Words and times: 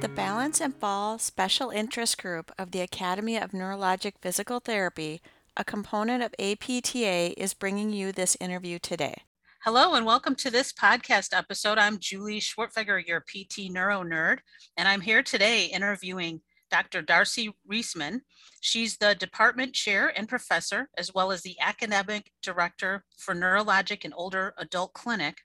The 0.00 0.10
Balance 0.10 0.60
and 0.60 0.76
Fall 0.76 1.18
Special 1.18 1.70
Interest 1.70 2.20
Group 2.20 2.52
of 2.58 2.70
the 2.70 2.82
Academy 2.82 3.38
of 3.38 3.52
Neurologic 3.52 4.12
Physical 4.20 4.60
Therapy, 4.60 5.22
a 5.56 5.64
component 5.64 6.22
of 6.22 6.34
APTA, 6.38 7.32
is 7.40 7.54
bringing 7.54 7.90
you 7.90 8.12
this 8.12 8.36
interview 8.38 8.78
today. 8.78 9.22
Hello 9.64 9.94
and 9.94 10.04
welcome 10.04 10.34
to 10.34 10.50
this 10.50 10.70
podcast 10.70 11.34
episode. 11.34 11.78
I'm 11.78 11.98
Julie 11.98 12.40
Schwertfeger, 12.40 13.06
your 13.06 13.20
PT 13.20 13.70
Neuro 13.70 14.04
Nerd, 14.04 14.40
and 14.76 14.86
I'm 14.86 15.00
here 15.00 15.22
today 15.22 15.64
interviewing 15.64 16.42
Dr. 16.70 17.00
Darcy 17.00 17.54
Reisman. 17.66 18.20
She's 18.60 18.98
the 18.98 19.14
department 19.14 19.72
chair 19.72 20.12
and 20.14 20.28
professor, 20.28 20.90
as 20.98 21.14
well 21.14 21.32
as 21.32 21.40
the 21.40 21.56
academic 21.58 22.30
director 22.42 23.02
for 23.16 23.34
Neurologic 23.34 24.04
and 24.04 24.12
Older 24.14 24.52
Adult 24.58 24.92
Clinic 24.92 25.38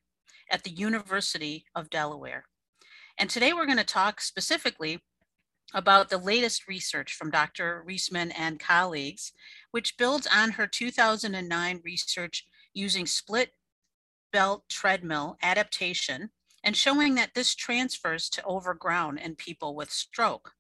at 0.52 0.64
the 0.66 0.72
University 0.72 1.64
of 1.74 1.90
Delaware. 1.90 2.44
And 3.18 3.30
today 3.30 3.54
we're 3.54 3.66
going 3.66 3.78
to 3.78 3.84
talk 3.84 4.22
specifically 4.22 5.00
about 5.74 6.10
the 6.10 6.18
latest 6.18 6.68
research 6.68 7.14
from 7.14 7.32
Dr. 7.32 7.84
Reisman 7.88 8.32
and 8.38 8.60
colleagues, 8.60 9.32
which 9.72 9.98
builds 9.98 10.28
on 10.28 10.52
her 10.52 10.68
2009 10.68 11.82
research 11.84 12.46
using 12.74 13.06
split 13.06 13.52
belt 14.34 14.64
treadmill 14.70 15.38
adaptation 15.42 16.30
and 16.64 16.76
showing 16.76 17.16
that 17.16 17.34
this 17.34 17.56
transfers 17.56 18.30
to 18.30 18.44
overground 18.44 19.20
in 19.20 19.36
people 19.36 19.76
with 19.76 19.92
stroke. 19.92 20.54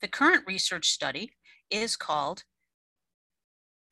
The 0.00 0.08
current 0.08 0.44
research 0.46 0.88
study 0.88 1.32
is 1.70 1.96
called 1.96 2.44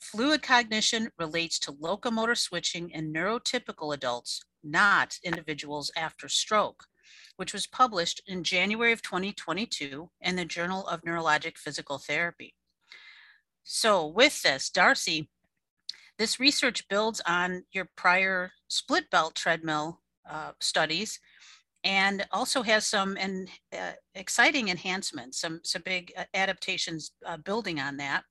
Fluid 0.00 0.42
Cognition 0.42 1.10
Relates 1.18 1.58
to 1.60 1.72
Locomotor 1.72 2.36
Switching 2.36 2.90
in 2.90 3.12
Neurotypical 3.12 3.94
Adults, 3.94 4.42
Not 4.62 5.18
Individuals 5.24 5.90
After 5.96 6.28
Stroke 6.28 6.84
which 7.38 7.52
was 7.52 7.68
published 7.68 8.20
in 8.26 8.42
January 8.42 8.92
of 8.92 9.00
2022 9.00 10.10
in 10.20 10.36
the 10.36 10.44
Journal 10.44 10.84
of 10.88 11.02
Neurologic 11.02 11.56
Physical 11.56 11.98
Therapy. 11.98 12.54
So, 13.62 14.04
with 14.06 14.42
this, 14.42 14.68
Darcy, 14.70 15.30
this 16.18 16.40
research 16.40 16.88
builds 16.88 17.20
on 17.26 17.62
your 17.70 17.88
prior 17.96 18.50
split 18.66 19.08
belt 19.08 19.36
treadmill 19.36 20.00
uh, 20.28 20.50
studies 20.60 21.20
and 21.84 22.26
also 22.32 22.62
has 22.62 22.84
some 22.84 23.16
uh, 23.72 23.92
exciting 24.16 24.68
enhancements, 24.68 25.40
some 25.40 25.60
some 25.62 25.82
big 25.84 26.12
uh, 26.18 26.24
adaptations 26.34 27.12
uh, 27.24 27.36
building 27.36 27.78
on 27.78 27.98
that. 27.98 28.24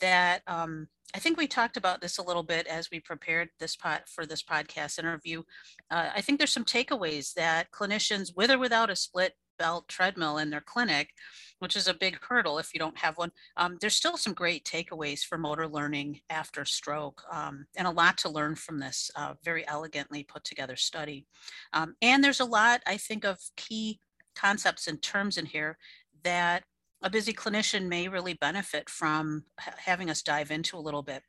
That 0.00 0.42
um, 0.46 0.88
I 1.14 1.18
think 1.18 1.36
we 1.36 1.46
talked 1.46 1.76
about 1.76 2.00
this 2.00 2.18
a 2.18 2.22
little 2.22 2.42
bit 2.42 2.66
as 2.66 2.90
we 2.90 3.00
prepared 3.00 3.50
this 3.58 3.74
pot 3.74 4.08
for 4.08 4.26
this 4.26 4.42
podcast 4.42 4.98
interview. 4.98 5.42
Uh, 5.90 6.10
I 6.14 6.20
think 6.20 6.38
there's 6.38 6.52
some 6.52 6.64
takeaways 6.64 7.34
that 7.34 7.72
clinicians, 7.72 8.36
with 8.36 8.50
or 8.50 8.58
without 8.58 8.90
a 8.90 8.96
split 8.96 9.34
belt 9.58 9.88
treadmill 9.88 10.38
in 10.38 10.50
their 10.50 10.62
clinic, 10.62 11.10
which 11.58 11.76
is 11.76 11.86
a 11.86 11.94
big 11.94 12.18
hurdle 12.26 12.58
if 12.58 12.72
you 12.72 12.80
don't 12.80 12.96
have 12.96 13.18
one, 13.18 13.30
um, 13.58 13.76
there's 13.80 13.94
still 13.94 14.16
some 14.16 14.32
great 14.32 14.64
takeaways 14.64 15.22
for 15.22 15.36
motor 15.36 15.68
learning 15.68 16.20
after 16.30 16.64
stroke 16.64 17.22
um, 17.30 17.66
and 17.76 17.86
a 17.86 17.90
lot 17.90 18.16
to 18.16 18.30
learn 18.30 18.54
from 18.54 18.78
this 18.78 19.10
uh, 19.16 19.34
very 19.44 19.66
elegantly 19.68 20.22
put 20.24 20.44
together 20.44 20.76
study. 20.76 21.26
Um, 21.74 21.94
and 22.00 22.24
there's 22.24 22.40
a 22.40 22.44
lot, 22.44 22.80
I 22.86 22.96
think, 22.96 23.24
of 23.24 23.38
key 23.56 24.00
concepts 24.34 24.86
and 24.86 25.02
terms 25.02 25.36
in 25.36 25.44
here 25.44 25.76
that 26.24 26.64
a 27.02 27.10
busy 27.10 27.32
clinician 27.32 27.88
may 27.88 28.08
really 28.08 28.34
benefit 28.34 28.88
from 28.88 29.44
having 29.58 30.10
us 30.10 30.22
dive 30.22 30.50
into 30.50 30.76
a 30.76 30.80
little 30.80 31.02
bit. 31.02 31.22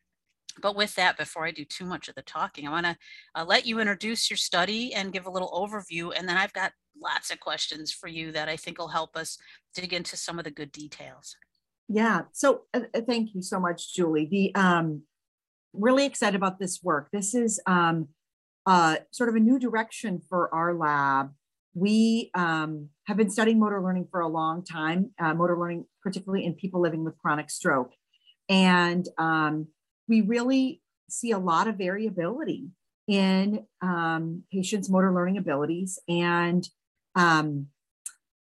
But 0.61 0.75
with 0.75 0.95
that, 0.95 1.17
before 1.17 1.45
I 1.45 1.51
do 1.51 1.63
too 1.63 1.85
much 1.85 2.09
of 2.09 2.15
the 2.15 2.21
talking, 2.23 2.67
I 2.67 2.71
want 2.71 2.85
to 2.85 2.97
uh, 3.35 3.45
let 3.45 3.65
you 3.65 3.79
introduce 3.79 4.29
your 4.29 4.37
study 4.37 4.93
and 4.93 5.13
give 5.13 5.25
a 5.25 5.31
little 5.31 5.49
overview. 5.51 6.11
And 6.15 6.27
then 6.27 6.35
I've 6.35 6.51
got 6.51 6.73
lots 7.01 7.31
of 7.31 7.39
questions 7.39 7.93
for 7.93 8.07
you 8.07 8.33
that 8.33 8.49
I 8.49 8.57
think 8.57 8.77
will 8.77 8.89
help 8.89 9.15
us 9.15 9.37
dig 9.73 9.93
into 9.93 10.17
some 10.17 10.37
of 10.37 10.43
the 10.43 10.51
good 10.51 10.73
details. 10.73 11.37
Yeah. 11.87 12.23
So 12.33 12.63
uh, 12.73 12.81
uh 12.93 13.01
thank 13.01 13.33
you 13.33 13.41
so 13.41 13.59
much, 13.59 13.93
Julie. 13.93 14.25
The 14.25 14.53
um, 14.55 15.03
really 15.73 16.05
excited 16.05 16.35
about 16.35 16.59
this 16.59 16.81
work. 16.83 17.09
This 17.13 17.33
is 17.33 17.61
um, 17.65 18.09
uh, 18.65 18.97
sort 19.11 19.29
of 19.29 19.35
a 19.35 19.39
new 19.39 19.57
direction 19.57 20.21
for 20.27 20.53
our 20.53 20.73
lab 20.73 21.31
we 21.73 22.31
um, 22.33 22.89
have 23.07 23.17
been 23.17 23.29
studying 23.29 23.59
motor 23.59 23.81
learning 23.81 24.07
for 24.11 24.19
a 24.19 24.27
long 24.27 24.63
time, 24.63 25.11
uh, 25.19 25.33
motor 25.33 25.57
learning, 25.57 25.85
particularly 26.03 26.45
in 26.45 26.53
people 26.53 26.81
living 26.81 27.03
with 27.03 27.17
chronic 27.17 27.49
stroke. 27.49 27.91
And 28.49 29.07
um, 29.17 29.67
we 30.07 30.21
really 30.21 30.81
see 31.09 31.31
a 31.31 31.37
lot 31.37 31.67
of 31.67 31.77
variability 31.77 32.69
in 33.07 33.65
um, 33.81 34.43
patients' 34.51 34.89
motor 34.89 35.13
learning 35.13 35.37
abilities. 35.37 35.99
And 36.09 36.67
um, 37.15 37.67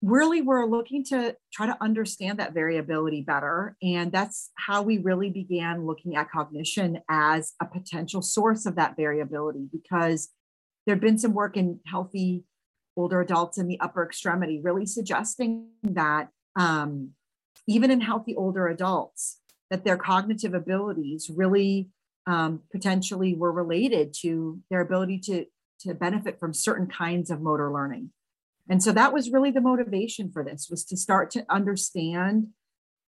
really, 0.03 0.43
we're 0.43 0.67
looking 0.67 1.05
to 1.07 1.37
try 1.53 1.67
to 1.67 1.83
understand 1.83 2.39
that 2.39 2.53
variability 2.53 3.23
better. 3.23 3.77
And 3.83 4.13
that's 4.13 4.51
how 4.57 4.83
we 4.83 4.99
really 4.99 5.31
began 5.31 5.87
looking 5.87 6.17
at 6.17 6.31
cognition 6.31 7.01
as 7.09 7.55
a 7.61 7.67
potential 7.67 8.21
source 8.21 8.67
of 8.67 8.77
that 8.77 8.97
variability 8.97 9.69
because 9.73 10.29
there 10.85 10.95
had 10.95 11.03
been 11.03 11.19
some 11.19 11.35
work 11.35 11.57
in 11.57 11.81
healthy 11.87 12.45
older 12.97 13.21
adults 13.21 13.59
in 13.59 13.69
the 13.69 13.79
upper 13.81 14.05
extremity, 14.05 14.61
really 14.61 14.87
suggesting 14.87 15.69
that 15.83 16.29
um, 16.57 17.11
even 17.67 17.91
in 17.91 18.01
healthy 18.01 18.35
older 18.35 18.67
adults, 18.69 19.39
that 19.71 19.85
their 19.85 19.97
cognitive 19.97 20.55
abilities 20.55 21.31
really 21.35 21.91
um, 22.27 22.63
potentially 22.73 23.35
were 23.35 23.53
related 23.53 24.15
to 24.23 24.61
their 24.71 24.81
ability 24.81 25.19
to, 25.19 25.47
to 25.81 25.95
benefit 25.95 26.41
from 26.41 26.55
certain 26.55 26.87
kinds 26.87 27.31
of 27.31 27.41
motor 27.41 27.73
learning. 27.73 28.11
And 28.69 28.83
so 28.83 28.93
that 28.93 29.13
was 29.13 29.31
really 29.31 29.51
the 29.51 29.61
motivation 29.61 30.31
for 30.33 30.43
this 30.43 30.69
was 30.69 30.85
to 30.87 30.97
start 30.97 31.31
to 31.33 31.47
understand 31.49 32.49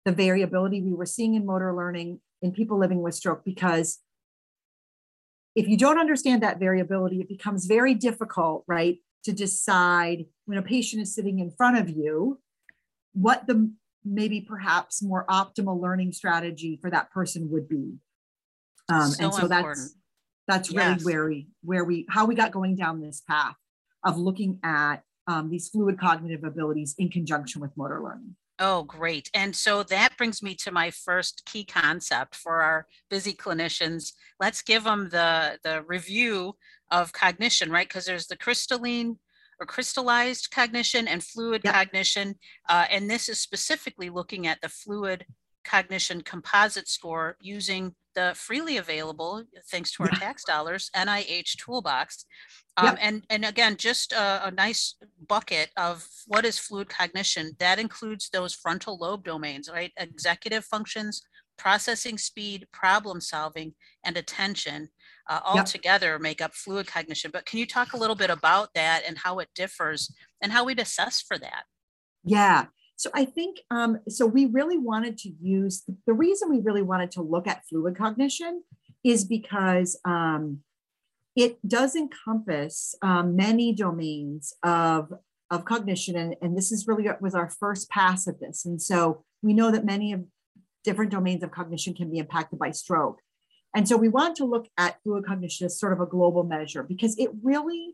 the 0.04 0.12
variability 0.12 0.82
we 0.82 0.94
were 0.94 1.06
seeing 1.06 1.36
in 1.36 1.46
motor 1.46 1.74
learning 1.74 2.20
in 2.42 2.52
people 2.52 2.78
living 2.78 3.02
with 3.02 3.16
stroke 3.16 3.44
because 3.44 4.00
if 5.56 5.68
you 5.68 5.76
don't 5.76 5.98
understand 5.98 6.44
that 6.44 6.60
variability, 6.60 7.20
it 7.20 7.28
becomes 7.28 7.66
very 7.66 7.96
difficult, 7.96 8.64
right, 8.68 9.00
to 9.28 9.34
decide 9.34 10.26
when 10.46 10.58
a 10.58 10.62
patient 10.62 11.02
is 11.02 11.14
sitting 11.14 11.40
in 11.40 11.52
front 11.52 11.78
of 11.78 11.90
you 11.90 12.40
what 13.12 13.46
the 13.46 13.70
maybe 14.06 14.40
perhaps 14.40 15.04
more 15.04 15.26
optimal 15.28 15.82
learning 15.82 16.14
strategy 16.14 16.80
for 16.82 16.90
that 16.90 17.12
person 17.12 17.52
would 17.52 17.68
be 17.68 17.96
um, 18.88 19.10
so 19.10 19.26
and 19.26 19.34
so 19.34 19.42
important. 19.42 19.50
that's 19.50 19.96
that's 20.48 20.72
really 20.72 20.92
yes. 20.92 21.04
where 21.04 21.26
we 21.28 21.48
where 21.62 21.84
we 21.84 22.06
how 22.10 22.26
we 22.26 22.36
got 22.36 22.54
going 22.54 22.74
down 22.74 23.02
this 23.02 23.22
path 23.28 23.56
of 24.06 24.18
looking 24.18 24.60
at 24.64 25.04
um, 25.28 25.50
these 25.50 25.68
fluid 25.68 26.00
cognitive 26.00 26.46
abilities 26.46 26.96
in 26.98 27.10
conjunction 27.10 27.60
with 27.60 27.76
motor 27.76 28.02
learning 28.02 28.34
Oh, 28.60 28.84
great. 28.84 29.30
And 29.36 29.56
so 29.56 29.84
that 29.84 30.18
brings 30.18 30.42
me 30.42 30.56
to 30.56 30.72
my 30.72 30.90
first 30.90 31.44
key 31.46 31.64
concept 31.64 32.36
for 32.36 32.62
our 32.64 32.88
busy 33.08 33.34
clinicians. 33.34 34.14
Let's 34.40 34.64
give 34.64 34.84
them 34.84 35.10
the, 35.10 35.60
the 35.64 35.84
review 35.84 36.56
of 36.92 37.14
cognition, 37.14 37.72
right? 37.72 37.88
Because 37.88 38.06
there's 38.06 38.28
the 38.28 38.38
crystalline 38.38 39.18
or 39.60 39.66
crystallized 39.66 40.52
cognition 40.52 41.08
and 41.08 41.24
fluid 41.24 41.62
yep. 41.64 41.74
cognition. 41.74 42.36
Uh, 42.70 42.86
and 42.92 43.10
this 43.10 43.28
is 43.28 43.40
specifically 43.40 44.10
looking 44.10 44.48
at 44.48 44.62
the 44.62 44.70
fluid 44.70 45.26
cognition 45.66 46.22
composite 46.22 46.88
score 46.88 47.36
using 47.42 47.94
the 48.16 48.34
freely 48.36 48.78
available, 48.78 49.44
thanks 49.70 49.92
to 49.92 50.04
our 50.04 50.10
yeah. 50.14 50.20
tax 50.20 50.44
dollars, 50.44 50.90
NIH 50.96 51.58
toolbox. 51.58 52.26
Um, 52.78 52.86
yep. 52.88 52.98
and, 53.02 53.24
and 53.30 53.46
again, 53.46 53.76
just 53.78 54.12
a, 54.12 54.48
a, 54.48 54.52
nice 54.52 54.96
bucket 55.28 55.70
of 55.78 56.08
what 56.26 56.46
is 56.46 56.58
fluid 56.58 56.90
cognition. 56.90 57.52
That 57.60 57.80
includes 57.80 58.30
those 58.30 58.54
frontal 58.54 58.98
lobe 59.00 59.24
domains, 59.24 59.70
right? 59.72 59.92
Executive 59.98 60.64
functions, 60.66 61.22
processing 61.58 62.18
speed, 62.18 62.68
problem 62.72 63.20
solving, 63.20 63.74
and 64.04 64.16
attention 64.18 64.90
uh, 65.30 65.40
all 65.44 65.56
yep. 65.56 65.66
together 65.66 66.20
make 66.20 66.42
up 66.42 66.54
fluid 66.54 66.88
cognition. 66.88 67.32
But 67.32 67.46
can 67.46 67.60
you 67.60 67.66
talk 67.66 67.94
a 67.94 67.98
little 67.98 68.16
bit 68.16 68.30
about 68.30 68.70
that 68.76 69.04
and 69.08 69.18
how 69.18 69.40
it 69.40 69.50
differs 69.56 70.14
and 70.42 70.52
how 70.52 70.64
we'd 70.66 70.80
assess 70.80 71.22
for 71.22 71.38
that? 71.38 71.64
Yeah. 72.24 72.66
So 72.96 73.12
I 73.14 73.26
think 73.26 73.60
um, 73.70 74.00
so. 74.10 74.26
We 74.26 74.48
really 74.48 74.78
wanted 74.78 75.18
to 75.20 75.30
use 75.40 75.84
the 76.08 76.14
reason 76.14 76.50
we 76.50 76.62
really 76.62 76.82
wanted 76.82 77.12
to 77.12 77.22
look 77.22 77.48
at 77.48 77.64
fluid 77.70 77.96
cognition 77.96 78.64
is 79.04 79.24
because 79.24 80.00
um, 80.04 80.60
it 81.36 81.60
does 81.68 81.96
encompass 81.96 82.96
um, 83.04 83.36
many 83.36 83.72
domains 83.74 84.54
of 84.64 85.14
of 85.52 85.64
cognition, 85.64 86.16
and, 86.16 86.36
and 86.42 86.58
this 86.58 86.72
is 86.72 86.88
really 86.88 87.08
was 87.22 87.36
our 87.36 87.50
first 87.50 87.90
pass 87.90 88.28
at 88.28 88.40
this. 88.40 88.66
And 88.66 88.82
so 88.82 89.24
we 89.44 89.54
know 89.54 89.72
that 89.72 89.86
many 89.86 90.12
of 90.14 90.26
different 90.84 91.12
domains 91.12 91.44
of 91.44 91.52
cognition 91.52 91.94
can 91.94 92.10
be 92.10 92.18
impacted 92.18 92.58
by 92.58 92.72
stroke. 92.72 93.20
And 93.78 93.88
so 93.88 93.96
we 93.96 94.10
want 94.10 94.36
to 94.38 94.46
look 94.46 94.68
at 94.80 94.98
fluid 95.04 95.28
cognition 95.28 95.68
as 95.68 95.80
sort 95.80 95.94
of 95.94 96.00
a 96.00 96.08
global 96.08 96.44
measure 96.44 96.82
because 96.82 97.16
it 97.20 97.30
really 97.44 97.94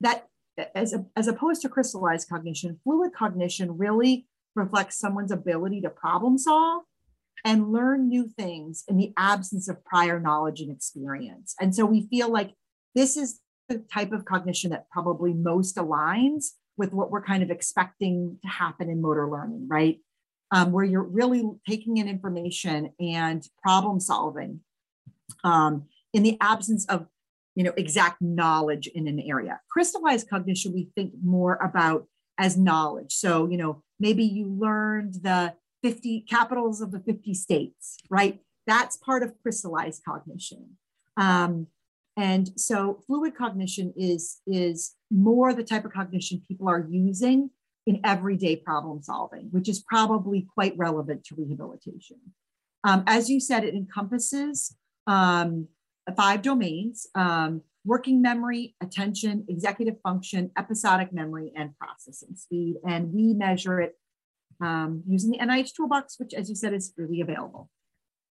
that 0.00 0.26
as, 0.74 0.94
a, 0.94 1.04
as 1.16 1.28
opposed 1.28 1.60
to 1.60 1.68
crystallized 1.68 2.30
cognition, 2.30 2.80
fluid 2.82 3.12
cognition 3.12 3.76
really 3.76 4.26
reflects 4.56 4.98
someone's 4.98 5.30
ability 5.30 5.82
to 5.82 5.90
problem 5.90 6.38
solve 6.38 6.84
and 7.44 7.70
learn 7.70 8.08
new 8.08 8.26
things 8.26 8.84
in 8.88 8.96
the 8.96 9.12
absence 9.18 9.68
of 9.68 9.84
prior 9.84 10.18
knowledge 10.18 10.62
and 10.62 10.72
experience. 10.72 11.54
And 11.60 11.76
so 11.76 11.84
we 11.84 12.06
feel 12.08 12.32
like 12.32 12.54
this 12.94 13.18
is 13.18 13.38
the 13.68 13.84
type 13.92 14.12
of 14.12 14.24
cognition 14.24 14.70
that 14.70 14.88
probably 14.88 15.34
most 15.34 15.76
aligns 15.76 16.52
with 16.78 16.94
what 16.94 17.10
we're 17.10 17.22
kind 17.22 17.42
of 17.42 17.50
expecting 17.50 18.38
to 18.40 18.48
happen 18.48 18.88
in 18.88 19.02
motor 19.02 19.30
learning, 19.30 19.68
right? 19.68 19.98
Um, 20.52 20.72
where 20.72 20.86
you're 20.86 21.02
really 21.02 21.44
taking 21.68 21.98
in 21.98 22.08
information 22.08 22.94
and 22.98 23.46
problem 23.62 24.00
solving 24.00 24.60
um, 25.44 25.84
in 26.12 26.22
the 26.22 26.36
absence 26.40 26.86
of 26.86 27.06
you 27.54 27.64
know 27.64 27.72
exact 27.76 28.22
knowledge 28.22 28.86
in 28.86 29.08
an 29.08 29.20
area. 29.20 29.60
Crystallized 29.68 30.30
cognition 30.30 30.72
we 30.72 30.90
think 30.94 31.12
more 31.22 31.56
about 31.56 32.06
as 32.38 32.56
knowledge. 32.56 33.12
So 33.14 33.48
you 33.48 33.56
know 33.56 33.82
maybe 33.98 34.24
you 34.24 34.46
learned 34.46 35.14
the 35.22 35.54
50 35.82 36.22
capitals 36.22 36.80
of 36.80 36.92
the 36.92 37.00
50 37.00 37.34
states 37.34 37.98
right? 38.10 38.40
That's 38.66 38.96
part 38.96 39.22
of 39.22 39.32
crystallized 39.42 40.02
cognition. 40.04 40.76
Um, 41.16 41.68
and 42.16 42.50
so 42.56 43.00
fluid 43.06 43.36
cognition 43.36 43.94
is 43.96 44.40
is 44.46 44.94
more 45.10 45.54
the 45.54 45.64
type 45.64 45.84
of 45.84 45.92
cognition 45.92 46.42
people 46.46 46.68
are 46.68 46.86
using 46.88 47.50
in 47.86 48.00
everyday 48.04 48.54
problem 48.54 49.02
solving 49.02 49.48
which 49.50 49.68
is 49.68 49.80
probably 49.80 50.46
quite 50.54 50.76
relevant 50.76 51.24
to 51.24 51.34
rehabilitation. 51.36 52.18
Um, 52.84 53.02
as 53.06 53.30
you 53.30 53.40
said 53.40 53.64
it 53.64 53.74
encompasses 53.74 54.76
um, 55.08 55.66
five 56.16 56.42
domains 56.42 57.08
um, 57.16 57.62
working 57.84 58.20
memory, 58.22 58.76
attention, 58.80 59.44
executive 59.48 59.94
function, 60.02 60.50
episodic 60.56 61.12
memory, 61.12 61.52
and 61.56 61.76
processing 61.78 62.36
speed. 62.36 62.76
And 62.86 63.12
we 63.12 63.32
measure 63.32 63.80
it 63.80 63.94
um, 64.60 65.02
using 65.08 65.30
the 65.30 65.38
NIH 65.38 65.72
toolbox, 65.74 66.18
which, 66.18 66.34
as 66.34 66.48
you 66.48 66.54
said, 66.54 66.74
is 66.74 66.92
freely 66.94 67.20
available. 67.20 67.70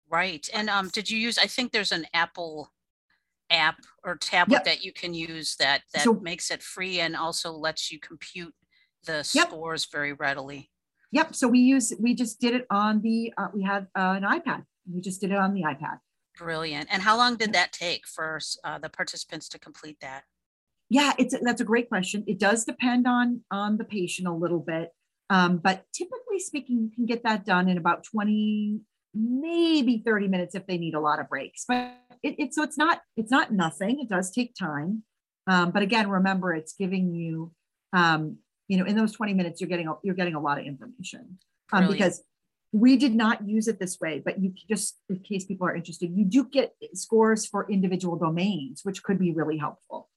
Right. 0.10 0.50
And 0.54 0.70
um, 0.70 0.90
did 0.90 1.10
you 1.10 1.18
use, 1.18 1.38
I 1.38 1.46
think 1.48 1.72
there's 1.72 1.92
an 1.92 2.06
Apple 2.14 2.72
app 3.50 3.78
or 4.04 4.16
tablet 4.16 4.56
Yep. 4.58 4.66
that 4.66 4.84
you 4.84 4.92
can 4.92 5.14
use 5.14 5.56
that, 5.58 5.82
that 5.94 6.04
So- 6.04 6.14
makes 6.16 6.50
it 6.50 6.64
free 6.64 7.00
and 7.00 7.16
also 7.16 7.52
lets 7.52 7.92
you 7.92 8.00
compute 8.00 8.54
the 9.06 9.28
Yep. 9.34 9.48
scores 9.50 9.86
very 9.86 10.14
readily. 10.14 10.72
Yep. 11.12 11.36
So 11.36 11.48
we 11.48 11.60
use 11.60 11.94
we 12.00 12.16
just 12.16 12.40
did 12.40 12.56
it 12.56 12.66
on 12.72 13.02
the 13.02 13.32
uh, 13.38 13.50
we 13.54 13.62
had 13.62 13.88
uh, 13.96 14.18
an 14.18 14.24
iPad. 14.24 14.66
We 14.92 15.00
just 15.00 15.22
did 15.22 15.32
it 15.32 15.38
on 15.38 15.54
the 15.54 15.62
iPad. 15.62 16.00
Brilliant. 16.38 16.88
And 16.92 17.02
how 17.02 17.16
long 17.16 17.36
did 17.36 17.54
that 17.54 17.72
take 17.72 18.08
for 18.08 18.40
uh, 18.64 18.80
the 18.80 18.90
participants 18.90 19.48
to 19.50 19.60
complete 19.60 19.98
that? 20.02 20.24
Yeah, 20.90 21.14
it's 21.18 21.36
that's 21.42 21.62
a 21.62 21.66
great 21.66 21.90
question. 21.90 22.24
It 22.28 22.40
does 22.40 22.66
depend 22.66 23.08
on 23.08 23.42
on 23.52 23.78
the 23.78 23.84
patient 23.84 24.28
a 24.28 24.34
little 24.34 24.60
bit, 24.60 24.90
um, 25.30 25.58
but 25.58 25.86
typically 25.94 26.40
speaking, 26.40 26.82
you 26.84 26.92
can 26.94 27.06
get 27.06 27.24
that 27.24 27.46
done 27.46 27.70
in 27.70 27.78
about 27.78 28.04
twenty, 28.04 28.80
maybe 29.14 30.04
thirty 30.06 30.28
minutes 30.28 30.56
if 30.56 30.68
they 30.68 30.78
need 30.78 30.94
a 30.94 31.00
lot 31.00 31.20
of 31.20 31.30
breaks. 31.30 31.66
But 31.68 31.96
it, 32.22 32.36
it's 32.38 32.56
so 32.56 32.64
it's 32.64 32.78
not 32.78 33.02
it's 33.16 33.32
not 33.32 33.52
nothing. 33.52 34.00
It 34.02 34.10
does 34.10 34.30
take 34.32 34.54
time, 34.56 35.04
um, 35.48 35.72
but 35.72 35.82
again, 35.84 36.10
remember 36.10 36.54
it's 36.54 36.74
giving 36.74 37.14
you, 37.14 37.52
um, 37.94 38.38
you 38.68 38.78
know, 38.78 38.86
in 38.86 38.96
those 38.96 39.14
twenty 39.14 39.34
minutes, 39.34 39.62
you're 39.62 39.70
getting 39.70 39.88
a, 39.88 39.94
you're 40.04 40.16
getting 40.16 40.36
a 40.36 40.42
lot 40.42 40.60
of 40.60 40.66
information 40.66 41.40
um, 41.72 41.88
because 41.88 42.22
we 42.74 42.98
did 42.98 43.14
not 43.14 43.48
use 43.48 43.68
it 43.68 43.80
this 43.80 44.00
way, 44.02 44.22
but 44.24 44.42
you 44.42 44.52
just 44.68 44.98
in 45.08 45.20
case 45.20 45.46
people 45.46 45.68
are 45.68 45.76
interested, 45.76 46.12
you 46.12 46.26
do 46.26 46.44
get 46.50 46.74
scores 46.96 47.46
for 47.46 47.70
individual 47.70 48.18
domains, 48.18 48.82
which 48.84 49.04
could 49.04 49.20
be 49.20 49.32
really 49.32 49.58
helpful. 49.58 50.10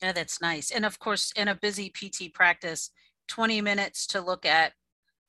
Yeah, 0.00 0.12
that's 0.12 0.40
nice. 0.40 0.70
And 0.70 0.86
of 0.86 1.00
course, 1.00 1.32
in 1.34 1.48
a 1.48 1.56
busy 1.56 1.90
PT 1.90 2.32
practice, 2.32 2.90
20 3.26 3.60
minutes 3.60 4.06
to 4.06 4.20
look 4.20 4.46
at 4.46 4.74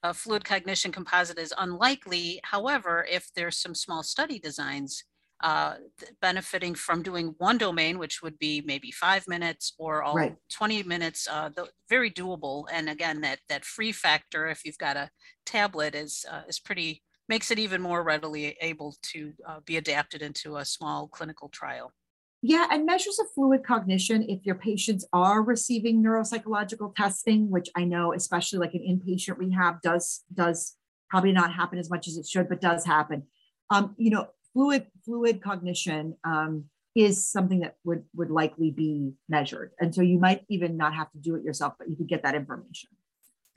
a 0.04 0.14
fluid 0.14 0.46
cognition 0.46 0.92
composite 0.92 1.40
is 1.40 1.54
unlikely. 1.58 2.40
However, 2.44 3.06
if 3.10 3.32
there's 3.36 3.58
some 3.58 3.74
small 3.74 4.04
study 4.04 4.38
designs 4.38 5.04
uh, 5.42 5.76
benefiting 6.22 6.76
from 6.76 7.02
doing 7.04 7.36
one 7.38 7.58
domain, 7.58 7.98
which 7.98 8.22
would 8.22 8.38
be 8.40 8.62
maybe 8.66 8.92
five 8.92 9.28
minutes 9.28 9.74
or 9.78 10.04
all 10.04 10.16
Right. 10.16 10.36
20 10.52 10.84
minutes, 10.84 11.28
uh, 11.30 11.50
tho- 11.50 11.70
very 11.88 12.12
doable. 12.12 12.66
And 12.72 12.90
again, 12.90 13.22
that 13.22 13.40
that 13.50 13.66
free 13.66 13.92
factor, 13.92 14.48
if 14.48 14.66
you've 14.66 14.78
got 14.78 14.98
a 14.98 15.10
tablet, 15.46 15.96
is 15.96 16.26
uh, 16.30 16.42
is 16.48 16.60
pretty 16.60 17.04
makes 17.28 17.52
it 17.52 17.60
even 17.60 17.82
more 17.82 18.04
readily 18.04 18.58
able 18.60 18.96
to 19.04 19.34
uh, 19.48 19.60
be 19.66 19.78
adapted 19.78 20.22
into 20.22 20.58
a 20.58 20.66
small 20.66 21.08
clinical 21.08 21.48
trial. 21.50 21.94
Yeah, 22.42 22.68
and 22.72 22.86
measures 22.86 23.20
of 23.20 23.28
fluid 23.36 23.66
cognition, 23.66 24.24
if 24.30 24.46
your 24.46 24.56
patients 24.56 25.06
are 25.12 25.42
receiving 25.44 26.02
neuropsychological 26.02 26.96
testing, 26.96 27.50
which 27.50 27.70
I 27.76 27.84
know, 27.84 28.14
especially 28.14 28.60
like 28.60 28.74
an 28.74 28.82
inpatient 28.82 29.38
rehab, 29.38 29.82
does 29.82 30.24
does 30.34 30.78
probably 31.10 31.34
not 31.34 31.54
happen 31.54 31.80
as 31.80 31.90
much 31.90 32.08
as 32.08 32.16
it 32.18 32.26
should, 32.26 32.48
but 32.48 32.62
does 32.62 32.86
happen. 32.86 33.24
Um, 33.70 33.94
you 33.98 34.10
know, 34.10 34.28
fluid 34.54 34.88
fluid 35.06 35.42
cognition 35.42 36.16
um, 36.24 36.66
is 36.96 37.26
something 37.28 37.60
that 37.62 37.76
would 37.84 38.04
would 38.16 38.30
likely 38.32 38.72
be 38.72 39.14
measured, 39.28 39.72
and 39.80 39.94
so 39.94 40.02
you 40.02 40.20
might 40.20 40.44
even 40.50 40.78
not 40.78 40.94
have 40.94 41.12
to 41.12 41.18
do 41.18 41.36
it 41.36 41.44
yourself, 41.44 41.74
but 41.78 41.90
you 41.90 41.96
could 41.96 42.08
get 42.08 42.24
that 42.24 42.36
information. 42.36 42.90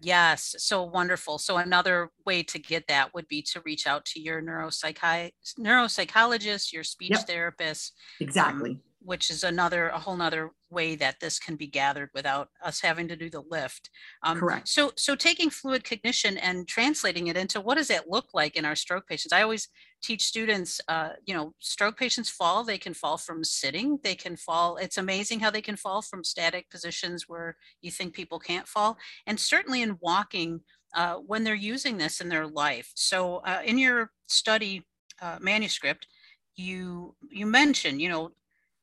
Yes, 0.05 0.57
so 0.59 0.83
wonderful. 0.83 1.39
So 1.39 1.59
another 1.59 2.11
way 2.27 2.43
to 2.43 2.59
get 2.59 2.89
that 2.89 3.15
would 3.15 3.29
be 3.29 3.41
to 3.53 3.63
reach 3.65 3.87
out 3.87 4.05
to 4.07 4.21
your 4.21 4.43
neuropsychi- 4.43 5.31
neuropsychologist, 5.61 6.73
your 6.73 6.83
speech 6.83 7.11
Yep. 7.11 7.27
therapist, 7.29 7.95
Exactly. 8.19 8.81
Which 9.05 9.31
is 9.31 9.45
another, 9.45 9.89
a 9.89 9.99
whole 9.99 10.17
nother 10.17 10.51
way 10.71 10.95
that 10.97 11.21
this 11.21 11.39
can 11.39 11.57
be 11.57 11.67
gathered 11.67 12.11
without 12.15 12.49
us 12.65 12.81
having 12.81 13.09
to 13.09 13.17
do 13.17 13.29
the 13.29 13.43
lift. 13.51 13.91
Um, 14.23 14.39
Correct. 14.39 14.69
So, 14.69 14.93
so 14.97 15.15
taking 15.15 15.51
fluid 15.51 15.85
cognition 15.85 16.39
and 16.39 16.67
translating 16.67 17.27
it 17.27 17.37
into 17.37 17.61
what 17.61 17.77
does 17.77 17.89
that 17.89 18.09
look 18.09 18.29
like 18.33 18.57
in 18.57 18.65
our 18.65 18.77
stroke 18.77 19.07
patients? 19.07 19.33
I 19.33 19.43
always 19.43 19.69
teach 20.03 20.25
students, 20.25 20.81
uh, 20.89 21.11
you 21.27 21.35
know, 21.35 21.55
stroke 21.59 21.97
patients 21.97 22.31
fall, 22.31 22.65
they 22.65 22.79
can 22.79 22.95
fall 22.95 23.19
from 23.19 23.45
sitting, 23.45 23.99
they 24.03 24.15
can 24.15 24.37
fall. 24.37 24.77
It's 24.77 24.99
amazing 24.99 25.41
how 25.41 25.51
they 25.51 25.63
can 25.63 25.77
fall 25.77 26.03
from 26.03 26.25
static 26.25 26.71
positions 26.71 27.29
where 27.29 27.57
you 27.81 27.91
think 27.91 28.15
people 28.15 28.39
can't 28.39 28.67
fall. 28.67 28.99
And 29.27 29.39
certainly 29.39 29.83
in 29.83 29.99
walking, 30.01 30.61
uh, 30.95 31.15
when 31.15 31.45
they're 31.45 31.55
using 31.55 31.97
this 31.97 32.21
in 32.21 32.29
their 32.29 32.47
life. 32.47 32.93
So 32.95 33.37
uh, 33.47 33.63
in 33.65 33.79
your 33.79 34.11
study 34.27 34.85
uh, 35.21 35.39
manuscript, 35.41 36.07
you 36.55 37.15
you 37.31 37.47
mentioned, 37.47 38.01
you 38.03 38.09
know, 38.09 38.31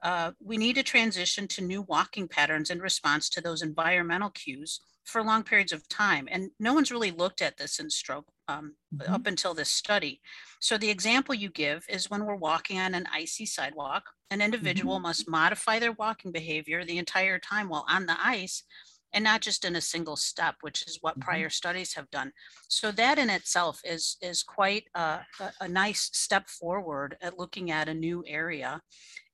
uh, 0.02 0.32
we 0.40 0.58
need 0.58 0.76
to 0.76 0.84
transition 0.84 1.48
to 1.50 1.62
new 1.62 1.82
walking 1.82 2.28
patterns 2.28 2.70
in 2.70 2.80
response 2.80 3.30
to 3.30 3.42
those 3.42 3.62
environmental 3.62 4.30
cues 4.30 4.80
for 5.06 5.24
long 5.24 5.44
periods 5.44 5.72
of 5.72 5.88
time. 5.90 6.28
And 6.32 6.52
no 6.60 6.74
one's 6.74 6.92
really 6.92 7.12
looked 7.12 7.42
at 7.42 7.58
this 7.58 7.80
in 7.80 7.90
stroke 7.90 8.32
um, 8.48 8.76
Mhm. 8.92 9.06
up 9.12 9.28
until 9.28 9.54
this 9.54 9.70
study. 9.70 10.22
So 10.60 10.78
the 10.78 10.90
example 10.90 11.34
you 11.36 11.50
give 11.50 11.86
is 11.90 12.10
when 12.10 12.26
we're 12.26 12.36
walking 12.36 12.80
on 12.80 12.94
an 12.94 13.08
icy 13.12 13.46
sidewalk, 13.46 14.12
an 14.30 14.42
individual 14.42 15.00
must 15.00 15.28
modify 15.28 15.80
their 15.80 15.92
walking 15.94 16.32
behavior 16.32 16.86
the 16.86 16.98
entire 16.98 17.40
time 17.40 17.70
while 17.70 17.86
on 17.90 18.06
the 18.06 18.18
ice 18.20 18.64
and 19.12 19.24
not 19.24 19.42
just 19.42 19.66
in 19.66 19.76
a 19.76 19.82
single 19.82 20.16
step, 20.16 20.58
which 20.62 20.84
is 20.84 21.00
what 21.02 21.20
Mhm. 21.20 21.20
prior 21.20 21.50
studies 21.50 21.96
have 21.96 22.10
done. 22.12 22.32
So 22.68 22.92
that 22.92 23.18
in 23.18 23.30
itself 23.32 23.82
is 23.84 24.18
is 24.22 24.44
quite 24.44 24.88
a, 24.94 25.26
a 25.60 25.68
nice 25.68 26.12
step 26.14 26.48
forward 26.48 27.18
at 27.22 27.38
looking 27.38 27.72
at 27.72 27.90
a 27.90 27.94
new 27.94 28.24
area. 28.28 28.82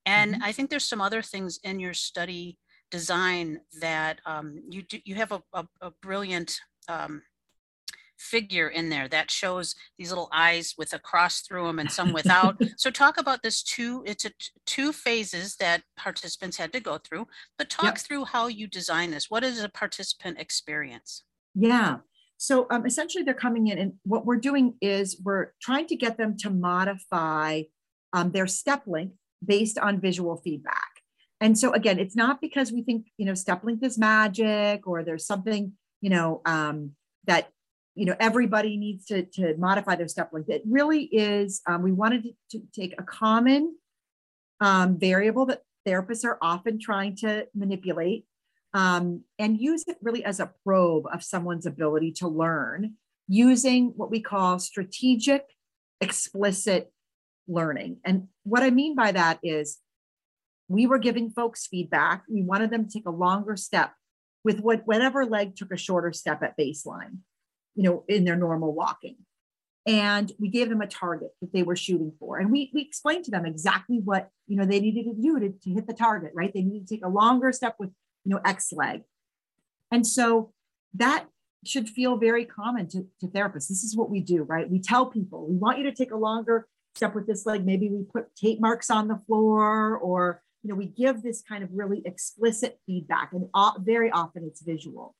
And 0.06 0.36
Mhm. 0.36 0.42
I 0.42 0.52
think 0.52 0.70
there's 0.70 0.88
some 0.88 1.00
other 1.00 1.20
things 1.20 1.58
in 1.64 1.80
your 1.80 1.92
study 1.94 2.58
design 2.90 3.60
that 3.80 4.20
um, 4.24 4.62
you 4.70 4.82
do, 4.82 5.00
you 5.04 5.16
have 5.16 5.32
a, 5.32 5.42
a, 5.52 5.66
a 5.80 5.90
brilliant 5.90 6.60
um, 6.88 7.22
figure 8.16 8.68
in 8.68 8.88
there 8.88 9.08
that 9.08 9.30
shows 9.30 9.74
these 9.98 10.10
little 10.10 10.28
eyes 10.32 10.74
with 10.78 10.92
a 10.94 10.98
cross 10.98 11.40
through 11.40 11.66
them 11.66 11.80
and 11.80 11.90
some 11.90 12.12
without. 12.12 12.56
so 12.78 12.90
talk 12.90 13.18
about 13.18 13.42
this 13.42 13.62
two, 13.62 14.04
it's 14.06 14.24
a 14.24 14.30
t- 14.30 14.50
two 14.64 14.92
phases 14.92 15.56
that 15.56 15.82
participants 15.96 16.56
had 16.56 16.72
to 16.72 16.80
go 16.80 16.96
through, 16.98 17.26
but 17.58 17.68
talk 17.68 17.96
Yep. 17.96 17.98
through 17.98 18.24
how 18.26 18.46
you 18.46 18.68
design 18.68 19.10
this. 19.10 19.28
What 19.28 19.42
is 19.44 19.62
a 19.62 19.68
participant 19.68 20.38
experience? 20.38 21.24
Yeah. 21.54 21.98
So 22.38 22.66
um, 22.70 22.86
essentially, 22.86 23.24
they're 23.24 23.34
coming 23.34 23.66
in, 23.66 23.78
and 23.78 23.94
what 24.04 24.24
we're 24.26 24.36
doing 24.36 24.76
is 24.80 25.20
we're 25.22 25.52
trying 25.60 25.86
to 25.88 25.96
get 25.96 26.16
them 26.18 26.36
to 26.38 26.50
modify 26.50 27.62
um, 28.12 28.30
their 28.30 28.46
step 28.46 28.82
length 28.86 29.16
based 29.44 29.78
on 29.78 30.00
visual 30.00 30.36
feedback. 30.36 30.96
And 31.40 31.58
so 31.58 31.72
again, 31.72 31.98
it's 31.98 32.16
not 32.16 32.40
because 32.40 32.72
we 32.72 32.82
think 32.82 33.06
you 33.18 33.26
know 33.26 33.34
step 33.34 33.64
length 33.64 33.84
is 33.84 33.98
magic 33.98 34.86
or 34.86 35.02
there's 35.02 35.26
something 35.26 35.72
you 36.00 36.10
know 36.10 36.40
um, 36.46 36.92
that 37.26 37.50
you 37.94 38.06
know 38.06 38.16
everybody 38.18 38.76
needs 38.76 39.06
to 39.06 39.24
to 39.24 39.56
modify 39.56 39.96
their 39.96 40.08
step 40.08 40.30
length. 40.32 40.48
It 40.48 40.62
really 40.66 41.04
is. 41.04 41.60
Um, 41.66 41.82
we 41.82 41.92
wanted 41.92 42.28
to, 42.52 42.62
take 42.74 42.94
a 42.98 43.02
common 43.02 43.76
um, 44.60 44.98
variable 44.98 45.46
that 45.46 45.62
therapists 45.86 46.24
are 46.24 46.38
often 46.40 46.78
trying 46.78 47.16
to 47.16 47.46
manipulate 47.54 48.24
um, 48.74 49.22
and 49.38 49.58
use 49.58 49.84
it 49.86 49.96
really 50.02 50.24
as 50.24 50.40
a 50.40 50.52
probe 50.64 51.04
of 51.12 51.22
someone's 51.22 51.66
ability 51.66 52.12
to 52.12 52.28
learn 52.28 52.94
using 53.28 53.92
what 53.96 54.10
we 54.10 54.20
call 54.20 54.58
strategic 54.58 55.44
explicit 56.00 56.92
learning. 57.48 57.98
And 58.04 58.28
what 58.44 58.62
I 58.62 58.70
mean 58.70 58.94
by 58.94 59.12
that 59.12 59.38
is 59.42 59.78
we 60.68 60.86
were 60.86 60.98
giving 60.98 61.30
folks 61.30 61.66
feedback. 61.66 62.24
We 62.28 62.42
wanted 62.42 62.70
them 62.70 62.86
to 62.86 62.92
take 62.92 63.06
a 63.06 63.10
longer 63.10 63.56
step 63.56 63.92
with 64.44 64.60
what 64.60 64.82
whatever 64.86 65.24
leg 65.24 65.56
took 65.56 65.72
a 65.72 65.76
shorter 65.76 66.12
step 66.12 66.42
at 66.42 66.56
baseline, 66.58 67.18
you 67.74 67.82
know, 67.82 68.04
in 68.08 68.24
their 68.24 68.36
normal 68.36 68.74
walking. 68.74 69.16
And 69.86 70.32
we 70.40 70.48
gave 70.48 70.68
them 70.68 70.80
a 70.80 70.86
target 70.86 71.30
that 71.40 71.52
they 71.52 71.62
were 71.62 71.76
shooting 71.76 72.12
for. 72.18 72.38
And 72.38 72.50
we, 72.50 72.70
we 72.74 72.82
explained 72.82 73.24
to 73.26 73.30
them 73.30 73.46
exactly 73.46 74.00
what, 74.02 74.30
you 74.48 74.56
know, 74.56 74.64
they 74.64 74.80
needed 74.80 75.04
to 75.04 75.14
do 75.14 75.38
to, 75.38 75.50
to 75.50 75.70
hit 75.70 75.86
the 75.86 75.94
target, 75.94 76.32
right? 76.34 76.52
They 76.52 76.62
needed 76.62 76.88
to 76.88 76.94
take 76.94 77.04
a 77.04 77.08
longer 77.08 77.52
step 77.52 77.76
with, 77.78 77.90
you 78.24 78.34
know, 78.34 78.40
X 78.44 78.72
leg. 78.72 79.02
And 79.92 80.04
so 80.04 80.52
that 80.94 81.26
should 81.64 81.88
feel 81.88 82.16
very 82.16 82.44
common 82.44 82.88
to, 82.88 83.06
to 83.20 83.26
therapists. 83.28 83.68
This 83.68 83.84
is 83.84 83.96
what 83.96 84.10
we 84.10 84.20
do, 84.20 84.42
right? 84.42 84.68
We 84.68 84.80
tell 84.80 85.06
people 85.06 85.46
we 85.48 85.56
want 85.56 85.78
you 85.78 85.84
to 85.84 85.94
take 85.94 86.10
a 86.10 86.16
longer 86.16 86.66
step 86.96 87.14
with 87.14 87.26
this 87.26 87.46
leg. 87.46 87.64
Maybe 87.64 87.88
we 87.88 88.02
put 88.02 88.34
tape 88.34 88.60
marks 88.60 88.90
on 88.90 89.08
the 89.08 89.20
floor, 89.26 89.96
or 89.98 90.42
you 90.62 90.70
know, 90.70 90.76
we 90.76 90.86
give 90.86 91.22
this 91.22 91.42
kind 91.42 91.62
of 91.62 91.70
really 91.72 92.02
explicit 92.04 92.80
feedback, 92.86 93.32
and 93.32 93.48
very 93.84 94.10
often 94.10 94.44
it's 94.44 94.62
visual. 94.62 95.14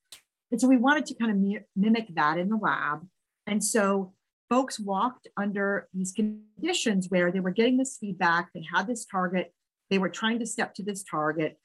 And 0.50 0.60
so 0.60 0.68
we 0.68 0.76
wanted 0.76 1.06
to 1.06 1.14
kind 1.14 1.30
of 1.30 1.62
mimic 1.76 2.14
that 2.14 2.38
in 2.38 2.48
the 2.48 2.56
lab. 2.56 3.06
And 3.46 3.62
so 3.62 4.12
folks 4.48 4.78
walked 4.78 5.28
under 5.36 5.88
these 5.92 6.12
conditions 6.12 7.08
where 7.10 7.30
they 7.30 7.40
were 7.40 7.50
getting 7.50 7.76
this 7.76 7.98
feedback, 8.00 8.50
they 8.54 8.64
had 8.74 8.86
this 8.86 9.04
target, 9.04 9.52
they 9.90 9.98
were 9.98 10.08
trying 10.08 10.38
to 10.38 10.46
step 10.46 10.74
to 10.74 10.82
this 10.82 11.04
target, 11.04 11.58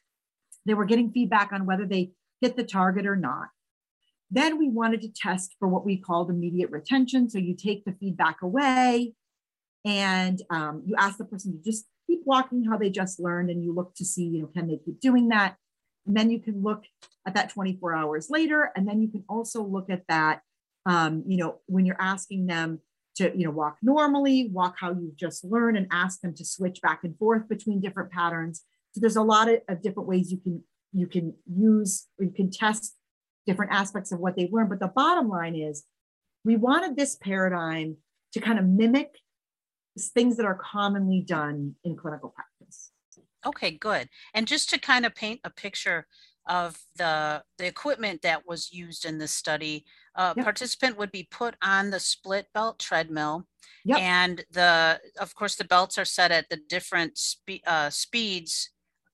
they 0.66 0.74
were 0.74 0.86
getting 0.86 1.12
feedback 1.12 1.52
on 1.52 1.66
whether 1.66 1.86
they 1.86 2.12
hit 2.42 2.56
the 2.56 2.64
target 2.64 3.06
or 3.06 3.16
not. 3.16 3.50
Then 4.30 4.58
we 4.58 4.70
wanted 4.70 5.02
to 5.02 5.10
test 5.10 5.56
for 5.60 5.68
what 5.68 5.86
we 5.86 5.98
called 5.98 6.30
immediate 6.30 6.72
retention. 6.72 7.30
So 7.30 7.38
you 7.38 7.56
take 7.56 7.86
the 7.86 7.94
feedback 8.00 8.42
away 8.42 9.14
and 9.86 10.42
um, 10.50 10.84
you 10.86 10.96
ask 10.98 11.18
the 11.18 11.26
person 11.26 11.54
to 11.54 11.64
just 11.64 11.86
keep 12.08 12.22
walking 12.26 12.66
how 12.66 12.78
they 12.78 12.90
just 12.90 13.20
learned 13.20 13.50
and 13.50 13.64
you 13.64 13.74
look 13.74 13.94
to 13.96 14.06
see, 14.06 14.24
you 14.24 14.42
know, 14.42 14.48
can 14.48 14.68
they 14.68 14.78
keep 14.78 15.00
doing 15.00 15.30
that? 15.30 15.56
And 16.06 16.16
then 16.16 16.30
you 16.32 16.40
can 16.40 16.62
look 16.62 16.84
at 17.26 17.36
that 17.36 17.50
24 17.50 17.96
hours 17.96 18.30
later. 18.30 18.72
And 18.76 18.88
then 18.88 19.02
you 19.02 19.08
can 19.08 19.24
also 19.30 19.64
look 19.64 19.90
at 19.90 20.04
that, 20.08 20.42
um, 20.86 21.24
you 21.28 21.38
know, 21.38 21.60
when 21.68 21.86
you're 21.86 22.02
asking 22.02 22.48
them 22.48 22.80
to, 23.16 23.32
you 23.36 23.46
know, 23.46 23.52
walk 23.52 23.78
normally, 23.82 24.50
walk 24.52 24.76
how 24.80 24.92
you've 24.92 25.18
just 25.18 25.44
learned 25.44 25.78
and 25.78 25.88
ask 25.92 26.22
them 26.22 26.34
to 26.36 26.46
switch 26.46 26.82
back 26.82 27.02
and 27.04 27.18
forth 27.18 27.48
between 27.48 27.82
different 27.82 28.12
patterns. 28.12 28.64
So 28.94 29.02
there's 29.02 29.16
a 29.16 29.22
lot 29.22 29.50
of, 29.50 29.60
of 29.68 29.82
different 29.82 30.10
ways 30.10 30.32
you 30.32 30.38
can 30.38 30.64
you 30.94 31.08
can 31.08 31.34
use 31.46 32.08
or 32.20 32.26
you 32.26 32.32
can 32.32 32.52
test 32.52 32.96
different 33.48 33.72
aspects 33.72 34.12
of 34.12 34.20
what 34.20 34.36
they've 34.36 34.52
learned. 34.52 34.70
But 34.70 34.80
the 34.80 34.88
bottom 34.88 35.30
line 35.30 35.56
is 35.56 35.84
we 36.44 36.56
wanted 36.56 36.96
this 36.96 37.16
paradigm 37.16 37.98
to 38.34 38.40
kind 38.40 38.60
of 38.60 38.66
mimic 38.66 39.16
things 40.00 40.38
that 40.38 40.46
are 40.46 40.60
commonly 40.62 41.22
done 41.22 41.76
in 41.84 41.96
clinical 41.96 42.30
practice. 42.30 42.92
Okay, 43.46 43.72
good. 43.72 44.08
And 44.34 44.48
just 44.48 44.70
to 44.70 44.80
kind 44.80 45.06
of 45.06 45.16
paint 45.16 45.40
a 45.44 45.50
picture 45.50 46.06
of 46.48 46.80
the 46.98 47.44
the 47.58 47.68
equipment 47.68 48.22
that 48.22 48.48
was 48.48 48.72
used 48.72 49.06
in 49.06 49.18
this 49.18 49.32
study, 49.32 49.86
a 50.16 50.34
yep. 50.36 50.44
participant 50.44 50.98
would 50.98 51.12
be 51.12 51.28
put 51.30 51.56
on 51.62 51.90
the 51.90 52.00
split 52.00 52.48
belt 52.54 52.80
treadmill, 52.80 53.48
yep. 53.84 54.00
and 54.00 54.46
the 54.52 55.00
of 55.20 55.34
course 55.36 55.56
the 55.56 55.64
belts 55.64 55.98
are 55.98 56.06
set 56.06 56.32
at 56.32 56.50
the 56.50 56.60
different 56.68 57.18
spe- 57.18 57.66
uh, 57.66 57.90
speeds 57.90 58.70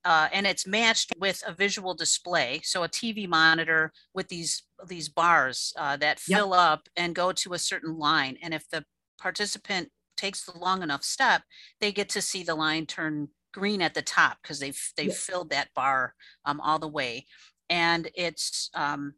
uh, 0.07 0.29
and 0.31 0.47
it's 0.47 0.65
matched 0.65 1.11
with 1.19 1.43
a 1.45 1.51
visual 1.51 1.93
display, 1.93 2.61
so 2.63 2.83
a 2.83 2.87
TV 2.87 3.27
monitor 3.27 3.91
with 4.13 4.29
these 4.29 4.63
these 4.87 5.09
bars 5.09 5.73
uh, 5.77 5.97
that 5.97 6.17
fill 6.17 6.51
yep. 6.51 6.57
up 6.57 6.87
and 6.95 7.13
go 7.13 7.33
to 7.33 7.51
a 7.51 7.59
certain 7.59 7.97
line. 7.97 8.37
And 8.41 8.53
if 8.53 8.69
the 8.69 8.85
participant 9.19 9.89
takes 10.17 10.43
the 10.43 10.57
long 10.57 10.83
enough 10.83 11.03
step, 11.03 11.43
they 11.79 11.91
get 11.91 12.09
to 12.09 12.21
see 12.21 12.43
the 12.43 12.55
line 12.55 12.85
turn 12.85 13.29
green 13.53 13.81
at 13.81 13.93
the 13.93 14.01
top 14.01 14.37
because 14.41 14.59
they've 14.59 14.79
they've 14.97 15.07
yep. 15.07 15.15
filled 15.15 15.49
that 15.51 15.69
bar 15.73 16.13
um, 16.45 16.59
all 16.61 16.79
the 16.79 16.87
way. 16.87 17.25
And 17.69 18.09
it's 18.15 18.69
um, 18.73 19.13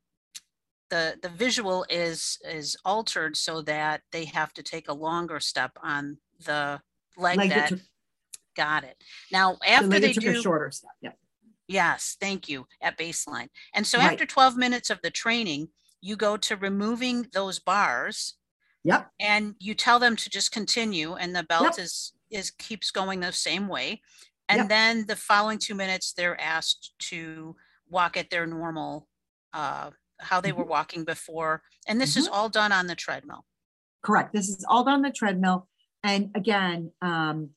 the 0.89 1.17
the 1.21 1.29
visual 1.29 1.85
is 1.89 2.37
is 2.43 2.77
altered 2.85 3.37
so 3.37 3.61
that 3.63 4.01
they 4.11 4.25
have 4.25 4.53
to 4.53 4.63
take 4.63 4.89
a 4.89 4.93
longer 4.93 5.39
step 5.39 5.71
on 5.81 6.17
the 6.45 6.81
leg, 7.17 7.37
leg 7.37 7.49
that 7.49 7.73
Got 8.59 8.83
it. 8.83 8.97
Now, 9.31 9.57
after 9.65 10.01
they 10.01 10.11
do 10.11 10.31
a 10.31 10.41
shorter 10.41 10.69
step, 10.69 10.91
yeah. 11.01 11.11
Yes, 11.69 12.17
thank 12.19 12.49
you 12.49 12.65
at 12.81 12.97
baseline. 12.97 13.47
And 13.73 13.87
so 13.87 13.99
right. 13.99 14.11
after 14.11 14.25
12 14.25 14.57
minutes 14.57 14.89
of 14.89 15.01
the 15.01 15.11
training, 15.11 15.69
you 16.01 16.17
go 16.17 16.35
to 16.35 16.57
removing 16.57 17.27
those 17.31 17.59
bars. 17.59 18.35
Yep. 18.83 19.09
And 19.19 19.55
you 19.59 19.73
tell 19.73 19.99
them 19.99 20.15
to 20.15 20.29
just 20.29 20.51
continue 20.51 21.15
and 21.15 21.35
the 21.35 21.43
belt 21.43 21.77
yep. 21.77 21.79
is 21.79 22.13
is 22.31 22.51
keeps 22.51 22.91
going 22.91 23.19
the 23.19 23.31
same 23.31 23.67
way. 23.67 24.01
And 24.47 24.59
yep. 24.59 24.69
then 24.69 25.05
the 25.07 25.15
following 25.15 25.57
2 25.57 25.75
minutes 25.75 26.13
they're 26.13 26.39
asked 26.39 26.93
to 26.99 27.55
walk 27.89 28.17
at 28.17 28.29
their 28.29 28.45
normal 28.45 29.07
uh 29.53 29.91
how 30.19 30.41
they 30.41 30.49
mm-hmm. 30.49 30.59
were 30.59 30.65
walking 30.65 31.03
before 31.03 31.61
and 31.87 31.99
this 31.99 32.11
mm-hmm. 32.11 32.19
is 32.19 32.27
all 32.27 32.49
done 32.49 32.71
on 32.71 32.87
the 32.87 32.95
treadmill. 32.95 33.45
Correct. 34.03 34.33
This 34.33 34.47
is 34.47 34.65
all 34.69 34.83
done 34.83 34.95
on 34.95 35.01
the 35.01 35.11
treadmill 35.11 35.67
and 36.03 36.31
again 36.35 36.91
um 37.01 37.49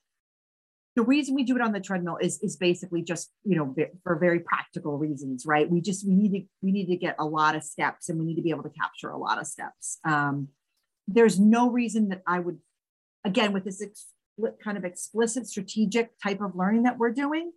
the 0.95 1.03
reason 1.03 1.35
we 1.35 1.43
do 1.43 1.57
it 1.57 1.63
on 1.63 1.73
the 1.73 1.81
treadmill 1.81 2.19
is 2.21 2.39
is 2.43 2.57
basically 2.57 3.03
just 3.03 3.31
you 3.45 3.57
know 3.57 3.75
for 4.03 4.17
very 4.17 4.41
practical 4.41 4.99
reasons 4.99 5.47
right 5.47 5.71
we 5.71 5.81
just 5.81 6.07
we 6.07 6.15
need 6.15 6.33
to 6.33 6.47
we 6.61 6.73
need 6.73 6.87
to 6.87 6.97
get 6.97 7.17
a 7.19 7.25
lot 7.25 7.55
of 7.55 7.63
steps 7.63 8.09
and 8.09 8.19
we 8.19 8.25
need 8.25 8.37
to 8.37 8.43
be 8.43 8.51
able 8.51 8.63
to 8.63 8.71
capture 8.71 9.11
a 9.11 9.17
lot 9.17 9.39
of 9.39 9.47
steps 9.47 9.99
um, 10.05 10.49
there's 11.15 11.39
no 11.39 11.71
reason 11.71 12.09
that 12.09 12.23
i 12.27 12.39
would 12.39 12.59
again 13.25 13.53
with 13.53 13.65
this 13.65 13.83
ex- 13.83 14.09
kind 14.63 14.77
of 14.77 14.85
explicit 14.85 15.47
strategic 15.47 16.19
type 16.21 16.41
of 16.41 16.57
learning 16.57 16.83
that 16.83 16.99
we're 16.99 17.13
doing 17.13 17.53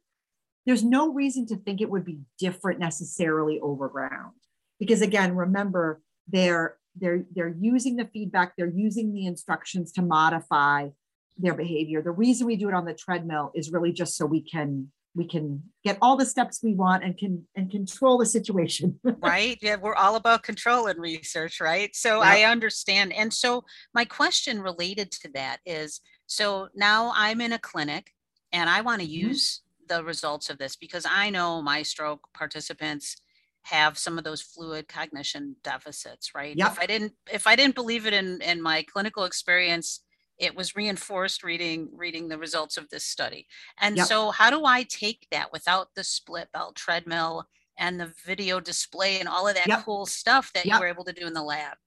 there's 0.65 0.83
no 0.83 1.13
reason 1.13 1.45
to 1.45 1.55
think 1.55 1.79
it 1.79 1.89
would 1.89 2.05
be 2.05 2.19
different 2.39 2.79
necessarily 2.79 3.59
over 3.59 3.87
ground 3.87 4.33
because 4.79 5.01
again 5.01 5.35
remember 5.35 6.01
they're 6.27 6.77
they're 6.95 7.25
they're 7.33 7.55
using 7.59 7.95
the 7.95 8.05
feedback 8.05 8.53
they're 8.55 8.67
using 8.67 9.13
the 9.13 9.25
instructions 9.25 9.91
to 9.91 10.01
modify 10.01 10.89
their 11.37 11.53
behavior. 11.53 12.01
The 12.01 12.11
reason 12.11 12.47
we 12.47 12.55
do 12.55 12.69
it 12.69 12.73
on 12.73 12.85
the 12.85 12.93
treadmill 12.93 13.51
is 13.53 13.71
really 13.71 13.91
just 13.91 14.15
so 14.15 14.25
we 14.25 14.41
can 14.41 14.91
we 15.15 15.25
can 15.25 15.63
get 15.83 15.97
all 16.01 16.17
the 16.17 16.25
steps 16.25 16.59
we 16.61 16.73
want 16.73 17.03
and 17.03 17.17
can 17.17 17.47
and 17.55 17.71
control 17.71 18.17
the 18.17 18.25
situation. 18.25 18.99
right. 19.21 19.57
Yeah, 19.61 19.77
we're 19.77 19.95
all 19.95 20.15
about 20.15 20.43
control 20.43 20.87
and 20.87 20.99
research, 20.99 21.61
right? 21.61 21.95
So 21.95 22.21
yep. 22.21 22.25
I 22.25 22.43
understand. 22.43 23.13
And 23.13 23.33
so 23.33 23.63
my 23.93 24.05
question 24.05 24.61
related 24.61 25.11
to 25.11 25.29
that 25.33 25.59
is 25.65 26.01
so 26.27 26.67
now 26.75 27.13
I'm 27.15 27.41
in 27.41 27.53
a 27.53 27.59
clinic 27.59 28.11
and 28.51 28.69
I 28.69 28.81
want 28.81 29.01
to 29.01 29.07
mm-hmm. 29.07 29.27
use 29.29 29.61
the 29.87 30.03
results 30.03 30.49
of 30.49 30.57
this 30.57 30.75
because 30.75 31.05
I 31.09 31.29
know 31.29 31.61
my 31.61 31.83
stroke 31.83 32.27
participants 32.33 33.15
have 33.63 33.97
some 33.97 34.17
of 34.17 34.23
those 34.23 34.41
fluid 34.41 34.87
cognition 34.87 35.55
deficits, 35.63 36.35
right? 36.35 36.55
Yep. 36.55 36.71
If 36.71 36.79
I 36.79 36.85
didn't 36.85 37.13
if 37.31 37.47
I 37.47 37.55
didn't 37.55 37.75
believe 37.75 38.05
it 38.05 38.13
in 38.13 38.41
in 38.41 38.61
my 38.61 38.83
clinical 38.83 39.23
experience 39.23 40.01
it 40.37 40.55
was 40.55 40.75
reinforced 40.75 41.43
reading 41.43 41.89
reading 41.93 42.27
the 42.27 42.37
results 42.37 42.77
of 42.77 42.89
this 42.89 43.05
study 43.05 43.47
and 43.79 43.97
yep. 43.97 44.07
so 44.07 44.31
how 44.31 44.49
do 44.49 44.65
i 44.65 44.83
take 44.83 45.27
that 45.31 45.51
without 45.51 45.87
the 45.95 46.03
split 46.03 46.49
belt 46.53 46.75
treadmill 46.75 47.45
and 47.77 47.99
the 47.99 48.13
video 48.25 48.59
display 48.59 49.19
and 49.19 49.27
all 49.27 49.47
of 49.47 49.55
that 49.55 49.67
yep. 49.67 49.83
cool 49.83 50.05
stuff 50.05 50.51
that 50.53 50.65
yep. 50.65 50.75
you 50.75 50.79
were 50.79 50.87
able 50.87 51.03
to 51.03 51.13
do 51.13 51.27
in 51.27 51.33
the 51.33 51.43
lab 51.43 51.77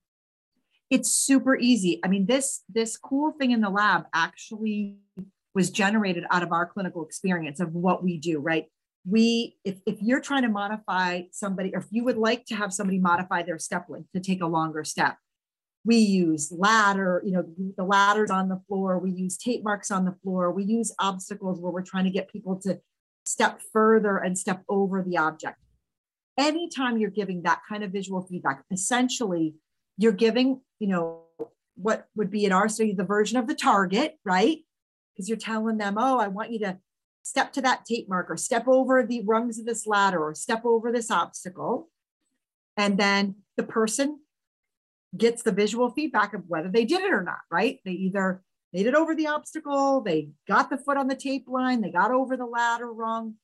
it's 0.91 1.13
super 1.13 1.57
easy 1.57 2.01
i 2.05 2.09
mean 2.09 2.27
this 2.27 2.63
this 2.69 2.97
cool 2.97 3.33
thing 3.33 3.51
in 3.51 3.61
the 3.61 3.71
lab 3.71 4.05
actually 4.15 4.97
was 5.55 5.71
generated 5.71 6.25
out 6.31 6.43
of 6.43 6.53
our 6.53 6.67
clinical 6.67 7.05
experience 7.05 7.61
of 7.61 7.75
what 7.75 8.03
we 8.03 8.19
do 8.19 8.39
right 8.39 8.67
we 9.07 9.57
if, 9.65 9.77
if 9.87 9.97
you're 10.03 10.21
trying 10.21 10.43
to 10.43 10.49
modify 10.49 11.23
somebody 11.31 11.75
or 11.75 11.79
if 11.81 11.87
you 11.91 12.05
would 12.05 12.19
like 12.19 12.45
to 12.45 12.55
have 12.55 12.73
somebody 12.73 12.99
modify 12.99 13.43
their 13.43 13.59
step 13.59 13.87
length 13.89 14.09
to 14.13 14.21
take 14.21 14.43
a 14.43 14.47
longer 14.47 14.85
step 14.85 15.17
we 15.89 15.97
use 15.97 16.53
ladder, 16.53 17.23
you 17.25 17.33
know, 17.33 17.45
the 17.79 17.83
ladders 17.83 18.31
on 18.31 18.51
the 18.51 18.61
floor. 18.69 18.99
We 18.99 19.11
use 19.11 19.39
tape 19.39 19.65
marks 19.65 19.91
on 19.91 20.05
the 20.05 20.15
floor. 20.23 20.53
We 20.53 20.65
use 20.65 20.95
obstacles 20.99 21.61
where 21.61 21.73
we're 21.73 21.81
trying 21.81 22.05
to 22.05 22.11
get 22.11 22.31
people 22.31 22.61
to 22.61 22.79
step 23.25 23.63
further 23.73 24.19
and 24.19 24.37
step 24.37 24.63
over 24.69 25.03
the 25.03 25.17
object. 25.17 25.57
Anytime 26.37 26.99
you're 26.99 27.09
giving 27.09 27.41
that 27.45 27.63
kind 27.67 27.83
of 27.83 27.91
visual 27.91 28.21
feedback, 28.21 28.65
essentially 28.71 29.55
you're 29.97 30.13
giving, 30.13 30.61
you 30.79 30.89
know, 30.89 31.23
what 31.75 32.07
would 32.15 32.31
be 32.31 32.45
in 32.45 32.53
our 32.53 32.69
study 32.69 32.93
the 32.93 33.03
version 33.03 33.39
of 33.39 33.47
the 33.47 33.55
target, 33.55 34.19
right? 34.27 34.59
Because 35.15 35.27
you're 35.31 35.39
telling 35.39 35.79
them, 35.79 35.97
oh, 35.97 36.19
I 36.19 36.29
want 36.29 36.53
you 36.53 36.59
to 36.59 36.77
step 37.23 37.51
to 37.55 37.63
that 37.63 37.87
tape 37.87 38.11
mark 38.11 38.31
or 38.31 38.37
step 38.37 38.69
over 38.69 39.03
the 39.03 39.23
rungs 39.25 39.59
of 39.59 39.65
this 39.65 39.87
ladder 39.87 40.23
or 40.23 40.35
step 40.35 40.67
over 40.67 40.93
this 40.93 41.11
obstacle. 41.11 41.89
And 42.77 42.99
then 42.99 43.37
the 43.57 43.63
person 43.63 44.21
gets 45.17 45.43
the 45.43 45.53
visual 45.53 45.91
feedback 45.91 46.35
of 46.35 46.45
whether 46.49 46.69
they 46.69 46.85
did 46.85 47.03
it 47.03 47.13
or 47.13 47.23
not, 47.23 47.41
right? 47.51 47.81
They 47.85 47.93
either 47.93 48.43
made 48.73 48.87
it 48.87 48.95
over 48.95 49.15
the 49.15 49.27
obstacle, 49.27 50.03
they 50.03 50.31
got 50.47 50.69
the 50.69 50.77
foot 50.77 50.99
on 50.99 51.09
the 51.09 51.17
tape 51.17 51.47
line, 51.49 51.81
they 51.81 51.91
got 51.91 52.11
over 52.11 52.37
the 52.37 52.47
ladder 52.47 52.93
wrong. 52.93 53.35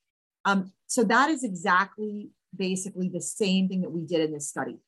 Um, 0.44 0.72
so 0.86 1.04
that 1.04 1.30
is 1.30 1.42
exactly 1.42 2.30
basically 2.54 3.08
the 3.08 3.20
same 3.20 3.68
thing 3.68 3.80
that 3.80 3.90
we 3.90 4.04
did 4.04 4.20
in 4.20 4.32
this 4.32 4.48
study. 4.48 4.78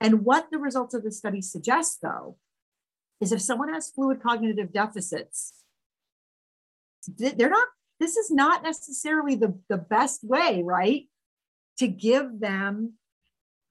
And 0.00 0.24
what 0.24 0.48
the 0.50 0.58
results 0.58 0.94
of 0.94 1.04
the 1.04 1.12
study 1.12 1.40
suggest, 1.40 2.00
though, 2.02 2.36
is 3.20 3.32
if 3.32 3.40
someone 3.40 3.72
has 3.72 3.90
fluid 3.90 4.22
cognitive 4.22 4.72
deficits, 4.72 5.52
they're 7.06 7.50
not, 7.50 7.68
this 8.00 8.16
is 8.16 8.30
not 8.30 8.62
necessarily 8.62 9.34
the, 9.34 9.58
the 9.68 9.76
best 9.76 10.24
way, 10.24 10.62
right? 10.64 11.04
To 11.78 11.86
give 11.86 12.40
them 12.40 12.94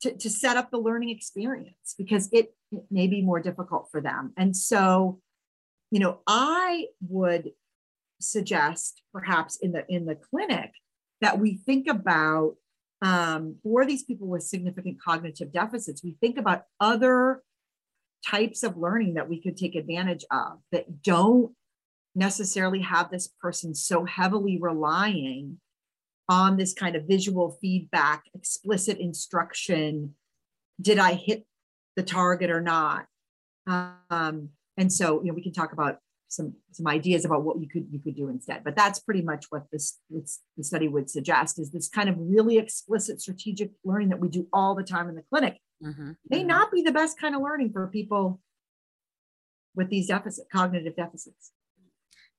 to, 0.03 0.15
to 0.17 0.29
set 0.29 0.57
up 0.57 0.69
the 0.69 0.77
learning 0.77 1.09
experience 1.09 1.95
because 1.97 2.29
it, 2.31 2.53
it 2.71 2.83
may 2.91 3.07
be 3.07 3.21
more 3.21 3.39
difficult 3.39 3.87
for 3.89 4.01
them. 4.01 4.33
And 4.37 4.55
so, 4.55 5.21
you 5.91 5.99
know, 5.99 6.19
I 6.27 6.87
would 7.07 7.51
suggest 8.19 9.01
perhaps 9.13 9.57
in 9.57 9.71
the 9.71 9.85
in 9.89 10.05
the 10.05 10.15
clinic 10.15 10.71
that 11.21 11.39
we 11.39 11.55
think 11.55 11.87
about 11.87 12.55
um, 13.01 13.55
for 13.63 13.85
these 13.85 14.03
people 14.03 14.27
with 14.27 14.43
significant 14.43 14.97
cognitive 15.01 15.51
deficits, 15.51 16.03
we 16.03 16.17
think 16.19 16.37
about 16.37 16.63
other 16.79 17.41
types 18.25 18.63
of 18.63 18.77
learning 18.77 19.15
that 19.15 19.29
we 19.29 19.41
could 19.41 19.57
take 19.57 19.75
advantage 19.75 20.23
of 20.31 20.59
that 20.71 21.01
don't 21.01 21.53
necessarily 22.15 22.79
have 22.79 23.09
this 23.09 23.27
person 23.41 23.73
so 23.73 24.05
heavily 24.05 24.57
relying 24.61 25.59
on 26.29 26.57
this 26.57 26.73
kind 26.73 26.95
of 26.95 27.03
visual 27.07 27.57
feedback, 27.61 28.23
explicit 28.33 28.97
instruction. 28.99 30.15
Did 30.81 30.99
I 30.99 31.13
hit 31.13 31.45
the 31.95 32.03
target 32.03 32.49
or 32.49 32.61
not? 32.61 33.05
Um, 33.67 34.49
and 34.77 34.91
so, 34.91 35.21
you 35.21 35.27
know, 35.27 35.33
we 35.33 35.43
can 35.43 35.53
talk 35.53 35.73
about 35.73 35.99
some 36.29 36.55
some 36.71 36.87
ideas 36.87 37.25
about 37.25 37.43
what 37.43 37.61
you 37.61 37.67
could 37.67 37.87
you 37.91 37.99
could 37.99 38.15
do 38.15 38.27
instead. 38.27 38.63
But 38.63 38.75
that's 38.75 38.99
pretty 38.99 39.21
much 39.21 39.45
what 39.49 39.65
this, 39.71 39.99
this 40.09 40.41
the 40.57 40.63
study 40.63 40.87
would 40.87 41.09
suggest 41.09 41.59
is 41.59 41.71
this 41.71 41.87
kind 41.87 42.09
of 42.09 42.15
really 42.17 42.57
explicit 42.57 43.21
strategic 43.21 43.71
learning 43.83 44.09
that 44.09 44.19
we 44.19 44.29
do 44.29 44.47
all 44.51 44.73
the 44.73 44.83
time 44.83 45.09
in 45.09 45.15
the 45.15 45.23
clinic 45.29 45.59
Mhm, 45.83 46.17
may 46.29 46.43
mhm. 46.43 46.47
not 46.47 46.71
be 46.71 46.81
the 46.81 46.91
best 46.91 47.19
kind 47.19 47.35
of 47.35 47.41
learning 47.41 47.71
for 47.71 47.87
people 47.87 48.39
with 49.75 49.89
these 49.89 50.07
deficit 50.07 50.47
cognitive 50.51 50.95
deficits. 50.95 51.51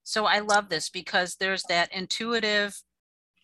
So 0.03 0.25
I 0.25 0.39
love 0.39 0.69
this 0.69 0.89
because 0.89 1.37
there's 1.37 1.63
that 1.65 1.93
intuitive 1.93 2.81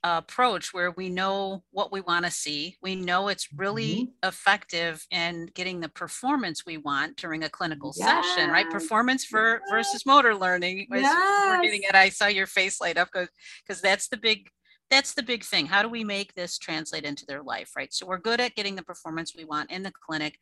approach 0.02 0.72
where 0.72 0.90
we 0.92 1.08
know 1.08 1.62
what 1.72 1.92
we 1.92 2.00
want 2.00 2.24
to 2.24 2.30
see. 2.30 2.76
We 2.82 2.96
know 2.96 3.28
it's 3.28 3.48
really 3.54 3.94
mm-hmm. 3.94 4.28
effective 4.28 5.06
in 5.10 5.50
getting 5.54 5.80
the 5.80 5.88
performance 5.88 6.64
we 6.64 6.78
want 6.78 7.16
during 7.16 7.44
a 7.44 7.50
clinical 7.50 7.92
session, 7.92 8.50
right? 8.50 8.68
Performance 8.70 9.24
for 9.24 9.60
versus 9.70 10.06
motor 10.06 10.34
learning. 10.34 10.80
is- 10.80 10.88
We're 10.90 11.62
getting 11.62 11.82
Yes. 11.82 11.90
it. 11.90 11.94
I 11.94 12.08
saw 12.08 12.26
your 12.26 12.46
face 12.46 12.80
light 12.80 12.96
up 12.96 13.08
because 13.12 13.28
because 13.66 13.80
that's 13.80 14.08
the 14.08 14.16
big 14.16 14.48
that's 14.90 15.14
the 15.14 15.22
big 15.22 15.44
thing. 15.44 15.66
How 15.66 15.82
do 15.82 15.88
we 15.88 16.02
make 16.02 16.34
this 16.34 16.58
translate 16.58 17.04
into 17.04 17.24
their 17.24 17.42
life, 17.42 17.76
right? 17.76 17.92
So 17.94 18.06
we're 18.06 18.18
good 18.18 18.40
at 18.40 18.56
getting 18.56 18.74
the 18.74 18.82
performance 18.82 19.36
we 19.36 19.44
want 19.44 19.70
in 19.70 19.84
the 19.84 19.92
clinic. 19.92 20.38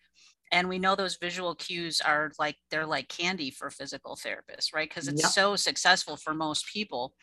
And 0.53 0.69
we 0.69 0.79
know 0.79 0.95
those 0.95 1.17
visual 1.17 1.55
cues 1.55 2.01
are 2.01 2.33
like 2.39 2.57
they're 2.71 2.87
like 2.87 3.09
candy 3.09 3.51
for 3.51 3.71
physical 3.71 4.17
therapists, 4.17 4.75
right? 4.75 4.89
Because 4.89 5.09
it's 5.09 5.23
Yep. 5.23 5.31
so 5.33 5.57
successful 5.57 6.17
for 6.17 6.35
most 6.35 6.67
people. 6.67 7.15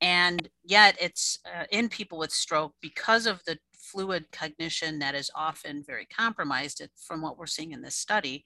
And 0.00 0.48
yet 0.64 0.96
it's 1.00 1.38
uh, 1.46 1.64
in 1.70 1.88
people 1.88 2.18
with 2.18 2.32
stroke 2.32 2.74
because 2.80 3.26
of 3.26 3.42
the 3.46 3.58
fluid 3.78 4.26
cognition 4.32 4.98
that 4.98 5.14
is 5.14 5.30
often 5.34 5.84
very 5.86 6.06
compromised 6.06 6.82
from 7.06 7.22
what 7.22 7.38
we're 7.38 7.46
seeing 7.46 7.72
in 7.72 7.82
this 7.82 7.96
study. 7.96 8.44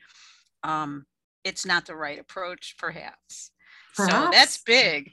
Um, 0.62 1.06
it's 1.44 1.64
not 1.64 1.86
the 1.86 1.96
right 1.96 2.18
approach, 2.18 2.76
perhaps. 2.78 3.52
So 3.94 4.28
that's 4.30 4.58
big. 4.58 5.12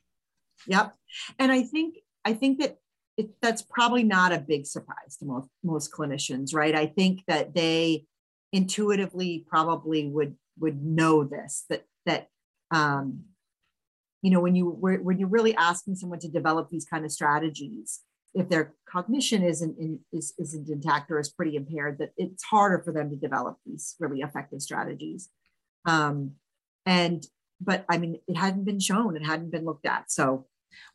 Yep. 0.67 0.93
And 1.39 1.51
I 1.51 1.63
think 1.63 1.95
I 2.23 2.33
think 2.33 2.59
that 2.59 2.77
it, 3.17 3.29
that's 3.41 3.61
probably 3.61 4.03
not 4.03 4.33
a 4.33 4.39
big 4.39 4.65
surprise 4.65 5.17
to 5.19 5.25
most 5.25 5.49
most 5.63 5.91
clinicians, 5.91 6.53
right? 6.53 6.75
I 6.75 6.87
think 6.87 7.23
that 7.27 7.53
they 7.53 8.05
intuitively 8.51 9.45
probably 9.49 10.07
would 10.07 10.35
would 10.59 10.83
know 10.83 11.23
this 11.23 11.65
that 11.69 11.85
that 12.05 12.29
um, 12.71 13.23
you 14.21 14.31
know 14.31 14.39
when 14.39 14.55
you 14.55 14.69
when 14.69 15.03
when 15.03 15.19
you're 15.19 15.29
really 15.29 15.55
asking 15.55 15.95
someone 15.95 16.19
to 16.19 16.29
develop 16.29 16.69
these 16.69 16.85
kind 16.85 17.05
of 17.05 17.11
strategies, 17.11 18.01
if 18.33 18.49
their 18.49 18.73
cognition 18.89 19.43
isn't 19.43 19.77
in, 19.77 19.99
is 20.11 20.33
isn't 20.37 20.69
intact 20.69 21.11
or 21.11 21.19
is 21.19 21.29
pretty 21.29 21.55
impaired, 21.55 21.97
that 21.99 22.11
it's 22.17 22.43
harder 22.43 22.81
for 22.83 22.91
them 22.91 23.09
to 23.09 23.15
develop 23.15 23.57
these 23.65 23.95
really 23.99 24.21
effective 24.21 24.61
strategies. 24.61 25.29
Um, 25.85 26.33
and 26.85 27.25
but 27.61 27.85
I 27.89 27.97
mean, 27.97 28.19
it 28.27 28.35
hadn't 28.35 28.65
been 28.65 28.79
shown, 28.79 29.15
it 29.15 29.25
hadn't 29.25 29.51
been 29.51 29.65
looked 29.65 29.85
at, 29.85 30.11
so. 30.11 30.47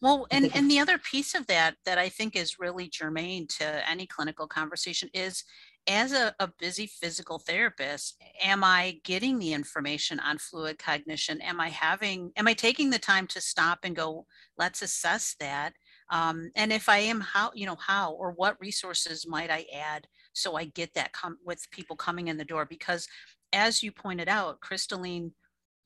Well, 0.03 0.27
and, 0.31 0.55
and 0.55 0.71
the 0.71 0.79
other 0.79 0.99
piece 0.99 1.35
of 1.35 1.47
that 1.47 1.77
that 1.87 1.97
I 1.97 2.11
think 2.11 2.37
is 2.37 2.59
really 2.59 2.87
germane 2.89 3.47
to 3.59 3.89
any 3.89 4.07
clinical 4.07 4.47
conversation 4.47 5.09
is 5.15 5.43
as 5.87 6.13
a, 6.13 6.35
a 6.39 6.49
busy 6.59 6.87
physical 6.87 7.39
therapist, 7.39 8.17
am 8.43 8.63
I 8.63 9.01
getting 9.05 9.39
the 9.39 9.53
information 9.53 10.21
on 10.21 10.39
fluid 10.39 10.79
cognition? 10.79 11.41
Am 11.41 11.61
I 11.61 11.69
having, 11.69 12.33
am 12.37 12.47
I 12.47 12.55
taking 12.55 12.91
the 12.91 12.99
time 12.99 13.27
to 13.29 13.41
stop 13.41 13.81
and 13.83 13.97
go, 13.97 14.27
let's 14.59 14.83
assess 14.83 15.35
that? 15.41 15.73
Um, 16.11 16.51
and 16.57 16.73
if 16.73 16.89
I 16.89 16.99
am, 16.99 17.21
how, 17.21 17.51
you 17.55 17.67
know, 17.67 17.77
how 17.77 18.13
or 18.13 18.33
what 18.33 18.61
resources 18.61 19.27
might 19.27 19.51
I 19.51 19.67
add 19.75 20.07
so 20.33 20.57
I 20.57 20.67
get 20.67 20.93
that 20.95 21.13
come 21.13 21.39
with 21.45 21.71
people 21.71 21.97
coming 21.97 22.29
in 22.29 22.37
the 22.37 22.45
door? 22.45 22.67
Because 22.67 23.07
as 23.53 23.83
you 23.83 23.91
pointed 23.91 24.29
out, 24.29 24.61
crystalline 24.61 25.33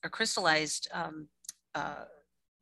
or 0.04 0.10
crystallized 0.10 0.88
um, 0.92 1.28
uh, 1.74 2.04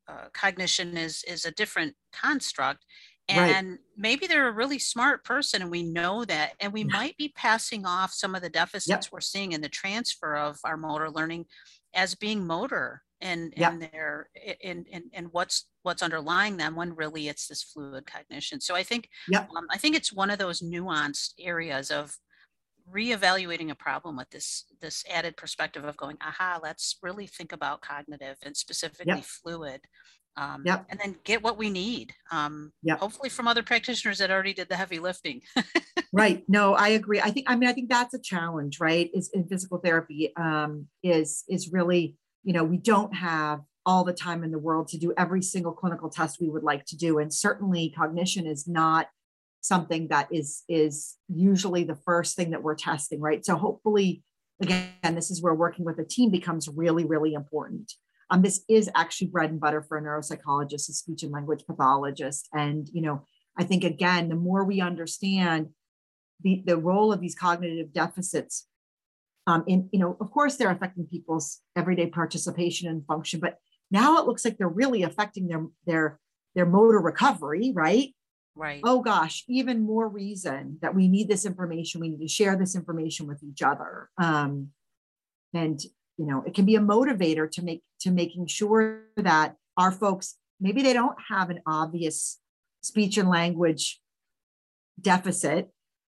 uh, 0.08 0.26
cognition 0.32 0.96
is 0.96 1.24
is 1.28 1.44
a 1.44 1.52
different 1.52 1.94
construct 2.12 2.84
Right. 3.36 3.56
and 3.56 3.78
maybe 3.96 4.26
they're 4.26 4.48
a 4.48 4.52
really 4.52 4.78
smart 4.78 5.24
person 5.24 5.62
and 5.62 5.70
we 5.70 5.82
know 5.82 6.24
that 6.24 6.54
and 6.60 6.72
we 6.72 6.84
Yeah. 6.84 6.92
might 6.92 7.16
be 7.16 7.28
passing 7.30 7.86
off 7.86 8.12
some 8.12 8.34
of 8.34 8.42
the 8.42 8.50
deficits 8.50 9.10
we're 9.12 9.20
seeing 9.20 9.52
in 9.52 9.60
the 9.60 9.68
transfer 9.68 10.36
of 10.36 10.58
our 10.64 10.76
motor 10.76 11.10
learning 11.10 11.46
as 11.94 12.14
being 12.14 12.46
motor 12.46 13.02
and 13.20 13.54
Yep. 13.56 13.72
and 13.72 13.82
their 13.82 14.30
and, 14.64 14.86
in 14.88 15.10
and 15.12 15.32
what's 15.32 15.68
what's 15.82 16.02
underlying 16.02 16.56
them 16.56 16.74
when 16.76 16.94
really 16.96 17.28
it's 17.28 17.46
this 17.48 17.62
fluid 17.62 18.06
cognition 18.06 18.60
so 18.60 18.74
i 18.74 18.82
think 18.82 19.08
Yep. 19.28 19.50
um, 19.56 19.66
i 19.70 19.78
think 19.78 19.94
it's 19.96 20.12
one 20.12 20.30
of 20.30 20.38
those 20.38 20.60
nuanced 20.60 21.34
areas 21.38 21.90
of 21.90 22.18
reevaluating 22.92 23.70
a 23.70 23.74
problem 23.76 24.16
with 24.16 24.30
this 24.30 24.64
this 24.80 25.04
added 25.08 25.36
perspective 25.36 25.84
of 25.84 25.96
going 25.96 26.16
aha 26.20 26.58
let's 26.62 26.98
really 27.02 27.26
think 27.28 27.52
about 27.52 27.80
cognitive 27.80 28.36
and 28.42 28.56
specifically 28.56 29.22
fluid 29.22 29.80
um, 30.36 30.62
Yep. 30.64 30.86
and 30.88 31.00
then 31.00 31.16
get 31.24 31.42
what 31.42 31.58
we 31.58 31.70
need 31.70 32.12
um, 32.30 32.72
Yep. 32.82 32.98
hopefully 32.98 33.28
from 33.28 33.48
other 33.48 33.62
practitioners 33.62 34.18
that 34.18 34.30
already 34.30 34.54
did 34.54 34.68
the 34.68 34.76
heavy 34.76 34.98
lifting 34.98 35.42
Right. 36.14 36.44
No, 36.46 36.74
I 36.74 36.88
agree. 36.88 37.20
I 37.20 37.30
think, 37.30 37.48
I 37.48 37.56
mean, 37.56 37.70
I 37.70 37.72
think 37.72 37.88
that's 37.88 38.12
a 38.12 38.18
challenge, 38.18 38.80
right? 38.80 39.10
Is 39.14 39.30
in 39.32 39.46
physical 39.48 39.78
therapy, 39.78 40.30
um, 40.36 40.86
is, 41.02 41.42
is 41.48 41.72
really, 41.72 42.18
you 42.44 42.52
know, 42.52 42.64
we 42.64 42.76
don't 42.76 43.14
have 43.14 43.60
all 43.86 44.04
the 44.04 44.12
time 44.12 44.44
in 44.44 44.50
the 44.50 44.58
world 44.58 44.88
to 44.88 44.98
do 44.98 45.14
every 45.16 45.40
single 45.40 45.72
clinical 45.72 46.10
test 46.10 46.36
we 46.38 46.50
would 46.50 46.62
like 46.64 46.84
to 46.86 46.96
do. 46.98 47.18
And 47.18 47.32
certainly 47.32 47.94
cognition 47.96 48.46
is 48.46 48.68
not 48.68 49.08
something 49.62 50.08
that 50.08 50.28
is, 50.30 50.64
is 50.68 51.16
usually 51.28 51.84
the 51.84 51.96
first 51.96 52.36
thing 52.36 52.50
that 52.50 52.62
we're 52.62 52.74
testing, 52.74 53.20
right? 53.20 53.42
So 53.44 53.56
hopefully, 53.56 54.22
again, 54.60 55.14
this 55.14 55.30
is 55.30 55.40
where 55.40 55.54
working 55.54 55.86
with 55.86 55.98
a 55.98 56.04
team 56.04 56.30
becomes 56.30 56.68
really, 56.68 57.06
really 57.06 57.32
important. 57.32 57.90
Um, 58.32 58.40
this 58.40 58.64
is 58.66 58.88
actually 58.94 59.26
bread 59.26 59.50
and 59.50 59.60
butter 59.60 59.82
for 59.82 59.98
a 59.98 60.02
neuropsychologist, 60.02 60.88
a 60.88 60.94
speech 60.94 61.22
and 61.22 61.32
language 61.32 61.64
pathologist. 61.66 62.48
And, 62.54 62.88
you 62.90 63.02
know, 63.02 63.26
I 63.58 63.64
think 63.64 63.84
again, 63.84 64.30
the 64.30 64.34
more 64.34 64.64
we 64.64 64.80
understand 64.80 65.68
the, 66.42 66.62
the 66.64 66.78
role 66.78 67.12
of 67.12 67.20
these 67.20 67.34
cognitive 67.34 67.92
deficits 67.92 68.66
um, 69.46 69.64
in, 69.66 69.90
you 69.92 69.98
know, 69.98 70.16
of 70.18 70.30
course 70.30 70.56
they're 70.56 70.70
affecting 70.70 71.04
people's 71.04 71.60
everyday 71.76 72.06
participation 72.06 72.88
and 72.88 73.04
function, 73.04 73.38
but 73.38 73.58
now 73.90 74.18
it 74.18 74.26
looks 74.26 74.46
like 74.46 74.56
they're 74.56 74.66
really 74.66 75.02
affecting 75.02 75.48
their, 75.48 75.66
their, 75.84 76.18
their 76.54 76.64
motor 76.64 77.00
recovery, 77.00 77.70
right? 77.74 78.14
right 78.54 78.80
Oh 78.82 79.02
gosh, 79.02 79.44
even 79.46 79.82
more 79.82 80.08
reason 80.08 80.78
that 80.80 80.94
we 80.94 81.06
need 81.06 81.28
this 81.28 81.44
information. 81.44 82.00
We 82.00 82.08
need 82.08 82.22
to 82.22 82.28
share 82.28 82.56
this 82.56 82.76
information 82.76 83.26
with 83.26 83.42
each 83.42 83.60
other. 83.60 84.08
Um, 84.16 84.68
and 85.52 85.78
you 86.18 86.26
know, 86.26 86.42
it 86.46 86.54
can 86.54 86.64
be 86.64 86.76
a 86.76 86.80
motivator 86.80 87.50
to 87.52 87.62
make 87.62 87.82
to 88.00 88.10
making 88.10 88.46
sure 88.46 89.02
that 89.16 89.56
our 89.76 89.92
folks 89.92 90.36
maybe 90.60 90.82
they 90.82 90.92
don't 90.92 91.16
have 91.28 91.50
an 91.50 91.60
obvious 91.66 92.38
speech 92.82 93.16
and 93.16 93.28
language 93.28 94.00
deficit, 95.00 95.70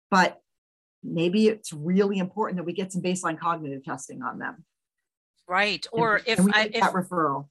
but 0.10 0.42
maybe 1.04 1.48
it's 1.48 1.72
really 1.74 2.18
important 2.18 2.58
that 2.58 2.64
we 2.64 2.74
get 2.74 2.92
some 2.92 3.02
baseline 3.02 3.38
cognitive 3.40 3.84
testing 3.84 4.22
on 4.22 4.40
them. 4.40 4.66
right 5.48 5.88
And- 5.92 6.02
or 6.02 6.22
if 6.28 6.38
and 6.40 6.52
i 6.54 6.66
if 6.66 6.74
that 6.82 6.94
referral. 6.94 7.50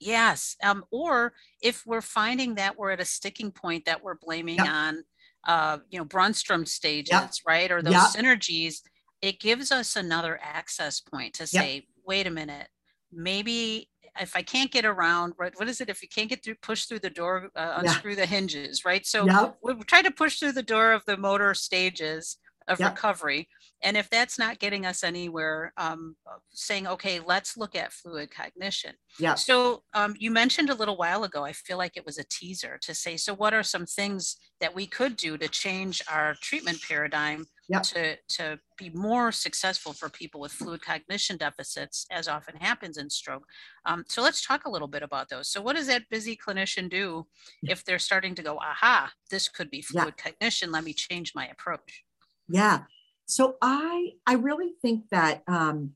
Yes, 0.00 0.56
um, 0.62 0.84
or 0.90 1.32
if 1.62 1.84
we're 1.86 2.00
finding 2.02 2.56
that 2.56 2.76
we're 2.78 2.90
at 2.90 3.00
a 3.00 3.04
sticking 3.04 3.50
point 3.52 3.84
that 3.86 4.02
we're 4.02 4.16
blaming 4.16 4.56
Yep. 4.56 4.66
on, 4.68 5.04
uh, 5.44 5.78
you 5.88 5.98
know, 5.98 6.04
Brunnstrom 6.04 6.66
stages, 6.68 7.40
right? 7.46 7.70
Or 7.70 7.80
those 7.80 7.92
Yep. 7.92 8.02
synergies, 8.16 8.82
it 9.24 9.40
gives 9.40 9.72
us 9.72 9.96
another 9.96 10.38
access 10.42 11.00
point 11.00 11.32
to 11.34 11.44
Yep. 11.44 11.62
say, 11.62 11.86
wait 12.04 12.26
a 12.26 12.30
minute, 12.30 12.68
maybe 13.10 13.88
if 14.20 14.36
I 14.36 14.42
can't 14.42 14.70
get 14.70 14.84
around, 14.84 15.34
right? 15.38 15.52
What 15.58 15.68
is 15.68 15.80
it? 15.80 15.88
If 15.88 16.02
you 16.02 16.08
can't 16.08 16.28
get 16.28 16.44
through, 16.44 16.56
push 16.56 16.84
through 16.84 17.00
the 17.00 17.10
door, 17.10 17.50
uh, 17.56 17.80
Yeah. 17.82 17.90
unscrew 17.90 18.14
the 18.16 18.26
hinges, 18.26 18.84
right? 18.84 19.04
So 19.06 19.26
Yep. 19.26 19.58
we 19.62 19.74
try 19.84 20.02
to 20.02 20.10
push 20.10 20.38
through 20.38 20.52
the 20.52 20.62
door 20.62 20.92
of 20.92 21.04
the 21.06 21.16
motor 21.16 21.54
stages 21.54 22.36
of 22.68 22.78
Yep. 22.78 22.90
recovery. 22.92 23.48
And 23.84 23.96
if 23.98 24.08
that's 24.08 24.38
not 24.38 24.58
getting 24.58 24.86
us 24.86 25.04
anywhere, 25.04 25.72
um, 25.76 26.16
saying, 26.50 26.86
okay, 26.86 27.20
let's 27.20 27.56
look 27.56 27.76
at 27.76 27.92
fluid 27.92 28.30
cognition. 28.30 28.94
Yeah. 29.20 29.34
So 29.34 29.82
um, 29.92 30.14
you 30.18 30.30
mentioned 30.30 30.70
a 30.70 30.74
little 30.74 30.96
while 30.96 31.22
ago, 31.22 31.44
I 31.44 31.52
feel 31.52 31.76
like 31.76 31.96
it 31.96 32.06
was 32.06 32.18
a 32.18 32.24
teaser 32.24 32.78
to 32.80 32.94
say, 32.94 33.18
so 33.18 33.34
what 33.34 33.52
are 33.52 33.62
some 33.62 33.84
things 33.84 34.36
that 34.60 34.74
we 34.74 34.86
could 34.86 35.16
do 35.16 35.36
to 35.36 35.48
change 35.48 36.02
our 36.10 36.34
treatment 36.42 36.80
paradigm 36.82 37.44
Yep. 37.66 37.82
to, 37.82 38.16
to 38.28 38.58
be 38.76 38.90
more 38.90 39.32
successful 39.32 39.94
for 39.94 40.10
people 40.10 40.38
with 40.38 40.52
fluid 40.52 40.82
cognition 40.82 41.38
deficits, 41.38 42.04
as 42.10 42.28
often 42.28 42.56
happens 42.56 42.98
in 42.98 43.08
stroke? 43.08 43.46
Um, 43.86 44.04
so 44.06 44.20
let's 44.20 44.46
talk 44.46 44.66
a 44.66 44.70
little 44.70 44.86
bit 44.86 45.02
about 45.02 45.30
those. 45.30 45.48
So 45.48 45.62
what 45.62 45.74
does 45.74 45.86
that 45.86 46.02
busy 46.10 46.36
clinician 46.36 46.90
do 46.90 47.26
if 47.62 47.82
they're 47.82 47.98
starting 47.98 48.34
to 48.34 48.42
go, 48.42 48.58
aha, 48.58 49.10
this 49.30 49.48
could 49.48 49.70
be 49.70 49.80
fluid 49.80 50.18
cognition, 50.18 50.72
let 50.72 50.84
me 50.84 50.92
change 50.92 51.32
my 51.34 51.46
approach? 51.46 52.04
Yeah. 52.48 52.80
So 53.26 53.56
I 53.62 54.12
I 54.26 54.34
really 54.34 54.72
think 54.82 55.08
that 55.10 55.42
um, 55.48 55.92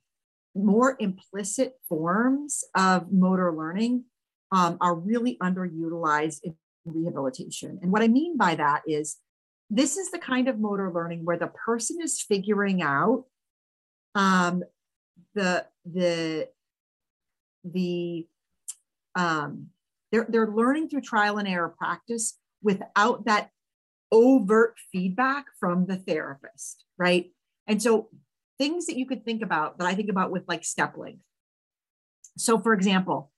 more 0.55 0.97
implicit 0.99 1.75
forms 1.89 2.65
of 2.75 3.13
motor 3.13 3.55
learning 3.55 4.05
um, 4.53 4.79
are 4.81 4.95
really 4.95 5.37
underutilized 5.43 6.41
in 6.43 6.55
rehabilitation. 6.85 7.79
And 7.83 7.93
what 7.93 8.03
I 8.03 8.09
mean 8.09 8.37
by 8.37 8.55
that 8.55 8.83
is 8.87 9.19
this 9.71 9.97
is 9.97 10.11
the 10.11 10.19
kind 10.19 10.49
of 10.49 10.59
motor 10.59 10.91
learning 10.93 11.25
where 11.25 11.37
the 11.37 11.49
person 11.49 11.99
is 12.03 12.21
figuring 12.21 12.83
out 12.83 13.25
um, 14.15 14.63
the 15.35 15.67
the 15.85 16.49
the 17.65 18.27
um, 19.15 19.69
they're 20.11 20.27
they're 20.29 20.51
learning 20.51 20.89
through 20.89 21.03
trial 21.03 21.39
and 21.39 21.47
error 21.47 21.75
practice 21.77 22.39
without 22.63 23.27
that 23.27 23.51
overt 24.11 24.75
feedback 24.93 25.47
from 25.59 25.87
the 25.87 25.97
therapist, 25.97 26.85
right? 26.99 27.31
And 27.67 27.83
so 27.83 28.09
things 28.59 28.87
that 28.87 28.97
you 28.97 29.07
could 29.07 29.25
think 29.25 29.43
about 29.43 29.79
that 29.79 29.87
I 29.87 29.95
think 29.95 30.11
about 30.11 30.31
with 30.31 30.45
like 30.49 30.65
step 30.65 30.97
length. 30.97 31.23
So, 32.37 32.59
for 32.59 32.73
example, 32.73 33.33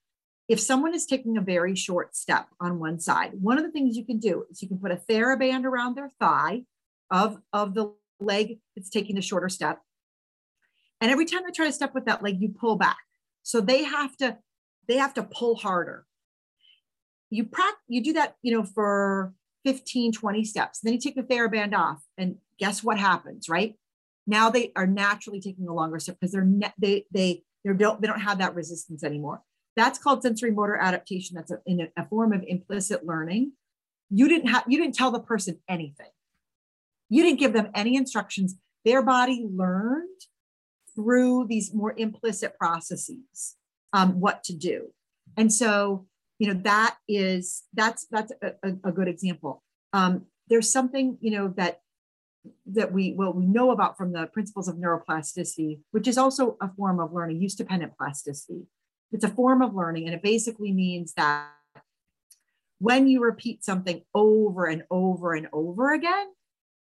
if 0.48 0.61
someone 0.61 0.94
is 0.94 1.06
taking 1.06 1.37
a 1.37 1.42
very 1.42 1.74
short 1.76 2.16
step 2.16 2.46
on 2.61 2.78
one 2.78 2.98
side, 2.98 3.33
one 3.40 3.59
of 3.59 3.64
the 3.64 3.70
things 3.70 3.96
you 3.96 4.04
can 4.04 4.18
do 4.18 4.44
is 4.50 4.61
you 4.61 4.68
can 4.68 4.78
put 4.78 4.90
a 4.90 4.96
TheraBand 4.96 5.64
around 5.64 5.94
their 5.94 6.11
thigh 6.18 6.62
of, 7.11 7.38
of 7.52 7.74
the 7.74 7.92
leg 8.18 8.59
that's 8.74 8.90
taking 8.90 9.16
the 9.16 9.22
shorter 9.22 9.48
step. 9.48 9.80
And 11.00 11.11
every 11.11 11.24
time 11.24 11.42
they 11.46 11.52
try 11.52 11.66
to 11.66 11.72
step 11.72 11.94
with 11.94 12.04
that 12.06 12.22
leg, 12.22 12.40
you 12.40 12.48
pull 12.48 12.76
back. 12.76 12.98
So 13.42 13.61
they 13.61 13.85
have 13.85 14.16
to, 14.18 14.38
they 14.87 14.96
have 14.96 15.14
to 15.14 15.22
pull 15.22 15.56
harder. 15.56 16.04
You 17.30 17.44
practice, 17.44 17.85
you 17.88 18.02
do 18.02 18.12
that, 18.14 18.37
you 18.42 18.52
know, 18.52 18.64
for 18.64 19.33
15, 19.64 20.12
20 20.12 20.44
steps. 20.44 20.81
Then 20.81 20.94
you 20.94 20.99
take 20.99 21.16
the 21.16 21.23
TheraBand 21.23 21.75
off, 21.75 22.03
and 22.16 22.37
guess 22.59 22.83
what 22.83 22.99
happens, 22.99 23.49
right? 23.49 23.75
Now 24.27 24.51
they 24.51 24.73
are 24.77 24.87
naturally 24.87 25.40
taking 25.40 25.68
a 25.68 25.75
longer 25.75 25.99
step 25.99 26.16
because 26.20 26.33
they're 26.33 26.44
ne- 26.44 26.73
they 26.79 27.07
they 27.11 27.42
they 27.64 27.73
don't 27.73 28.01
they 28.01 28.07
don't 28.07 28.20
have 28.20 28.38
that 28.38 28.55
resistance 28.55 29.03
anymore. 29.03 29.42
That's 29.77 29.99
called 29.99 30.23
sensory 30.23 30.51
motor 30.51 30.77
adaptation. 30.77 31.37
That's 31.37 31.51
a, 31.51 31.59
in 31.66 31.81
a, 31.81 32.03
a 32.03 32.07
form 32.09 32.33
of 32.33 32.44
implicit 32.46 33.05
learning. 33.05 33.53
You 34.11 34.29
didn't 34.29 34.49
have 34.49 34.64
you 34.68 34.79
didn't 34.79 34.94
tell 34.94 35.11
the 35.11 35.20
person 35.20 35.59
anything. 35.68 36.11
You 37.09 37.25
didn't 37.25 37.40
give 37.40 37.53
them 37.53 37.70
any 37.75 37.96
instructions. 37.96 38.57
Their 38.85 39.03
body 39.03 39.46
learned 39.51 40.09
through 40.94 41.46
these 41.49 41.75
more 41.75 41.94
implicit 41.96 42.57
processes 42.59 43.57
um, 43.92 44.20
what 44.20 44.44
to 44.44 44.55
do. 44.55 44.92
And 45.37 45.53
so 45.53 46.07
you 46.40 46.48
know 46.48 46.61
that 46.64 46.96
is 47.07 47.64
that's 47.74 48.07
that's 48.11 48.33
a, 48.42 48.55
a, 48.83 48.90
good 48.90 49.09
example. 49.09 49.62
Um, 49.92 50.24
there's 50.48 50.72
something 50.72 51.18
you 51.20 51.31
know 51.31 51.53
that 51.59 51.83
that 52.64 52.92
we 52.92 53.12
well 53.12 53.35
we 53.35 53.46
know 53.46 53.70
about 53.70 53.98
from 53.98 54.12
the 54.12 54.26
principles 54.26 54.66
of 54.66 54.76
neuroplasticity 54.76 55.81
which 55.90 56.09
is 56.09 56.16
also 56.16 56.57
a 56.62 56.72
form 56.72 56.98
of 56.98 57.12
learning 57.12 57.42
use 57.42 57.55
dependent 57.55 57.92
plasticity. 57.96 58.62
It's 59.12 59.24
a 59.24 59.29
form 59.29 59.61
of 59.61 59.74
learning 59.74 60.07
and 60.07 60.14
it 60.14 60.22
basically 60.22 60.72
means 60.72 61.12
that 61.18 61.48
when 62.79 63.07
you 63.07 63.20
repeat 63.20 63.62
something 63.62 64.03
over 64.14 64.64
and 64.64 64.85
over 64.90 65.35
and 65.35 65.46
over 65.53 65.92
again 65.92 66.29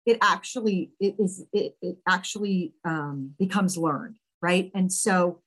it 0.05 0.17
actually 0.21 0.91
it 0.99 1.15
is 1.17 1.45
it, 1.53 1.77
it 1.81 1.97
actually 2.05 2.73
um, 2.83 3.33
becomes 3.39 3.77
learned 3.77 4.17
right? 4.41 4.69
And 4.75 4.93
so 4.93 5.41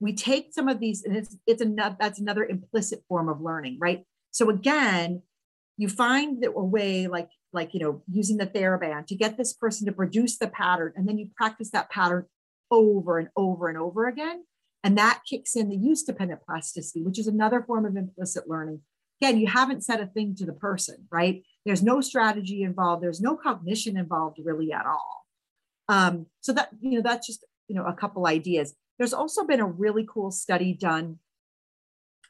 we 0.00 0.12
take 0.12 0.52
some 0.52 0.68
of 0.68 0.80
these 0.80 1.04
and 1.04 1.16
it's 1.16 1.36
it's 1.46 1.62
another 1.62 1.96
that's 1.98 2.18
another 2.18 2.44
implicit 2.44 3.02
form 3.08 3.28
of 3.28 3.40
learning 3.40 3.78
right? 3.80 4.04
So 4.30 4.50
again 4.50 5.22
you 5.76 5.88
find 5.88 6.42
that 6.42 6.52
a 6.56 6.64
way 6.64 7.06
like 7.06 7.30
like 7.52 7.74
you 7.74 7.80
know 7.80 8.02
using 8.10 8.36
the 8.36 8.46
TheraBand 8.46 9.06
to 9.06 9.16
get 9.16 9.36
this 9.36 9.52
person 9.52 9.86
to 9.86 9.92
produce 9.92 10.38
the 10.38 10.48
pattern 10.48 10.92
and 10.96 11.08
then 11.08 11.18
you 11.18 11.28
practice 11.36 11.70
that 11.70 11.90
pattern 11.90 12.26
over 12.70 13.18
and 13.18 13.28
over 13.36 13.68
and 13.68 13.78
over 13.78 14.06
again 14.06 14.44
and 14.84 14.98
that 14.98 15.22
kicks 15.28 15.56
in 15.56 15.68
the 15.68 15.76
use 15.76 16.02
dependent 16.02 16.42
plasticity 16.42 17.02
which 17.02 17.18
is 17.18 17.26
another 17.26 17.62
form 17.62 17.86
of 17.86 17.96
implicit 17.96 18.48
learning. 18.48 18.80
Again 19.22 19.38
you 19.38 19.46
haven't 19.46 19.84
said 19.84 20.00
a 20.00 20.06
thing 20.06 20.34
to 20.36 20.46
the 20.46 20.52
person 20.52 21.06
right? 21.10 21.42
There's 21.64 21.82
no 21.82 22.00
strategy 22.00 22.62
involved 22.62 23.02
there's 23.02 23.20
no 23.20 23.36
cognition 23.36 23.96
involved 23.96 24.38
really 24.42 24.72
at 24.72 24.86
all. 24.86 25.26
Um, 25.88 26.26
so 26.40 26.52
that 26.52 26.70
you 26.80 26.96
know 26.96 27.02
that's 27.02 27.26
just 27.26 27.44
you 27.68 27.76
know 27.76 27.86
a 27.86 27.94
couple 27.94 28.26
ideas 28.26 28.74
there's 28.98 29.12
also 29.12 29.44
been 29.44 29.60
a 29.60 29.66
really 29.66 30.06
cool 30.08 30.30
study 30.30 30.72
done 30.72 31.18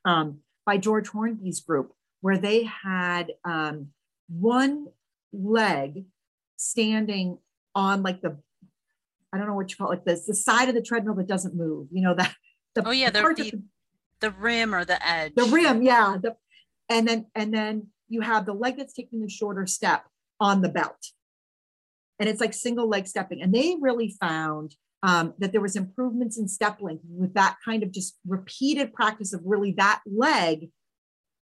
um, 0.05 0.39
by 0.65 0.77
George 0.79 1.09
Hornby's 1.09 1.61
group 1.61 1.93
where 2.21 2.39
they 2.39 2.65
had 2.65 3.33
um, 3.45 3.89
one 4.29 4.87
leg 5.33 6.05
standing 6.57 7.39
on 7.75 8.03
like 8.03 8.21
the, 8.23 8.37
I 9.33 9.39
don't 9.39 9.47
know 9.47 9.55
what 9.55 9.71
you 9.71 9.77
call 9.77 9.89
it, 9.89 9.97
like 9.97 10.05
this, 10.05 10.27
the 10.27 10.35
side 10.35 10.69
of 10.69 10.75
the 10.75 10.83
treadmill 10.83 11.15
that 11.17 11.27
doesn't 11.29 11.55
move. 11.55 11.89
You 11.93 12.03
know 12.03 12.15
that. 12.15 12.35
The, 12.75 12.87
Oh, 12.87 12.91
yeah, 12.91 13.11
the- 13.11 13.21
part 13.23 13.37
the 13.37 13.63
The 14.21 14.31
rim 14.33 14.75
or 14.75 14.85
the 14.85 15.07
edge? 15.07 15.35
the 15.35 15.45
rim, 15.45 15.83
yeah. 15.83 16.17
The, 16.21 16.37
and 16.89 17.07
then 17.09 17.27
and 17.35 17.53
then 17.53 17.89
you 18.09 18.21
have 18.21 18.47
the 18.47 18.53
leg 18.55 18.77
that's 18.77 18.93
taking 18.93 19.21
the 19.21 19.29
shorter 19.29 19.67
step 19.67 20.05
on 20.41 20.63
the 20.63 20.69
belt, 20.69 21.13
and 22.19 22.29
it's 22.29 22.41
like 22.41 22.53
single 22.55 22.89
leg 22.89 23.07
stepping. 23.07 23.43
And 23.43 23.55
they 23.55 23.77
really 23.81 24.15
found 24.21 24.75
um, 25.07 25.35
that 25.39 25.53
there 25.53 25.61
was 25.61 25.77
improvements 25.77 26.37
in 26.37 26.49
step 26.49 26.79
length 26.81 27.05
with 27.09 27.33
that 27.35 27.57
kind 27.65 27.85
of 27.85 27.93
just 27.93 28.19
repeated 28.27 28.93
practice 28.93 29.33
of 29.33 29.41
really 29.45 29.71
that 29.79 30.03
leg 30.05 30.71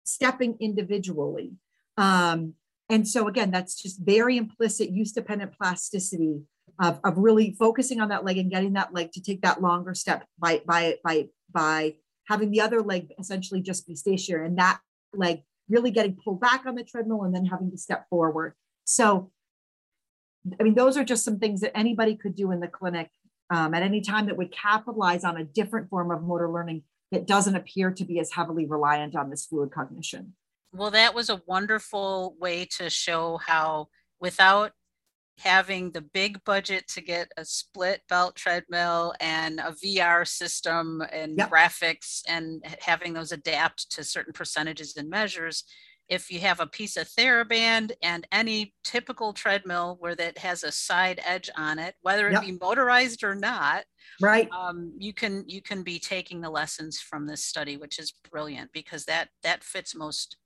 stepping 0.03 0.57
individually. 0.59 1.53
Um, 1.97 2.55
and 2.89 3.07
so 3.07 3.29
again, 3.29 3.51
that's 3.51 3.81
just 3.81 4.01
very 4.01 4.35
implicit 4.35 4.89
use 4.89 5.13
dependent 5.13 5.53
plasticity 5.57 6.41
of, 6.81 6.99
of 7.05 7.17
really 7.17 7.55
focusing 7.57 8.01
on 8.01 8.09
that 8.09 8.25
leg 8.25 8.37
and 8.37 8.51
getting 8.51 8.73
that 8.73 8.93
leg 8.93 9.13
to 9.13 9.23
take 9.23 9.41
that 9.43 9.61
longer 9.61 9.93
step 9.93 10.25
by 10.37 10.61
by 10.67 10.95
by 11.01 11.29
by 11.49 11.95
having 12.27 12.51
the 12.51 12.59
other 12.59 12.81
leg 12.81 13.13
essentially 13.17 13.61
just 13.61 13.87
be 13.87 13.95
stationary 13.95 14.47
and 14.47 14.57
that 14.57 14.81
leg 15.13 15.43
really 15.69 15.91
getting 15.91 16.17
pulled 16.21 16.41
back 16.41 16.65
on 16.65 16.75
the 16.75 16.83
treadmill 16.83 17.23
and 17.23 17.33
then 17.33 17.45
having 17.45 17.71
to 17.71 17.77
step 17.77 18.05
forward. 18.09 18.53
So, 18.83 19.31
I 20.59 20.63
mean, 20.63 20.75
those 20.75 20.97
are 20.97 21.05
just 21.05 21.23
some 21.23 21.39
things 21.39 21.61
that 21.61 21.75
anybody 21.75 22.15
could 22.15 22.35
do 22.35 22.51
in 22.51 22.59
the 22.59 22.67
clinic 22.67 23.09
um, 23.49 23.73
at 23.73 23.84
any 23.84 24.01
time 24.01 24.25
that 24.27 24.38
would 24.38 24.51
capitalize 24.51 25.23
on 25.23 25.38
a 25.38 25.43
different 25.43 25.89
form 25.89 26.12
of 26.12 26.23
motor 26.23 26.51
learning 26.51 26.84
that 27.12 27.27
doesn't 27.27 27.55
appear 27.55 27.91
to 27.91 28.03
be 28.03 28.19
as 28.19 28.31
heavily 28.31 28.65
reliant 28.65 29.15
on 29.15 29.29
this 29.29 29.45
fluid 29.45 29.71
cognition. 29.71 30.34
Well, 30.73 30.91
that 30.91 31.13
was 31.13 31.29
a 31.29 31.41
wonderful 31.45 32.36
way 32.39 32.65
to 32.77 32.89
show 32.89 33.38
how 33.38 33.88
without 34.19 34.71
having 35.39 35.91
the 35.91 36.01
big 36.01 36.43
budget 36.45 36.88
to 36.88 37.01
get 37.01 37.29
a 37.38 37.43
split 37.43 38.01
belt 38.08 38.36
treadmill 38.36 39.13
and 39.19 39.60
a 39.60 39.73
VR 39.84 40.25
system 40.25 41.03
and 41.12 41.38
Yep. 41.38 41.49
graphics 41.49 42.21
and 42.27 42.65
having 42.79 43.13
those 43.13 43.31
adapt 43.31 43.91
to 43.91 44.03
certain 44.03 44.34
percentages 44.34 44.95
and 44.95 45.10
measures. 45.10 45.65
If 46.07 46.31
you 46.31 46.39
have 46.41 46.59
a 46.59 46.67
piece 46.67 46.97
of 46.97 47.07
TheraBand 47.07 47.93
and 48.01 48.27
any 48.31 48.75
typical 48.83 49.33
treadmill 49.33 49.97
where 49.99 50.15
that 50.15 50.37
has 50.39 50.63
a 50.63 50.71
side 50.71 51.19
edge 51.23 51.49
on 51.55 51.79
it, 51.79 51.95
whether 52.01 52.29
it 52.29 52.39
Yep. 52.39 52.41
be 52.41 52.51
motorized 52.51 53.23
or 53.23 53.35
not, 53.35 53.85
Right. 54.19 54.55
um, 54.57 54.93
you 54.99 55.13
can 55.13 55.43
you 55.47 55.61
can 55.61 55.83
be 55.83 55.99
taking 55.99 56.41
the 56.41 56.49
lessons 56.49 56.99
from 57.01 57.27
this 57.27 57.43
study, 57.43 57.77
which 57.77 57.99
is 57.99 58.13
brilliant 58.31 58.71
because 58.73 59.05
that 59.05 59.29
that 59.43 59.63
fits 59.63 59.95
most 59.95 60.37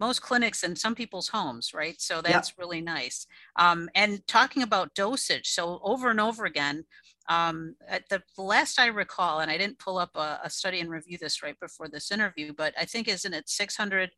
most 0.00 0.22
clinics 0.22 0.62
and 0.62 0.78
some 0.78 0.94
people's 0.94 1.28
homes, 1.28 1.74
right? 1.74 2.00
So 2.00 2.22
that's 2.22 2.56
really 2.56 2.80
nice. 2.80 3.26
Um, 3.56 3.88
and 3.96 4.24
talking 4.28 4.62
about 4.62 4.94
dosage, 4.94 5.48
so 5.48 5.80
over 5.82 6.08
and 6.10 6.20
over 6.20 6.44
again, 6.44 6.84
um, 7.28 7.74
at 7.86 8.08
the, 8.08 8.22
the 8.36 8.42
last 8.42 8.78
I 8.78 8.86
recall, 8.86 9.40
and 9.40 9.50
I 9.50 9.58
didn't 9.58 9.80
pull 9.80 9.98
up 9.98 10.10
a, 10.16 10.40
a 10.44 10.50
study 10.50 10.78
and 10.80 10.88
review 10.88 11.18
this 11.18 11.42
right 11.42 11.58
before 11.60 11.88
this 11.88 12.12
interview, 12.12 12.52
but 12.54 12.74
I 12.78 12.84
think 12.84 13.08
isn't 13.08 13.34
it 13.34 13.48
600 13.48 14.10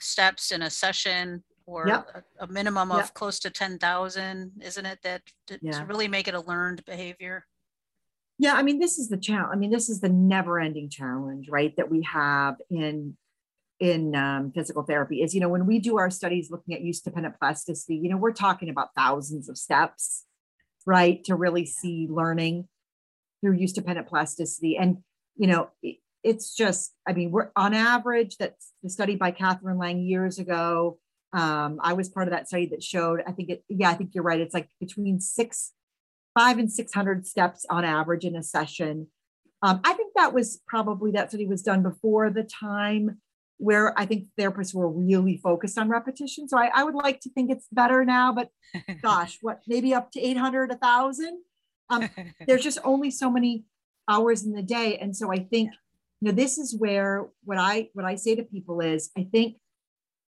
steps 0.00 0.52
in 0.52 0.62
a 0.62 0.70
session 0.70 1.44
or 1.66 1.88
Yep. 1.88 2.24
a, 2.40 2.44
a 2.44 2.46
minimum 2.46 2.90
of 2.92 2.98
Yep. 2.98 3.14
close 3.14 3.38
to 3.40 3.50
10,000, 3.50 4.52
isn't 4.62 4.86
it? 4.86 4.98
That 5.02 5.22
to, 5.46 5.58
to 5.58 5.84
really 5.86 6.08
make 6.08 6.28
it 6.28 6.34
a 6.34 6.40
learned 6.40 6.84
behavior. 6.84 7.46
Yeah, 8.38 8.54
I 8.54 8.62
mean, 8.62 8.80
this 8.80 8.98
is 8.98 9.08
the 9.08 9.16
challenge. 9.16 9.50
I 9.52 9.56
mean, 9.56 9.70
this 9.70 9.88
is 9.88 10.00
the 10.00 10.08
never-ending 10.08 10.90
challenge, 10.90 11.48
right? 11.48 11.74
That 11.76 11.90
we 11.90 12.02
have 12.02 12.56
in 12.70 13.16
in 13.80 14.14
um, 14.14 14.52
physical 14.52 14.82
therapy 14.84 15.20
is, 15.22 15.34
you 15.34 15.40
know, 15.40 15.48
when 15.48 15.66
we 15.66 15.78
do 15.80 15.98
our 15.98 16.08
studies 16.10 16.48
looking 16.50 16.74
at 16.74 16.80
use 16.80 17.00
dependent 17.00 17.38
plasticity, 17.40 17.96
you 17.96 18.08
know, 18.08 18.16
we're 18.16 18.32
talking 18.32 18.68
about 18.70 18.94
thousands 18.96 19.48
of 19.48 19.58
steps. 19.58 20.24
right? 20.86 21.24
To 21.24 21.34
really 21.34 21.66
see 21.66 22.06
learning 22.10 22.68
through 23.40 23.54
use 23.54 23.72
dependent 23.72 24.06
plasticity. 24.06 24.76
And, 24.76 24.98
you 25.36 25.46
know, 25.46 25.70
it, 25.82 25.96
it's 26.24 26.54
just, 26.54 26.94
I 27.06 27.12
mean, 27.12 27.30
we're 27.30 27.50
on 27.54 27.74
average, 27.74 28.38
that's 28.38 28.72
the 28.82 28.88
study 28.88 29.14
by 29.14 29.30
Catherine 29.30 29.78
Lang 29.78 30.00
years 30.00 30.38
ago. 30.38 30.98
Um, 31.34 31.78
I 31.82 31.92
was 31.92 32.08
part 32.08 32.26
of 32.26 32.32
that 32.32 32.48
study 32.48 32.66
that 32.66 32.82
showed, 32.82 33.22
I 33.26 33.32
think 33.32 33.50
it, 33.50 33.64
yeah, 33.68 33.90
I 33.90 33.94
think 33.94 34.10
you're 34.14 34.24
right. 34.24 34.40
It's 34.40 34.54
like 34.54 34.68
between 34.80 35.20
six, 35.20 35.72
five 36.36 36.58
and 36.58 36.72
600 36.72 37.26
steps 37.26 37.66
on 37.68 37.84
average 37.84 38.24
in 38.24 38.36
a 38.36 38.42
session. 38.42 39.08
Um, 39.62 39.80
I 39.84 39.92
think 39.92 40.14
that 40.16 40.32
was 40.32 40.60
probably 40.66 41.10
that 41.12 41.28
study 41.28 41.46
was 41.46 41.62
done 41.62 41.82
before 41.82 42.30
the 42.30 42.42
time 42.44 43.18
where 43.58 43.98
I 43.98 44.06
think 44.06 44.26
therapists 44.38 44.74
were 44.74 44.88
really 44.88 45.36
focused 45.36 45.78
on 45.78 45.88
repetition. 45.88 46.48
So 46.48 46.58
I, 46.58 46.70
I 46.74 46.84
would 46.84 46.94
like 46.94 47.20
to 47.20 47.30
think 47.30 47.50
it's 47.50 47.66
better 47.70 48.04
now, 48.04 48.32
but 48.32 48.48
gosh, 49.02 49.38
what 49.42 49.60
maybe 49.66 49.94
up 49.94 50.10
to 50.12 50.20
800, 50.20 50.70
1,000? 50.70 51.38
Um, 51.90 52.08
there's 52.46 52.64
just 52.64 52.78
only 52.82 53.10
so 53.10 53.30
many 53.30 53.64
hours 54.08 54.44
in 54.44 54.52
the 54.52 54.62
day. 54.62 54.96
And 54.98 55.16
so 55.16 55.30
I 55.30 55.38
think, 55.38 55.70
you 56.24 56.30
know, 56.30 56.36
this 56.36 56.56
is 56.56 56.74
where 56.74 57.26
what 57.44 57.58
I 57.58 57.90
what 57.92 58.06
I 58.06 58.14
say 58.14 58.34
to 58.34 58.42
people 58.44 58.80
is 58.80 59.10
I 59.14 59.24
think 59.30 59.56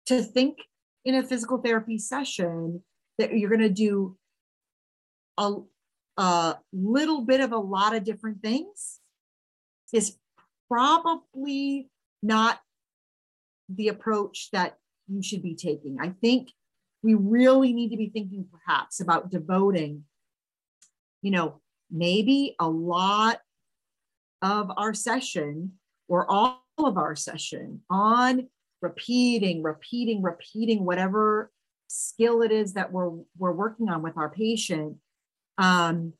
to 0.05 0.21
think 0.21 0.59
in 1.03 1.15
a 1.15 1.23
physical 1.23 1.57
therapy 1.57 1.97
session 1.97 2.83
that 3.17 3.35
you're 3.35 3.49
going 3.49 3.61
to 3.61 3.69
do 3.69 4.15
a, 5.39 5.55
a 6.17 6.57
little 6.71 7.21
bit 7.21 7.41
of 7.41 7.51
a 7.51 7.57
lot 7.57 7.95
of 7.95 8.03
different 8.03 8.43
things 8.43 8.99
is 9.91 10.17
probably 10.69 11.89
not 12.21 12.59
the 13.67 13.87
approach 13.87 14.49
that 14.53 14.77
you 15.07 15.23
should 15.23 15.41
be 15.41 15.55
taking. 15.55 15.97
I 15.99 16.09
think 16.09 16.51
we 17.01 17.15
really 17.15 17.73
need 17.73 17.89
to 17.89 17.97
be 17.97 18.09
thinking 18.09 18.45
perhaps 18.51 18.99
about 18.99 19.31
devoting, 19.31 20.03
you 21.23 21.31
know, 21.31 21.59
maybe 21.89 22.55
a 22.59 22.69
lot 22.69 23.39
of 24.43 24.71
our 24.77 24.93
session 24.93 25.76
or 26.07 26.29
all 26.29 26.61
of 26.77 26.97
our 26.97 27.15
session 27.15 27.81
on 27.89 28.47
repeating, 28.81 29.63
repeating, 29.63 30.21
repeating 30.21 30.85
whatever 30.85 31.51
skill 31.87 32.41
it 32.41 32.51
is 32.51 32.73
that 32.73 32.91
we're 32.91 33.11
we're 33.37 33.51
working 33.51 33.89
on 33.89 34.01
with 34.01 34.17
our 34.17 34.29
patient. 34.29 34.97
Um, 35.57 36.13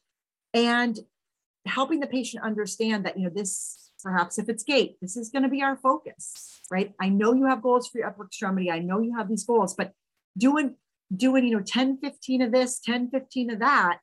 and 0.53 0.97
helping 1.65 1.99
the 1.99 2.07
patient 2.07 2.43
understand 2.43 3.05
that 3.05 3.17
you 3.17 3.25
know 3.25 3.29
this 3.33 3.91
perhaps 4.01 4.37
if 4.37 4.47
it's 4.47 4.63
gait 4.63 4.97
this 5.01 5.17
is 5.17 5.29
going 5.29 5.43
to 5.43 5.49
be 5.49 5.61
our 5.61 5.75
focus 5.75 6.61
right 6.71 6.93
i 6.99 7.09
know 7.09 7.33
you 7.33 7.45
have 7.45 7.61
goals 7.61 7.87
for 7.87 7.97
your 7.97 8.07
upper 8.07 8.25
extremity 8.25 8.71
i 8.71 8.79
know 8.79 9.01
you 9.01 9.15
have 9.15 9.27
these 9.27 9.43
goals 9.43 9.73
but 9.73 9.91
doing 10.37 10.75
doing 11.15 11.45
you 11.45 11.57
know 11.57 11.63
10 11.63 11.97
15 11.97 12.41
of 12.43 12.51
this 12.51 12.79
10 12.79 13.09
15 13.09 13.51
of 13.51 13.59
that 13.59 13.99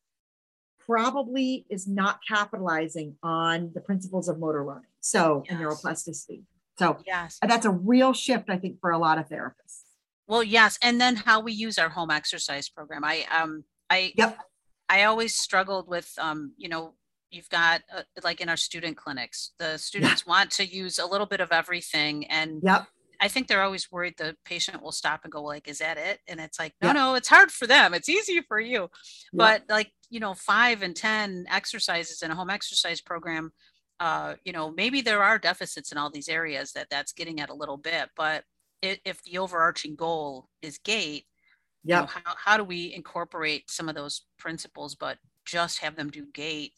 probably 0.86 1.64
is 1.70 1.88
not 1.88 2.20
capitalizing 2.28 3.16
on 3.22 3.70
the 3.74 3.80
principles 3.80 4.28
of 4.28 4.38
motor 4.38 4.66
learning 4.66 4.84
so 5.04 5.42
yes. 5.44 5.52
and 5.54 5.64
neuroplasticity 5.64 6.42
so 6.78 6.96
yes 7.06 7.38
that's 7.46 7.66
a 7.66 7.70
real 7.70 8.14
shift 8.14 8.48
i 8.48 8.56
think 8.56 8.80
for 8.80 8.90
a 8.90 8.98
lot 8.98 9.18
of 9.18 9.28
therapists 9.28 9.82
well 10.26 10.42
yes 10.42 10.78
and 10.82 10.98
then 10.98 11.14
how 11.14 11.40
we 11.40 11.52
use 11.52 11.78
our 11.78 11.90
home 11.90 12.10
exercise 12.10 12.70
program 12.70 13.04
i 13.04 13.26
um 13.30 13.64
i 13.90 14.12
yep 14.16 14.38
i 14.88 15.04
always 15.04 15.36
struggled 15.36 15.88
with 15.88 16.10
um 16.18 16.52
you 16.56 16.70
know 16.70 16.94
you've 17.30 17.50
got 17.50 17.82
uh, 17.94 18.02
like 18.22 18.40
in 18.40 18.48
our 18.48 18.56
student 18.56 18.96
clinics 18.96 19.50
the 19.58 19.76
students 19.76 20.24
yeah. 20.26 20.30
want 20.30 20.50
to 20.50 20.64
use 20.64 20.98
a 20.98 21.06
little 21.06 21.26
bit 21.26 21.40
of 21.40 21.52
everything 21.52 22.24
and 22.26 22.62
yep. 22.62 22.86
i 23.20 23.28
think 23.28 23.46
they're 23.46 23.62
always 23.62 23.92
worried 23.92 24.14
the 24.16 24.34
patient 24.46 24.82
will 24.82 24.92
stop 24.92 25.20
and 25.24 25.32
go 25.32 25.42
like 25.42 25.68
is 25.68 25.78
that 25.78 25.98
it 25.98 26.20
and 26.28 26.40
it's 26.40 26.58
like 26.58 26.72
no 26.80 26.88
yep. 26.88 26.96
no 26.96 27.14
it's 27.14 27.28
hard 27.28 27.50
for 27.50 27.66
them 27.66 27.92
it's 27.92 28.08
easy 28.08 28.40
for 28.40 28.58
you 28.58 28.80
yep. 28.80 28.88
but 29.32 29.62
like 29.68 29.92
you 30.08 30.18
know 30.18 30.32
five 30.32 30.80
and 30.80 30.96
ten 30.96 31.44
exercises 31.50 32.22
in 32.22 32.30
a 32.30 32.34
home 32.34 32.48
exercise 32.48 33.02
program 33.02 33.52
uh, 34.00 34.34
you 34.44 34.52
know 34.52 34.70
maybe 34.70 35.00
there 35.00 35.22
are 35.22 35.38
deficits 35.38 35.92
in 35.92 35.98
all 35.98 36.10
these 36.10 36.28
areas 36.28 36.72
that 36.72 36.88
that's 36.90 37.12
getting 37.12 37.40
at 37.40 37.50
a 37.50 37.54
little 37.54 37.76
bit 37.76 38.08
but 38.16 38.44
it, 38.82 39.00
if 39.04 39.22
the 39.22 39.38
overarching 39.38 39.94
goal 39.94 40.48
is 40.62 40.78
gait 40.78 41.24
yeah 41.84 42.00
you 42.00 42.02
know, 42.02 42.12
how, 42.12 42.34
how 42.36 42.56
do 42.56 42.64
we 42.64 42.92
incorporate 42.94 43.70
some 43.70 43.88
of 43.88 43.94
those 43.94 44.26
principles 44.38 44.94
but 44.94 45.18
just 45.44 45.78
have 45.78 45.96
them 45.96 46.10
do 46.10 46.26
gait 46.32 46.72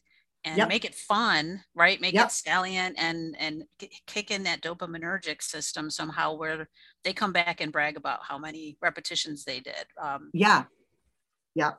and 0.46 0.58
yep. 0.58 0.68
make 0.68 0.84
it 0.84 0.94
fun, 0.94 1.60
right? 1.74 2.00
Make 2.00 2.14
yep. 2.14 2.26
it 2.26 2.32
salient 2.32 2.94
and 2.98 3.36
and 3.38 3.64
kick 4.06 4.30
in 4.30 4.44
that 4.44 4.62
dopaminergic 4.62 5.42
system 5.42 5.90
somehow 5.90 6.34
where 6.34 6.68
they 7.02 7.12
come 7.12 7.32
back 7.32 7.60
and 7.60 7.72
brag 7.72 7.96
about 7.96 8.20
how 8.22 8.38
many 8.38 8.78
repetitions 8.80 9.44
they 9.44 9.58
did. 9.58 9.86
Um, 10.00 10.30
yeah, 10.32 10.64
yeah. 11.56 11.72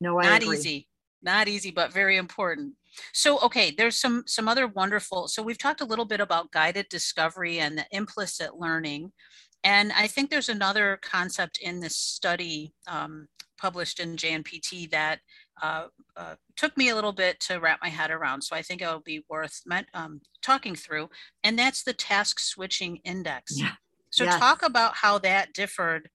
No, 0.00 0.20
I 0.20 0.24
not 0.24 0.42
agree. 0.42 0.58
easy, 0.58 0.88
not 1.22 1.48
easy, 1.48 1.70
but 1.70 1.92
very 1.92 2.16
important. 2.16 2.74
So, 3.12 3.38
okay, 3.40 3.70
there's 3.76 3.96
some 3.98 4.24
some 4.26 4.48
other 4.48 4.66
wonderful. 4.66 5.28
So 5.28 5.42
we've 5.42 5.58
talked 5.58 5.80
a 5.80 5.86
little 5.86 6.04
bit 6.04 6.20
about 6.20 6.52
guided 6.52 6.88
discovery 6.88 7.58
and 7.58 7.78
the 7.78 7.86
implicit 7.90 8.56
learning, 8.58 9.12
and 9.64 9.92
I 9.92 10.06
think 10.06 10.30
there's 10.30 10.48
another 10.48 10.98
concept 11.02 11.58
in 11.58 11.80
this 11.80 11.96
study 11.96 12.74
um, 12.86 13.28
published 13.62 14.00
in 14.00 14.16
JNPT 14.16 14.90
that 14.90 15.20
uh, 15.62 15.86
uh, 16.16 16.34
took 16.56 16.76
me 16.76 16.88
a 16.88 16.94
little 16.94 17.12
bit 17.12 17.38
to 17.38 17.58
wrap 17.58 17.78
my 17.80 17.88
head 17.88 18.10
around. 18.10 18.42
So 18.42 18.56
I 18.56 18.62
think 18.62 18.82
it'll 18.82 19.00
be 19.00 19.24
worth 19.28 19.62
um, 19.94 20.20
talking 20.42 20.74
through. 20.74 21.08
And 21.44 21.56
that's 21.56 21.84
the 21.84 21.92
task 21.92 22.40
switching 22.40 22.96
index. 23.04 23.58
Yeah. 23.58 23.72
So 24.10 24.24
yes. 24.24 24.38
talk 24.38 24.62
about 24.62 24.96
how 24.96 25.18
that 25.18 25.52
differed 25.52 26.10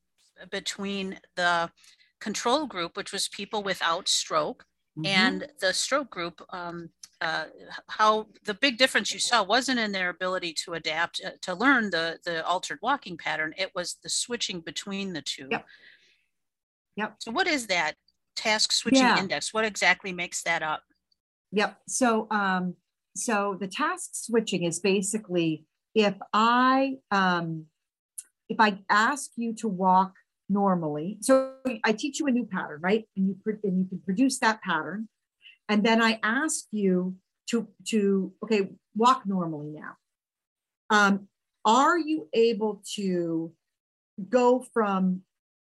between 0.52 1.20
the 1.38 1.72
control 2.20 2.68
group, 2.68 2.98
which 2.98 3.14
was 3.14 3.30
people 3.30 3.64
without 3.64 4.10
stroke, 4.10 4.66
mm-hmm. 4.98 5.06
and 5.06 5.48
the 5.60 5.74
stroke 5.74 6.10
group. 6.10 6.42
Um, 6.50 6.90
uh, 7.20 7.46
how 7.88 8.28
the 8.46 8.54
big 8.54 8.78
difference 8.78 9.12
you 9.12 9.20
saw 9.20 9.44
wasn't 9.44 9.80
in 9.80 9.92
their 9.92 10.10
ability 10.10 10.54
to 10.54 10.74
adapt 10.74 11.20
uh, 11.26 11.32
to 11.42 11.56
learn 11.56 11.90
the 11.90 12.20
the 12.24 12.46
altered 12.46 12.78
walking 12.84 13.18
pattern. 13.18 13.56
It 13.58 13.72
was 13.74 13.98
the 14.04 14.10
switching 14.10 14.62
between 14.62 15.14
the 15.14 15.24
two. 15.24 15.48
Yep. 15.50 15.66
Yep. 16.96 17.16
So 17.20 17.32
what 17.32 17.48
is 17.48 17.66
that? 17.68 17.96
task 18.38 18.72
switching 18.72 19.02
yeah. 19.02 19.20
index. 19.20 19.54
What 19.54 19.66
exactly 19.66 20.14
makes 20.14 20.44
that 20.44 20.64
up? 20.64 20.84
Yep. 21.52 21.78
So, 21.88 22.28
um, 22.32 22.76
so 23.16 23.58
the 23.60 23.68
task 23.68 24.12
switching 24.14 24.64
is 24.64 24.80
basically 24.80 25.66
if 25.96 26.16
I 26.32 26.98
um, 27.12 27.66
if 28.48 28.60
I 28.60 28.80
ask 28.90 29.32
you 29.36 29.54
to 29.56 29.68
walk 29.68 30.14
normally, 30.50 31.18
so 31.22 31.54
I 31.84 31.92
teach 31.94 32.20
you 32.20 32.28
a 32.28 32.32
new 32.32 32.46
pattern, 32.46 32.80
right? 32.82 33.08
And 33.16 33.28
you 33.28 33.38
and 33.64 33.80
you 33.80 33.86
can 33.86 34.00
produce 34.06 34.40
that 34.40 34.62
pattern, 34.62 35.10
and 35.70 35.84
then 35.84 36.02
I 36.02 36.20
ask 36.24 36.66
you 36.72 37.16
to 37.50 37.68
to 37.90 38.34
okay 38.44 38.70
walk 38.96 39.24
normally 39.26 39.72
now. 39.72 39.96
Um, 40.90 41.28
are 41.66 41.98
you 41.98 42.30
able 42.34 42.82
to 42.96 43.54
go 44.30 44.66
from 44.74 45.22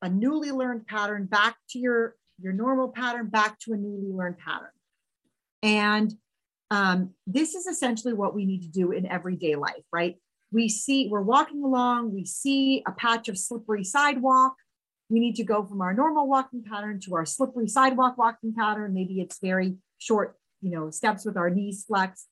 a 0.00 0.08
newly 0.08 0.50
learned 0.50 0.86
pattern 0.86 1.26
back 1.26 1.56
to 1.70 1.78
your 1.78 2.16
your 2.40 2.52
normal 2.52 2.88
pattern 2.88 3.28
back 3.28 3.58
to 3.60 3.72
a 3.72 3.76
newly 3.76 4.10
learned 4.12 4.38
pattern. 4.38 4.70
And 5.62 6.12
um, 6.70 7.10
this 7.26 7.54
is 7.54 7.66
essentially 7.66 8.14
what 8.14 8.34
we 8.34 8.44
need 8.44 8.62
to 8.62 8.68
do 8.68 8.90
in 8.90 9.06
everyday 9.06 9.54
life, 9.54 9.84
right? 9.92 10.16
We 10.52 10.68
see, 10.68 11.08
we're 11.08 11.22
walking 11.22 11.62
along, 11.62 12.14
we 12.14 12.24
see 12.24 12.82
a 12.86 12.92
patch 12.92 13.28
of 13.28 13.38
slippery 13.38 13.84
sidewalk. 13.84 14.54
We 15.08 15.20
need 15.20 15.36
to 15.36 15.44
go 15.44 15.64
from 15.64 15.80
our 15.80 15.92
normal 15.92 16.28
walking 16.28 16.62
pattern 16.62 17.00
to 17.04 17.14
our 17.14 17.26
slippery 17.26 17.68
sidewalk 17.68 18.18
walking 18.18 18.54
pattern. 18.54 18.94
Maybe 18.94 19.20
it's 19.20 19.38
very 19.38 19.76
short, 19.98 20.36
you 20.60 20.70
know, 20.70 20.90
steps 20.90 21.24
with 21.24 21.36
our 21.36 21.50
knees 21.50 21.84
flexed. 21.86 22.28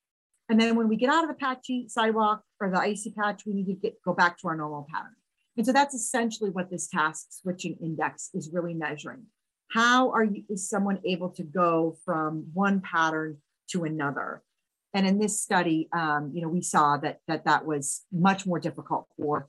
And 0.49 0.59
then 0.59 0.75
when 0.75 0.87
we 0.87 0.97
get 0.97 1.09
out 1.09 1.23
of 1.23 1.29
the 1.29 1.35
patchy 1.35 1.87
sidewalk 1.87 2.43
or 2.59 2.69
the 2.69 2.79
icy 2.79 3.11
patch, 3.11 3.45
we 3.45 3.53
need 3.53 3.67
to 3.67 3.73
get, 3.73 4.01
go 4.03 4.13
back 4.13 4.37
to 4.39 4.47
our 4.47 4.55
normal 4.55 4.87
pattern. 4.91 5.15
And 5.57 5.65
so 5.65 5.71
that's 5.73 5.93
essentially 5.93 6.49
what 6.49 6.69
this 6.69 6.87
task 6.87 7.27
switching 7.29 7.77
index 7.81 8.29
is 8.33 8.49
really 8.53 8.73
measuring 8.73 9.25
how 9.71 10.11
are 10.11 10.23
you 10.23 10.43
is 10.49 10.69
someone 10.69 10.99
able 11.05 11.29
to 11.29 11.43
go 11.43 11.97
from 12.03 12.47
one 12.53 12.81
pattern 12.81 13.37
to 13.69 13.83
another 13.85 14.43
and 14.93 15.07
in 15.07 15.19
this 15.19 15.41
study 15.41 15.87
um, 15.93 16.31
you 16.33 16.41
know 16.41 16.49
we 16.49 16.61
saw 16.61 16.97
that 16.97 17.19
that 17.27 17.45
that 17.45 17.65
was 17.65 18.03
much 18.11 18.45
more 18.45 18.59
difficult 18.59 19.07
for 19.17 19.47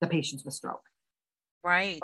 the 0.00 0.06
patients 0.06 0.44
with 0.44 0.54
stroke 0.54 0.82
right 1.64 2.00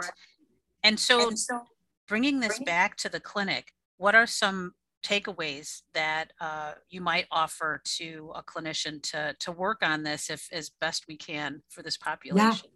and 0.85 0.99
so, 0.99 1.29
and 1.29 1.39
so 1.39 1.63
bringing 2.07 2.41
this 2.41 2.59
bringing, 2.59 2.65
back 2.65 2.97
to 2.97 3.09
the 3.09 3.21
clinic 3.21 3.73
what 3.97 4.15
are 4.15 4.27
some 4.27 4.73
takeaways 5.05 5.83
that 5.95 6.33
uh, 6.41 6.73
you 6.91 7.01
might 7.01 7.27
offer 7.31 7.81
to 7.85 8.33
a 8.35 8.43
clinician 8.43 9.01
to 9.01 9.35
to 9.39 9.53
work 9.53 9.79
on 9.83 10.03
this 10.03 10.29
if 10.29 10.49
as 10.53 10.71
best 10.81 11.05
we 11.09 11.17
can 11.17 11.63
for 11.69 11.83
this 11.83 11.97
population 11.97 12.61
yeah. 12.65 12.71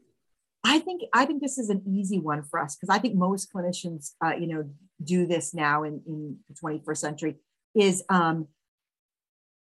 I 0.64 0.78
think 0.78 1.02
I 1.12 1.26
think 1.26 1.42
this 1.42 1.58
is 1.58 1.70
an 1.70 1.82
easy 1.86 2.18
one 2.18 2.42
for 2.44 2.60
us 2.60 2.76
because 2.76 2.94
I 2.94 3.00
think 3.00 3.16
most 3.16 3.52
clinicians, 3.52 4.12
uh, 4.24 4.34
you 4.38 4.46
know, 4.46 4.70
do 5.02 5.26
this 5.26 5.52
now 5.54 5.82
in, 5.82 6.00
in 6.06 6.36
the 6.48 6.54
21st 6.54 6.96
century. 6.96 7.36
Is 7.74 8.04
um, 8.08 8.48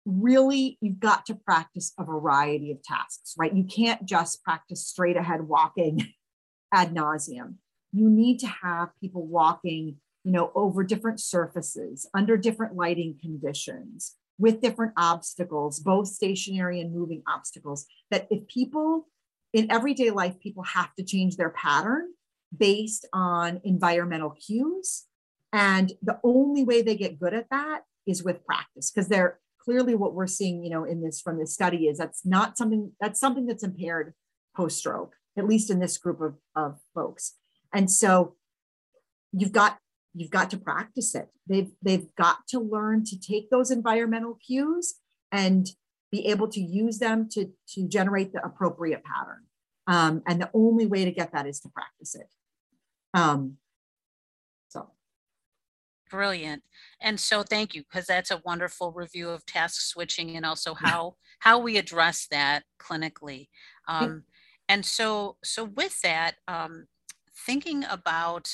really 0.05 0.77
you've 0.81 0.99
got 0.99 1.25
to 1.27 1.35
practice 1.35 1.93
a 1.99 2.03
variety 2.03 2.71
of 2.71 2.83
tasks, 2.83 3.35
right? 3.37 3.55
You 3.55 3.63
can't 3.63 4.05
just 4.05 4.43
practice 4.43 4.85
straight 4.85 5.17
ahead 5.17 5.41
walking 5.47 6.07
ad 6.73 6.93
nauseum. 6.93 7.55
You 7.91 8.09
need 8.09 8.39
to 8.39 8.47
have 8.47 8.89
people 9.01 9.27
walking 9.27 9.97
you 10.23 10.31
know, 10.31 10.51
over 10.55 10.83
different 10.83 11.19
surfaces, 11.19 12.07
under 12.13 12.37
different 12.37 12.75
lighting 12.75 13.17
conditions, 13.19 14.15
with 14.37 14.61
different 14.61 14.93
obstacles, 14.97 15.79
both 15.79 16.07
stationary 16.07 16.79
and 16.79 16.93
moving 16.93 17.23
obstacles, 17.27 17.85
that 18.09 18.27
if 18.29 18.47
people 18.47 19.07
in 19.53 19.69
everyday 19.71 20.09
life, 20.09 20.39
people 20.39 20.63
have 20.63 20.93
to 20.95 21.03
change 21.03 21.37
their 21.37 21.49
pattern 21.49 22.13
based 22.55 23.07
on 23.13 23.61
environmental 23.63 24.31
cues. 24.31 25.05
And 25.53 25.91
the 26.01 26.19
only 26.23 26.63
way 26.63 26.81
they 26.81 26.95
get 26.95 27.19
good 27.19 27.33
at 27.33 27.49
that 27.49 27.81
is 28.07 28.23
with 28.23 28.45
practice, 28.45 28.91
because 28.91 29.09
they're 29.09 29.39
clearly 29.63 29.95
what 29.95 30.13
we're 30.13 30.27
seeing, 30.27 30.63
you 30.63 30.69
know, 30.69 30.83
in 30.83 31.01
this 31.01 31.21
from 31.21 31.37
this 31.37 31.53
study 31.53 31.87
is 31.87 31.97
that's 31.97 32.25
not 32.25 32.57
something 32.57 32.91
that's 32.99 33.19
something 33.19 33.45
that's 33.45 33.63
impaired 33.63 34.13
post-stroke, 34.55 35.13
at 35.37 35.47
least 35.47 35.69
in 35.69 35.79
this 35.79 35.97
group 35.97 36.21
of, 36.21 36.35
of 36.55 36.79
folks. 36.93 37.35
And 37.73 37.89
so 37.89 38.35
you've 39.31 39.53
got 39.53 39.77
you've 40.13 40.31
got 40.31 40.49
to 40.51 40.57
practice 40.57 41.15
it. 41.15 41.29
They've 41.47 41.71
they've 41.81 42.07
got 42.15 42.47
to 42.49 42.59
learn 42.59 43.03
to 43.05 43.19
take 43.19 43.49
those 43.49 43.71
environmental 43.71 44.37
cues 44.45 44.95
and 45.31 45.67
be 46.11 46.27
able 46.27 46.49
to 46.49 46.59
use 46.59 46.99
them 46.99 47.29
to 47.31 47.51
to 47.69 47.87
generate 47.87 48.33
the 48.33 48.43
appropriate 48.43 49.03
pattern. 49.03 49.43
Um, 49.87 50.21
and 50.27 50.41
the 50.41 50.49
only 50.53 50.85
way 50.85 51.05
to 51.05 51.11
get 51.11 51.31
that 51.33 51.47
is 51.47 51.59
to 51.61 51.69
practice 51.69 52.15
it. 52.15 52.27
Um, 53.13 53.57
brilliant. 56.11 56.63
And 57.01 57.19
so 57.19 57.41
thank 57.41 57.73
you 57.73 57.83
because 57.83 58.05
that's 58.05 58.31
a 58.31 58.41
wonderful 58.45 58.91
review 58.91 59.29
of 59.29 59.45
task 59.45 59.81
switching 59.81 60.35
and 60.35 60.45
also 60.45 60.73
how 60.73 61.15
how 61.39 61.57
we 61.57 61.77
address 61.77 62.27
that 62.29 62.63
clinically. 62.79 63.47
Um, 63.87 64.25
and 64.69 64.85
so 64.85 65.37
so 65.43 65.63
with 65.63 66.01
that 66.01 66.35
um, 66.47 66.85
thinking 67.45 67.83
about 67.89 68.49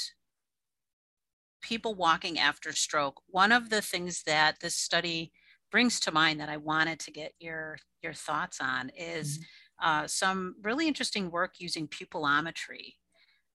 people 1.62 1.96
walking 1.96 2.40
after 2.40 2.72
stroke, 2.72 3.22
one 3.28 3.52
of 3.52 3.70
the 3.70 3.82
things 3.82 4.24
that 4.24 4.60
this 4.62 4.76
study 4.76 5.32
brings 5.72 6.00
to 6.02 6.12
mind 6.12 6.40
that 6.40 6.50
I 6.50 6.58
wanted 6.58 7.00
to 7.00 7.12
get 7.12 7.34
your 7.40 7.78
your 8.02 8.14
thoughts 8.14 8.60
on 8.62 8.90
is 8.98 9.40
mm-hmm. 9.40 9.90
uh, 9.90 10.08
some 10.08 10.56
really 10.62 10.88
interesting 10.88 11.32
work 11.32 11.56
using 11.60 11.88
pupillometry 11.88 12.94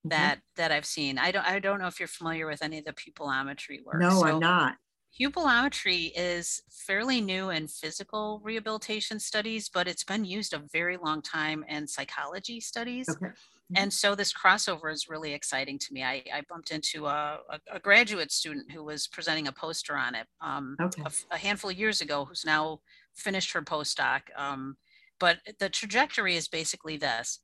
mm-hmm. 0.07 0.11
that 0.11 0.41
that 0.57 0.73
I've 0.73 0.87
seen. 0.87 1.19
I 1.19 1.31
don't 1.31 1.47
I 1.47 1.59
don't 1.59 1.81
know 1.81 1.87
if 1.87 1.99
you're 1.99 2.09
familiar 2.09 2.47
with 2.47 2.63
any 2.63 2.79
of 2.79 2.85
the 2.85 2.93
pupillometry 2.93 3.85
work. 3.85 4.01
No, 4.01 4.21
so, 4.21 4.27
I'm 4.27 4.39
not. 4.41 4.77
Pupillometry 5.21 6.11
is 6.17 6.63
fairly 6.71 7.21
new 7.21 7.51
in 7.51 7.69
physical 7.69 8.41
rehabilitation 8.43 9.21
studies, 9.21 9.69
but 9.69 9.87
it's 9.87 10.05
been 10.05 10.25
used 10.25 10.55
a 10.55 10.63
very 10.73 10.97
long 10.97 11.21
time 11.21 11.65
in 11.69 11.87
psychology 11.87 12.61
studies. 12.61 13.09
Okay. 13.11 13.27
Mm-hmm. 13.73 13.83
And 13.83 13.93
so 13.93 14.15
this 14.15 14.33
crossover 14.33 14.91
is 14.93 15.09
really 15.09 15.35
exciting 15.35 15.79
to 15.79 15.93
me. 15.93 16.03
I, 16.03 16.23
I 16.33 16.43
bumped 16.49 16.71
into 16.71 17.07
a, 17.07 17.41
a, 17.51 17.61
a, 17.73 17.79
graduate 17.79 18.33
student 18.33 18.73
who 18.73 18.85
was 18.85 19.07
presenting 19.07 19.49
a 19.49 19.53
poster 19.53 19.97
on 19.97 20.15
it 20.15 20.27
um, 20.41 20.77
okay. 20.81 21.03
a, 21.03 21.35
a, 21.35 21.39
handful 21.39 21.71
of 21.71 21.79
years 21.79 22.01
ago, 22.01 22.25
who's 22.25 22.45
now 22.45 22.81
finished 23.15 23.53
her 23.53 23.63
postdoc. 23.63 24.21
Um, 24.37 24.77
but 25.21 25.39
the 25.59 25.69
trajectory 25.69 26.37
is 26.37 26.49
basically 26.49 26.97
this. 26.97 27.41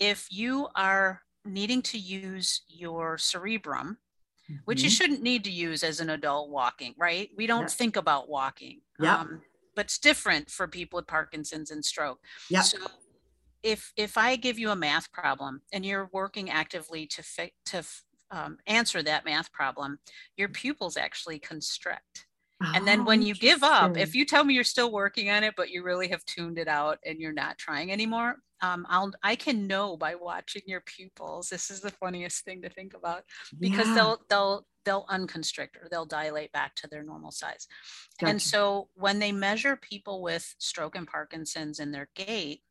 If 0.00 0.26
you 0.30 0.68
are 0.74 1.20
needing 1.44 1.82
to 1.82 1.98
use 1.98 2.62
your 2.68 3.18
cerebrum, 3.18 3.98
mm-hmm. 4.50 4.60
which 4.64 4.82
you 4.82 4.88
mm-hmm. 4.88 4.94
shouldn't 4.94 5.22
need 5.22 5.44
to 5.44 5.50
use 5.50 5.82
as 5.82 6.00
an 6.00 6.10
adult 6.10 6.50
walking, 6.50 6.94
right? 6.98 7.30
We 7.36 7.46
don't 7.46 7.62
yeah. 7.62 7.68
think 7.68 7.96
about 7.96 8.28
walking. 8.28 8.80
Yeah. 9.00 9.18
Um, 9.18 9.42
but 9.74 9.86
it's 9.86 9.98
different 9.98 10.50
for 10.50 10.68
people 10.68 10.98
with 10.98 11.06
Parkinson's 11.06 11.70
and 11.70 11.84
stroke. 11.84 12.20
Yeah. 12.50 12.60
So 12.60 12.78
if 13.62 13.92
if 13.96 14.18
I 14.18 14.36
give 14.36 14.58
you 14.58 14.70
a 14.70 14.76
math 14.76 15.10
problem 15.12 15.62
and 15.72 15.84
you're 15.84 16.10
working 16.12 16.50
actively 16.50 17.06
to 17.06 17.22
fi- 17.22 17.52
to 17.66 17.82
um, 18.30 18.58
answer 18.66 19.02
that 19.02 19.24
math 19.24 19.52
problem, 19.52 19.98
your 20.36 20.48
pupils 20.48 20.96
actually 20.96 21.38
constrict. 21.38 22.26
And 22.74 22.86
then 22.86 23.04
when 23.04 23.20
oh, 23.20 23.26
you 23.26 23.34
give 23.34 23.62
up, 23.62 23.96
if 23.96 24.14
you 24.14 24.24
tell 24.24 24.44
me 24.44 24.54
you're 24.54 24.64
still 24.64 24.92
working 24.92 25.30
on 25.30 25.44
it, 25.44 25.54
but 25.56 25.70
you 25.70 25.82
really 25.82 26.08
have 26.08 26.24
tuned 26.24 26.58
it 26.58 26.68
out 26.68 26.98
and 27.04 27.20
you're 27.20 27.32
not 27.32 27.58
trying 27.58 27.92
anymore, 27.92 28.36
um, 28.62 28.86
I'll 28.88 29.12
I 29.22 29.36
can 29.36 29.66
know 29.66 29.96
by 29.96 30.14
watching 30.14 30.62
your 30.66 30.80
pupils. 30.80 31.48
This 31.48 31.70
is 31.70 31.80
the 31.80 31.90
funniest 31.90 32.44
thing 32.44 32.62
to 32.62 32.70
think 32.70 32.94
about 32.94 33.24
because 33.58 33.88
yeah. 33.88 33.94
they'll 33.94 34.22
they'll 34.28 34.66
they'll 34.84 35.06
unconstrict 35.06 35.76
or 35.76 35.88
they'll 35.90 36.06
dilate 36.06 36.52
back 36.52 36.74
to 36.76 36.88
their 36.88 37.02
normal 37.02 37.30
size. 37.30 37.66
Gotcha. 38.20 38.30
And 38.30 38.42
so 38.42 38.88
when 38.94 39.18
they 39.18 39.32
measure 39.32 39.76
people 39.76 40.22
with 40.22 40.54
stroke 40.58 40.96
and 40.96 41.06
Parkinson's 41.06 41.80
in 41.80 41.92
their 41.92 42.08
gait, 42.14 42.62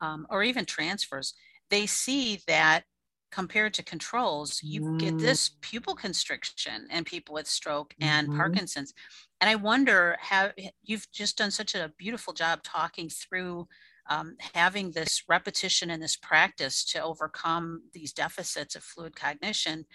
um, 0.00 0.26
or 0.30 0.42
even 0.42 0.64
transfers, 0.64 1.34
they 1.70 1.86
see 1.86 2.40
that 2.46 2.84
compared 3.32 3.72
to 3.74 3.82
controls, 3.82 4.62
you 4.62 4.82
mm. 4.82 4.98
get 4.98 5.18
this 5.18 5.52
pupil 5.62 5.94
constriction 5.94 6.86
in 6.90 7.02
people 7.02 7.34
with 7.34 7.48
stroke 7.48 7.94
and 8.00 8.28
mm-hmm. 8.28 8.36
Parkinson's. 8.36 8.92
And 9.40 9.48
I 9.50 9.56
wonder 9.56 10.16
how 10.20 10.50
you've 10.84 11.10
just 11.10 11.38
done 11.38 11.50
such 11.50 11.74
a 11.74 11.92
beautiful 11.98 12.34
job 12.34 12.62
talking 12.62 13.08
through 13.08 13.66
um, 14.08 14.36
having 14.54 14.90
this 14.90 15.22
repetition 15.28 15.90
and 15.90 16.02
this 16.02 16.16
practice 16.16 16.84
to 16.92 17.02
overcome 17.02 17.82
these 17.94 18.12
deficits 18.12 18.76
of 18.76 18.84
fluid 18.84 19.16
cognition. 19.16 19.86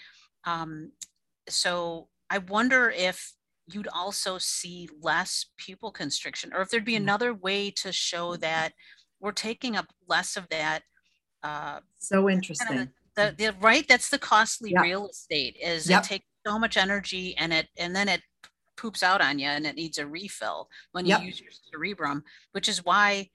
Um, 0.43 0.91
so 1.47 2.08
I 2.30 2.39
wonder 2.39 2.89
if 2.89 3.34
you'd 3.71 3.89
also 3.93 4.38
see 4.39 4.89
less 5.02 5.45
pupil 5.58 5.91
constriction 5.91 6.52
or 6.54 6.62
if 6.62 6.69
there'd 6.69 6.86
be 6.86 6.93
mm. 6.93 6.97
another 7.02 7.34
way 7.34 7.69
to 7.71 7.91
show 7.91 8.36
that 8.38 8.73
we're 9.19 9.32
taking 9.32 9.76
up 9.76 9.88
less 10.08 10.38
of 10.38 10.50
that. 10.50 10.82
Uh, 11.43 11.80
so 12.00 12.30
interesting. 12.30 12.67
Kind 12.67 12.80
of 12.82 12.96
the, 13.17 13.36
the, 13.38 13.56
right, 13.60 13.86
that's 13.88 14.10
the 14.10 14.19
costly 14.19 14.71
yep. 14.71 14.84
real 14.84 15.08
estate. 15.08 15.58
Is 15.62 15.89
yep. 15.89 16.03
it 16.03 16.08
takes 16.08 16.25
so 16.45 16.58
much 16.58 16.77
energy 16.77 17.36
and 17.38 17.51
it 17.51 17.67
and 17.77 17.93
then 17.93 18.08
it 18.08 18.21
poops 18.77 19.03
out 19.03 19.21
on 19.21 19.39
you 19.39 19.47
and 19.47 19.65
it 19.65 19.75
needs 19.75 19.97
a 19.97 20.08
refill 20.08 20.69
when 20.91 21.06
you 21.06 21.10
yep. 21.10 21.23
use 21.23 21.41
your 21.41 21.51
cerebrum, 21.71 22.23
which 22.51 22.69
is 22.69 22.86
why 22.86 23.30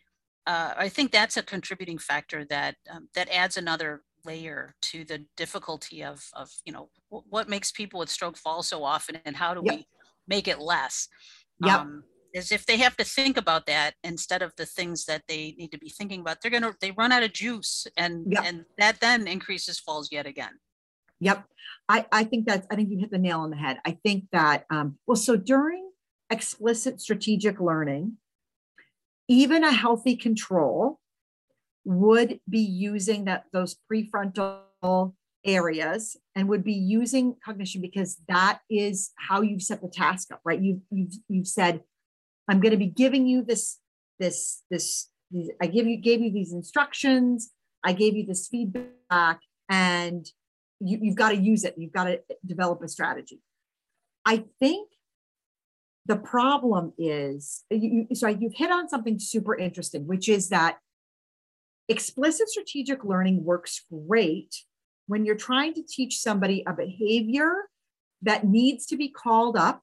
uh, 0.46 0.72
I 0.76 0.88
think 0.88 1.10
that's 1.10 1.36
a 1.36 1.42
contributing 1.42 1.98
factor 1.98 2.44
that 2.46 2.76
um, 2.90 3.08
that 3.14 3.28
adds 3.28 3.56
another 3.56 4.02
layer 4.24 4.74
to 4.80 5.04
the 5.04 5.24
difficulty 5.36 6.02
of 6.02 6.24
of 6.32 6.50
you 6.64 6.72
know 6.72 6.88
w- 7.10 7.24
what 7.28 7.48
makes 7.48 7.72
people 7.72 8.00
with 8.00 8.08
stroke 8.08 8.36
fall 8.36 8.62
so 8.62 8.84
often 8.84 9.18
and 9.24 9.36
how 9.36 9.52
do 9.52 9.60
we 9.60 9.86
make 10.26 10.48
it 10.48 10.60
less. 10.60 11.08
Yeah. 11.64 11.78
Um, 11.78 12.04
is 12.32 12.52
if 12.52 12.66
they 12.66 12.76
have 12.78 12.96
to 12.96 13.04
think 13.04 13.36
about 13.36 13.66
that 13.66 13.94
instead 14.02 14.42
of 14.42 14.52
the 14.56 14.66
things 14.66 15.04
that 15.04 15.22
they 15.28 15.54
need 15.58 15.70
to 15.70 15.78
be 15.78 15.88
thinking 15.88 16.20
about 16.20 16.38
they're 16.40 16.50
going 16.50 16.62
to 16.62 16.74
they 16.80 16.90
run 16.92 17.12
out 17.12 17.22
of 17.22 17.32
juice 17.32 17.86
and 17.96 18.26
yep. 18.30 18.44
and 18.44 18.64
that 18.78 19.00
then 19.00 19.26
increases 19.26 19.78
falls 19.78 20.10
yet 20.10 20.26
again. 20.26 20.52
Yep. 21.20 21.44
I 21.88 22.06
i 22.12 22.24
think 22.24 22.46
that's 22.46 22.66
i 22.70 22.76
think 22.76 22.90
you 22.90 22.98
hit 22.98 23.10
the 23.10 23.18
nail 23.18 23.40
on 23.40 23.50
the 23.50 23.56
head. 23.56 23.78
I 23.84 23.98
think 24.04 24.24
that 24.32 24.64
um 24.70 24.98
well 25.06 25.16
so 25.16 25.36
during 25.36 25.90
explicit 26.30 27.00
strategic 27.00 27.60
learning 27.60 28.16
even 29.28 29.64
a 29.64 29.72
healthy 29.72 30.16
control 30.16 30.98
would 31.84 32.40
be 32.48 32.60
using 32.60 33.24
that 33.26 33.44
those 33.52 33.76
prefrontal 33.90 35.14
areas 35.44 36.16
and 36.36 36.48
would 36.48 36.62
be 36.64 36.72
using 36.72 37.34
cognition 37.44 37.80
because 37.80 38.18
that 38.28 38.60
is 38.70 39.10
how 39.16 39.40
you've 39.40 39.62
set 39.62 39.82
the 39.82 39.88
task 39.88 40.32
up 40.32 40.40
right? 40.44 40.60
You've 40.60 40.80
you've, 40.90 41.12
you've 41.28 41.48
said 41.48 41.82
I'm 42.48 42.60
going 42.60 42.72
to 42.72 42.78
be 42.78 42.86
giving 42.86 43.26
you 43.26 43.42
this, 43.42 43.78
this, 44.18 44.62
this, 44.70 45.08
I 45.60 45.66
give 45.66 45.86
you, 45.86 45.96
gave 45.96 46.20
you 46.20 46.32
these 46.32 46.52
instructions. 46.52 47.50
I 47.84 47.92
gave 47.92 48.16
you 48.16 48.26
this 48.26 48.48
feedback 48.48 49.40
and 49.68 50.26
you, 50.80 50.98
you've 51.00 51.16
got 51.16 51.30
to 51.30 51.36
use 51.36 51.64
it. 51.64 51.74
You've 51.76 51.92
got 51.92 52.04
to 52.04 52.20
develop 52.44 52.82
a 52.82 52.88
strategy. 52.88 53.40
I 54.24 54.44
think 54.60 54.88
the 56.06 56.16
problem 56.16 56.92
is, 56.98 57.64
you, 57.70 58.08
so 58.14 58.28
you've 58.28 58.54
hit 58.54 58.70
on 58.70 58.88
something 58.88 59.18
super 59.18 59.56
interesting, 59.56 60.06
which 60.06 60.28
is 60.28 60.48
that 60.48 60.78
explicit 61.88 62.48
strategic 62.48 63.04
learning 63.04 63.44
works 63.44 63.84
great 63.90 64.64
when 65.06 65.24
you're 65.24 65.36
trying 65.36 65.74
to 65.74 65.82
teach 65.82 66.18
somebody 66.18 66.62
a 66.66 66.72
behavior 66.72 67.68
that 68.22 68.46
needs 68.46 68.86
to 68.86 68.96
be 68.96 69.08
called 69.08 69.56
up 69.56 69.82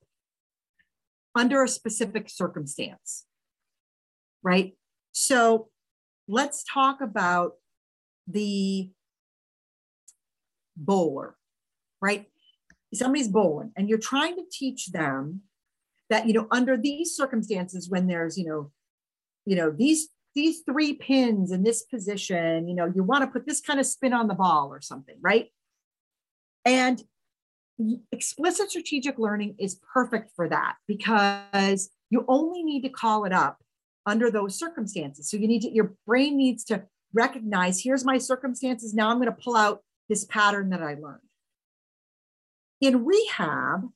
under 1.36 1.63
a 1.63 1.68
specific 1.68 2.30
circumstance, 2.30 3.26
right? 4.44 4.74
So 5.12 5.70
let's 6.28 6.63
talk 6.63 7.02
about 7.02 7.54
the 8.28 8.92
bowler, 10.76 11.36
right? 12.02 12.28
Somebody's 12.94 13.28
bowling 13.28 13.72
and 13.76 13.89
you're 13.89 14.00
trying 14.00 14.36
to 14.36 14.44
teach 14.52 14.88
them 14.92 15.42
that, 16.10 16.28
you 16.28 16.34
know, 16.34 16.48
under 16.52 16.76
these 16.76 17.15
circumstances, 17.15 17.89
when 17.89 18.08
there's, 18.08 18.38
you 18.38 18.46
know, 18.46 18.72
you 19.46 19.56
know, 19.56 19.72
these 19.72 20.10
these 20.36 20.62
three 20.62 20.94
pins 20.94 21.52
in 21.52 21.63
this 21.63 21.84
position, 21.84 22.68
you 22.68 22.76
know, 22.76 22.92
you 22.94 23.04
want 23.04 23.24
to 23.24 23.28
put 23.28 23.48
this 23.48 23.62
kind 23.62 23.80
of 23.80 23.86
spin 23.86 24.13
on 24.13 24.27
the 24.27 24.36
ball 24.36 24.69
or 24.71 24.80
something, 24.80 25.17
right? 25.21 25.48
And 26.65 27.02
explicit 28.12 28.69
strategic 28.69 29.17
learning 29.17 29.56
is 29.60 29.80
perfect 29.94 30.32
for 30.36 30.50
that 30.50 30.75
because 30.88 31.90
you 32.10 32.25
only 32.27 32.63
need 32.63 32.82
to 32.82 32.90
call 32.90 33.25
it 33.25 33.34
up 33.34 33.58
under 34.06 34.30
those 34.32 34.58
circumstances. 34.58 35.30
So 35.30 35.38
you 35.38 35.48
need 35.48 35.62
to, 35.62 35.69
your 35.71 35.94
brain 36.06 36.38
needs 36.38 36.63
to 36.65 36.84
recognize 37.13 37.82
here's 37.82 38.04
my 38.06 38.17
circumstances. 38.17 38.94
Now 38.94 39.10
I'm 39.10 39.17
going 39.17 39.34
to 39.34 39.42
pull 39.44 39.56
out 39.56 39.82
this 40.10 40.25
pattern 40.25 40.69
that 40.71 40.82
I 40.82 40.96
learned. 40.96 41.21
in 42.82 43.06
rehab, 43.06 43.90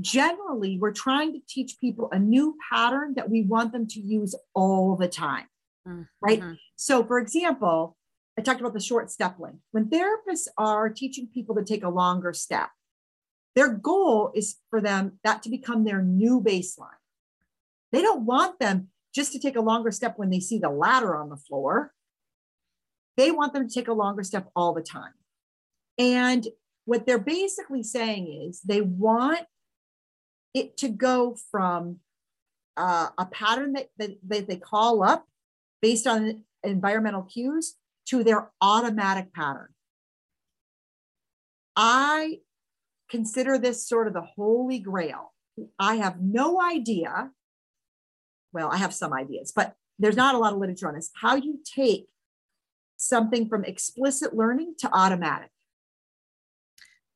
generally 0.00 0.78
we're 0.78 0.92
trying 0.92 1.32
to 1.32 1.40
teach 1.48 1.78
people 1.80 2.08
a 2.12 2.18
new 2.18 2.56
pattern 2.70 3.14
that 3.16 3.30
we 3.30 3.42
want 3.42 3.72
them 3.72 3.86
to 3.86 4.00
use 4.00 4.34
all 4.54 4.96
the 4.96 5.08
time. 5.08 5.46
Mm, 5.86 6.06
Right. 6.20 6.42
So, 6.76 7.04
for 7.04 7.18
example, 7.18 7.96
I 8.38 8.42
talked 8.42 8.60
about 8.60 8.74
the 8.74 8.80
short 8.80 9.10
step 9.10 9.36
length. 9.38 9.60
When 9.72 9.86
therapists 9.86 10.48
are 10.56 10.88
teaching 10.88 11.28
people 11.32 11.54
to 11.56 11.64
take 11.64 11.82
a 11.84 11.88
longer 11.88 12.32
step, 12.32 12.70
their 13.54 13.72
goal 13.72 14.30
is 14.34 14.56
for 14.70 14.80
them 14.80 15.18
that 15.24 15.42
to 15.42 15.50
become 15.50 15.84
their 15.84 16.02
new 16.02 16.40
baseline. 16.40 16.88
They 17.92 18.02
don't 18.02 18.24
want 18.24 18.58
them 18.60 18.88
just 19.14 19.32
to 19.32 19.38
take 19.38 19.56
a 19.56 19.60
longer 19.60 19.90
step 19.90 20.14
when 20.16 20.30
they 20.30 20.40
see 20.40 20.58
the 20.58 20.70
ladder 20.70 21.16
on 21.16 21.28
the 21.28 21.36
floor. 21.36 21.92
They 23.16 23.30
want 23.30 23.52
them 23.52 23.68
to 23.68 23.74
take 23.74 23.88
a 23.88 23.92
longer 23.92 24.22
step 24.22 24.48
all 24.54 24.72
the 24.72 24.82
time. 24.82 25.12
And 25.98 26.46
what 26.84 27.06
they're 27.06 27.18
basically 27.18 27.82
saying 27.82 28.48
is 28.48 28.60
they 28.60 28.80
want 28.80 29.40
it 30.54 30.76
to 30.78 30.88
go 30.88 31.36
from 31.50 31.96
uh, 32.76 33.08
a 33.18 33.26
pattern 33.26 33.74
that, 33.74 33.88
that, 33.98 34.16
that 34.26 34.48
they 34.48 34.56
call 34.56 35.02
up 35.02 35.26
based 35.82 36.06
on 36.06 36.44
environmental 36.62 37.22
cues 37.22 37.76
to 38.06 38.24
their 38.24 38.50
automatic 38.60 39.32
pattern. 39.34 39.68
I 41.76 42.40
consider 43.10 43.58
this 43.58 43.86
sort 43.86 44.06
of 44.06 44.14
the 44.14 44.22
holy 44.22 44.78
grail. 44.78 45.32
I 45.78 45.96
have 45.96 46.20
no 46.20 46.60
idea. 46.60 47.30
Well, 48.52 48.70
I 48.70 48.76
have 48.78 48.94
some 48.94 49.12
ideas, 49.12 49.52
but 49.54 49.74
there's 49.98 50.16
not 50.16 50.34
a 50.34 50.38
lot 50.38 50.52
of 50.52 50.58
literature 50.58 50.88
on 50.88 50.94
this. 50.94 51.10
How 51.20 51.36
you 51.36 51.60
take 51.64 52.08
something 52.96 53.48
from 53.48 53.64
explicit 53.64 54.34
learning 54.34 54.74
to 54.78 54.90
automatic. 54.92 55.50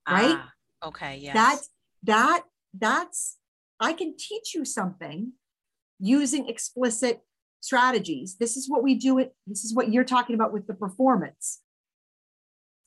Right? 0.08 0.36
Ah, 0.38 0.52
okay, 0.84 1.16
yes. 1.16 1.34
That 1.34 1.60
that 2.02 2.42
that's 2.78 3.38
I 3.80 3.92
can 3.92 4.16
teach 4.16 4.54
you 4.54 4.64
something 4.64 5.32
using 5.98 6.48
explicit 6.48 7.22
strategies. 7.60 8.36
This 8.36 8.56
is 8.56 8.68
what 8.68 8.82
we 8.82 8.94
do 8.94 9.18
it. 9.18 9.34
This 9.46 9.64
is 9.64 9.74
what 9.74 9.92
you're 9.92 10.04
talking 10.04 10.34
about 10.34 10.52
with 10.52 10.66
the 10.66 10.74
performance. 10.74 11.60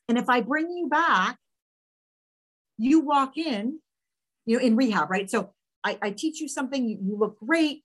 And 0.07 0.17
if 0.17 0.29
I 0.29 0.41
bring 0.41 0.69
you 0.69 0.87
back, 0.87 1.37
you 2.77 2.99
walk 2.99 3.37
in, 3.37 3.79
you 4.45 4.57
know, 4.57 4.63
in 4.63 4.75
rehab, 4.75 5.09
right? 5.09 5.29
So 5.29 5.53
I, 5.83 5.97
I 6.01 6.11
teach 6.11 6.39
you 6.39 6.47
something, 6.47 6.87
you, 6.87 6.97
you 7.01 7.17
look 7.17 7.39
great, 7.39 7.83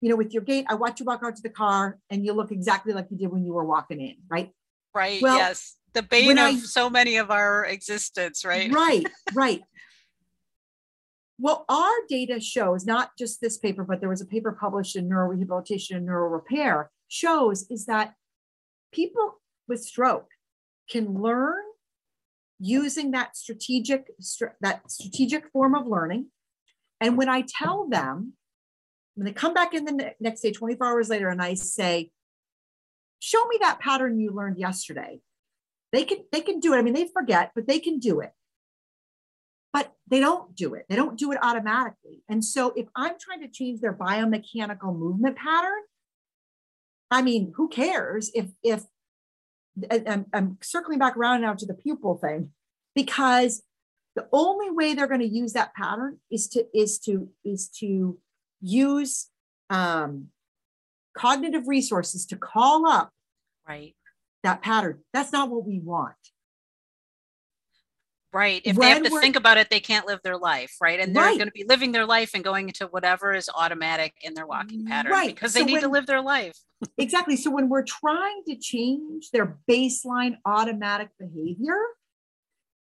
you 0.00 0.08
know, 0.08 0.16
with 0.16 0.32
your 0.32 0.42
gait. 0.42 0.66
I 0.68 0.74
watch 0.74 1.00
you 1.00 1.06
walk 1.06 1.22
out 1.24 1.36
to 1.36 1.42
the 1.42 1.50
car 1.50 1.98
and 2.10 2.24
you 2.24 2.32
look 2.32 2.52
exactly 2.52 2.92
like 2.92 3.08
you 3.10 3.16
did 3.18 3.30
when 3.32 3.44
you 3.44 3.52
were 3.52 3.64
walking 3.64 4.00
in, 4.00 4.16
right? 4.28 4.50
right, 4.94 5.20
well, 5.22 5.36
yes. 5.36 5.76
The 5.94 6.02
bane 6.02 6.38
of 6.38 6.38
I- 6.38 6.56
so 6.56 6.88
many 6.88 7.16
of 7.16 7.30
our 7.30 7.64
existence, 7.66 8.44
right? 8.44 8.72
Right, 8.72 9.06
right. 9.34 9.62
Well, 11.38 11.64
our 11.68 11.92
data 12.08 12.40
shows 12.40 12.86
not 12.86 13.10
just 13.18 13.40
this 13.40 13.58
paper, 13.58 13.84
but 13.84 14.00
there 14.00 14.08
was 14.08 14.20
a 14.20 14.26
paper 14.26 14.52
published 14.52 14.94
in 14.96 15.08
Neurorehabilitation 15.08 15.96
and 15.96 16.06
Neural 16.06 16.30
Repair 16.30 16.90
shows 17.08 17.66
is 17.68 17.86
that 17.86 18.14
people 18.92 19.40
with 19.66 19.82
stroke 19.82 20.28
can 20.88 21.20
learn 21.20 21.62
using 22.62 23.10
that 23.10 23.36
strategic 23.36 24.10
str- 24.20 24.56
that 24.60 24.90
strategic 24.90 25.48
form 25.50 25.74
of 25.74 25.86
learning. 25.86 26.28
And 27.00 27.18
when 27.18 27.28
I 27.28 27.42
tell 27.46 27.88
them, 27.88 28.34
when 29.14 29.26
they 29.26 29.32
come 29.32 29.52
back 29.52 29.74
in 29.74 29.84
the 29.84 29.92
ne- 29.92 30.14
next 30.20 30.40
day, 30.40 30.52
24 30.52 30.86
hours 30.86 31.08
later, 31.08 31.28
and 31.28 31.42
I 31.42 31.54
say, 31.54 32.10
"Show 33.18 33.44
me 33.48 33.58
that 33.60 33.80
pattern 33.80 34.18
you 34.20 34.30
learned 34.30 34.58
yesterday," 34.58 35.20
they 35.90 36.04
can 36.04 36.24
they 36.30 36.40
can 36.40 36.60
do 36.60 36.72
it. 36.72 36.78
I 36.78 36.82
mean, 36.82 36.94
they 36.94 37.08
forget, 37.08 37.50
but 37.54 37.66
they 37.66 37.80
can 37.80 37.98
do 37.98 38.20
it 38.20 38.32
but 39.72 39.94
they 40.06 40.20
don't 40.20 40.54
do 40.54 40.74
it. 40.74 40.84
They 40.88 40.96
don't 40.96 41.18
do 41.18 41.32
it 41.32 41.38
automatically. 41.42 42.22
And 42.28 42.44
so 42.44 42.72
if 42.76 42.88
I'm 42.94 43.14
trying 43.18 43.40
to 43.40 43.48
change 43.48 43.80
their 43.80 43.94
biomechanical 43.94 44.96
movement 44.96 45.36
pattern, 45.36 45.80
I 47.10 47.22
mean, 47.22 47.52
who 47.56 47.68
cares 47.68 48.30
if 48.34 48.50
if 48.62 48.84
I'm, 49.90 50.26
I'm 50.32 50.58
circling 50.62 50.98
back 50.98 51.16
around 51.16 51.40
now 51.42 51.54
to 51.54 51.66
the 51.66 51.74
pupil 51.74 52.16
thing 52.16 52.50
because 52.94 53.62
the 54.14 54.28
only 54.32 54.70
way 54.70 54.94
they're 54.94 55.06
going 55.06 55.20
to 55.20 55.26
use 55.26 55.54
that 55.54 55.74
pattern 55.74 56.18
is 56.30 56.48
to 56.48 56.66
is 56.74 56.98
to 57.00 57.30
is 57.44 57.68
to 57.80 58.18
use 58.60 59.28
um, 59.70 60.28
cognitive 61.16 61.66
resources 61.66 62.26
to 62.26 62.36
call 62.36 62.86
up 62.86 63.10
Right. 63.66 63.94
that 64.42 64.60
pattern. 64.60 65.00
That's 65.12 65.32
not 65.32 65.50
what 65.50 65.64
we 65.66 65.78
want. 65.78 66.16
Right. 68.32 68.62
If 68.64 68.76
they 68.76 68.88
have 68.88 69.02
to 69.02 69.10
think 69.10 69.36
about 69.36 69.58
it, 69.58 69.68
they 69.68 69.80
can't 69.80 70.06
live 70.06 70.20
their 70.24 70.38
life, 70.38 70.74
right? 70.80 70.98
And 70.98 71.14
they're 71.14 71.22
Right. 71.24 71.36
going 71.36 71.48
to 71.48 71.52
be 71.52 71.64
living 71.68 71.92
their 71.92 72.06
life 72.06 72.30
and 72.34 72.42
going 72.42 72.68
into 72.68 72.86
whatever 72.86 73.34
is 73.34 73.50
automatic 73.54 74.14
in 74.22 74.32
their 74.34 74.46
walking 74.46 74.82
mm, 74.84 74.86
pattern 74.88 75.12
Right. 75.12 75.34
because 75.34 75.52
they 75.52 75.60
So 75.60 75.66
need 75.66 75.80
to 75.80 75.88
live 75.88 76.06
their 76.06 76.22
life. 76.22 76.58
Exactly. 76.96 77.36
So 77.36 77.50
when 77.50 77.68
we're 77.68 77.84
trying 77.84 78.42
to 78.48 78.56
change 78.56 79.30
their 79.32 79.58
baseline 79.70 80.38
automatic 80.46 81.10
behavior, 81.18 81.78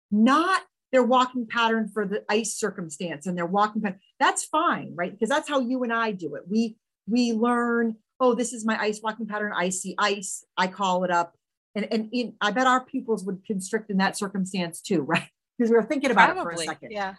not 0.10 0.64
their 0.92 1.04
walking 1.04 1.48
pattern 1.48 1.90
for 1.94 2.06
the 2.06 2.24
ice 2.30 2.56
circumstance 2.56 3.26
and 3.28 3.38
their 3.38 3.46
walking 3.46 3.82
pattern, 3.82 4.00
that's 4.20 4.46
fine, 4.46 4.94
right? 4.96 5.12
Because 5.12 5.30
that's 5.30 5.50
how 5.50 5.60
you 5.60 5.84
and 5.84 5.94
I 5.94 6.12
do 6.12 6.36
it. 6.36 6.44
We 6.48 6.78
we 7.08 7.34
learn, 7.34 7.96
oh, 8.20 8.36
this 8.36 8.54
is 8.54 8.66
my 8.66 8.80
ice 8.80 9.02
walking 9.02 9.28
pattern. 9.28 9.52
I 9.56 9.70
see 9.70 9.96
ice, 9.98 10.46
I 10.58 10.68
call 10.68 11.04
it 11.04 11.12
up. 11.12 11.36
And 11.76 11.88
and 11.92 12.10
in, 12.12 12.36
I 12.42 12.52
bet 12.52 12.68
our 12.68 12.84
pupils 12.84 13.24
would 13.26 13.46
constrict 13.46 13.90
in 13.90 13.98
that 13.98 14.18
circumstance 14.18 14.82
too, 14.82 15.02
right? 15.14 15.30
Because 15.62 15.72
we 15.72 15.78
were 15.78 15.84
thinking 15.84 16.10
about 16.10 16.36
it 16.36 16.42
for 16.42 16.50
a 16.50 16.58
second. 16.58 16.92
Yeah. 16.92 17.16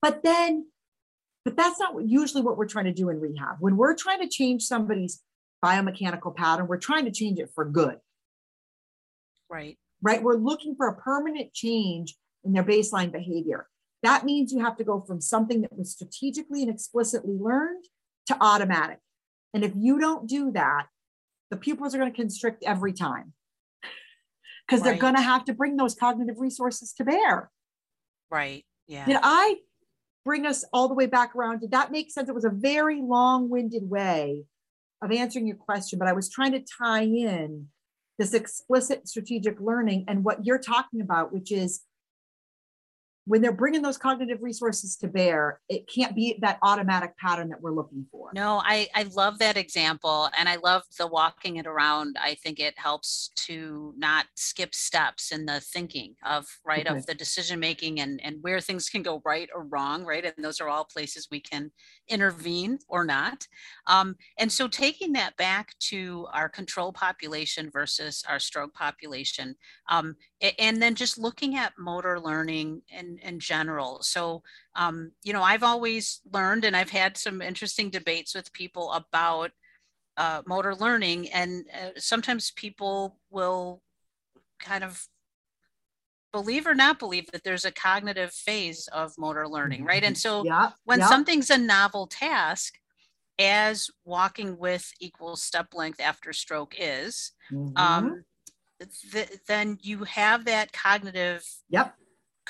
but 0.00 0.24
then 0.24 0.66
but 1.44 1.56
that's 1.56 1.78
not 1.78 1.94
usually 2.04 2.42
what 2.42 2.56
we're 2.56 2.66
trying 2.66 2.84
to 2.86 2.92
do 2.92 3.08
in 3.08 3.20
rehab. 3.20 3.56
When 3.60 3.76
we're 3.76 3.94
trying 3.94 4.20
to 4.20 4.28
change 4.28 4.62
somebody's 4.62 5.20
biomechanical 5.64 6.34
pattern 6.34 6.66
we're 6.66 6.78
trying 6.78 7.04
to 7.04 7.12
change 7.12 7.38
it 7.38 7.50
for 7.54 7.64
good. 7.64 7.98
Right. 9.48 9.78
right? 10.00 10.22
We're 10.22 10.38
looking 10.38 10.74
for 10.74 10.88
a 10.88 10.96
permanent 10.96 11.52
change 11.52 12.16
in 12.42 12.52
their 12.52 12.64
baseline 12.64 13.12
behavior. 13.12 13.68
That 14.02 14.24
means 14.24 14.50
you 14.50 14.64
have 14.64 14.76
to 14.78 14.84
go 14.84 15.00
from 15.00 15.20
something 15.20 15.60
that 15.60 15.76
was 15.76 15.92
strategically 15.92 16.62
and 16.62 16.70
explicitly 16.70 17.36
learned 17.38 17.84
to 18.26 18.36
automatic. 18.40 18.98
And 19.54 19.62
if 19.62 19.72
you 19.76 20.00
don't 20.00 20.26
do 20.26 20.50
that 20.52 20.86
the 21.52 21.58
pupils 21.58 21.94
are 21.94 21.98
going 21.98 22.10
to 22.10 22.16
constrict 22.16 22.64
every 22.64 22.94
time 22.94 23.34
because 24.66 24.82
they're 24.82 24.96
going 24.96 25.16
to 25.16 25.22
have 25.22 25.44
to 25.44 25.52
bring 25.52 25.76
those 25.76 25.94
cognitive 25.94 26.36
resources 26.38 26.92
to 26.94 27.04
bear 27.04 27.50
Right. 28.32 28.64
Yeah. 28.88 29.04
did 29.04 29.18
I 29.22 29.56
bring 30.24 30.46
us 30.46 30.64
all 30.72 30.88
the 30.88 30.94
way 30.94 31.06
back 31.06 31.36
around? 31.36 31.60
Did 31.60 31.72
that 31.72 31.92
make 31.92 32.10
sense? 32.10 32.28
It 32.28 32.34
was 32.34 32.46
a 32.46 32.50
very 32.50 33.02
long 33.02 33.50
winded 33.50 33.88
way 33.88 34.44
of 35.02 35.12
answering 35.12 35.46
your 35.46 35.56
question, 35.56 35.98
but 35.98 36.08
I 36.08 36.12
was 36.12 36.30
trying 36.30 36.52
to 36.52 36.64
tie 36.78 37.02
in 37.02 37.68
this 38.18 38.32
explicit 38.32 39.06
strategic 39.06 39.60
learning 39.60 40.06
and 40.08 40.24
what 40.24 40.46
you're 40.46 40.58
talking 40.58 41.00
about, 41.00 41.32
which 41.32 41.52
is 41.52 41.82
when 43.24 43.40
they're 43.40 43.52
bringing 43.52 43.82
those 43.82 43.98
cognitive 43.98 44.38
resources 44.42 44.96
to 44.96 45.06
bear, 45.06 45.60
it 45.68 45.88
can't 45.88 46.16
be 46.16 46.38
that 46.40 46.58
automatic 46.62 47.16
pattern 47.18 47.48
that 47.50 47.60
we're 47.60 47.72
looking 47.72 48.04
for. 48.10 48.30
No, 48.34 48.60
I, 48.64 48.88
I 48.96 49.04
love 49.14 49.38
that 49.38 49.56
example 49.56 50.28
and 50.36 50.48
I 50.48 50.56
love 50.56 50.82
the 50.98 51.06
walking 51.06 51.56
it 51.56 51.66
around. 51.66 52.16
I 52.20 52.34
think 52.34 52.58
it 52.58 52.76
helps 52.76 53.30
to 53.36 53.94
not 53.96 54.26
skip 54.34 54.74
steps 54.74 55.30
in 55.30 55.46
the 55.46 55.60
thinking 55.60 56.16
of, 56.24 56.46
right, 56.64 56.86
Okay. 56.86 56.98
of 56.98 57.06
the 57.06 57.14
decision 57.14 57.60
making 57.60 58.00
and, 58.00 58.20
and 58.24 58.42
where 58.42 58.60
things 58.60 58.88
can 58.88 59.02
go 59.02 59.22
right 59.24 59.48
or 59.54 59.64
wrong, 59.66 60.04
right? 60.04 60.24
And 60.24 60.44
those 60.44 60.60
are 60.60 60.68
all 60.68 60.84
places 60.84 61.28
we 61.30 61.38
can 61.40 61.70
intervene 62.08 62.80
or 62.88 63.04
not. 63.04 63.46
Um, 63.86 64.16
and 64.36 64.50
so 64.50 64.66
taking 64.66 65.12
that 65.12 65.36
back 65.36 65.78
to 65.90 66.26
our 66.32 66.48
control 66.48 66.92
population 66.92 67.70
versus 67.70 68.24
our 68.28 68.40
stroke 68.40 68.74
population, 68.74 69.54
um, 69.88 70.16
and 70.58 70.82
then 70.82 70.96
just 70.96 71.18
looking 71.18 71.56
at 71.56 71.72
motor 71.78 72.18
learning 72.18 72.82
in, 73.22 73.28
in 73.28 73.40
general. 73.40 74.02
So 74.02 74.42
um, 74.74 75.12
you 75.22 75.32
know, 75.32 75.42
I've 75.42 75.62
always 75.62 76.20
learned 76.32 76.64
and 76.64 76.76
I've 76.76 76.90
had 76.90 77.16
some 77.16 77.42
interesting 77.42 77.90
debates 77.90 78.34
with 78.34 78.52
people 78.52 78.92
about 78.92 79.50
uh, 80.16 80.42
motor 80.46 80.74
learning, 80.74 81.30
and 81.30 81.64
uh, 81.74 81.90
sometimes 81.96 82.52
people 82.52 83.18
will 83.30 83.82
kind 84.60 84.84
of 84.84 85.06
believe 86.32 86.66
or 86.66 86.74
not 86.74 86.98
believe 86.98 87.30
that 87.32 87.44
there's 87.44 87.64
a 87.64 87.72
cognitive 87.72 88.32
phase 88.32 88.88
of 88.88 89.12
motor 89.18 89.46
learning, 89.46 89.84
right? 89.84 90.02
And 90.02 90.16
so 90.16 90.44
Yeah. 90.44 90.70
when 90.84 91.00
yeah, 91.00 91.08
something's 91.08 91.50
a 91.50 91.58
novel 91.58 92.06
task, 92.06 92.74
as 93.38 93.90
walking 94.04 94.58
with 94.58 94.92
equal 95.00 95.36
step 95.36 95.74
length 95.74 96.00
after 96.00 96.32
stroke 96.32 96.74
is, 96.78 97.32
mhm, 97.50 97.78
um, 97.78 98.24
th- 99.10 99.40
then 99.46 99.78
you 99.80 100.04
have 100.04 100.44
that 100.44 100.72
cognitive 100.72 101.44
yep. 101.68 101.94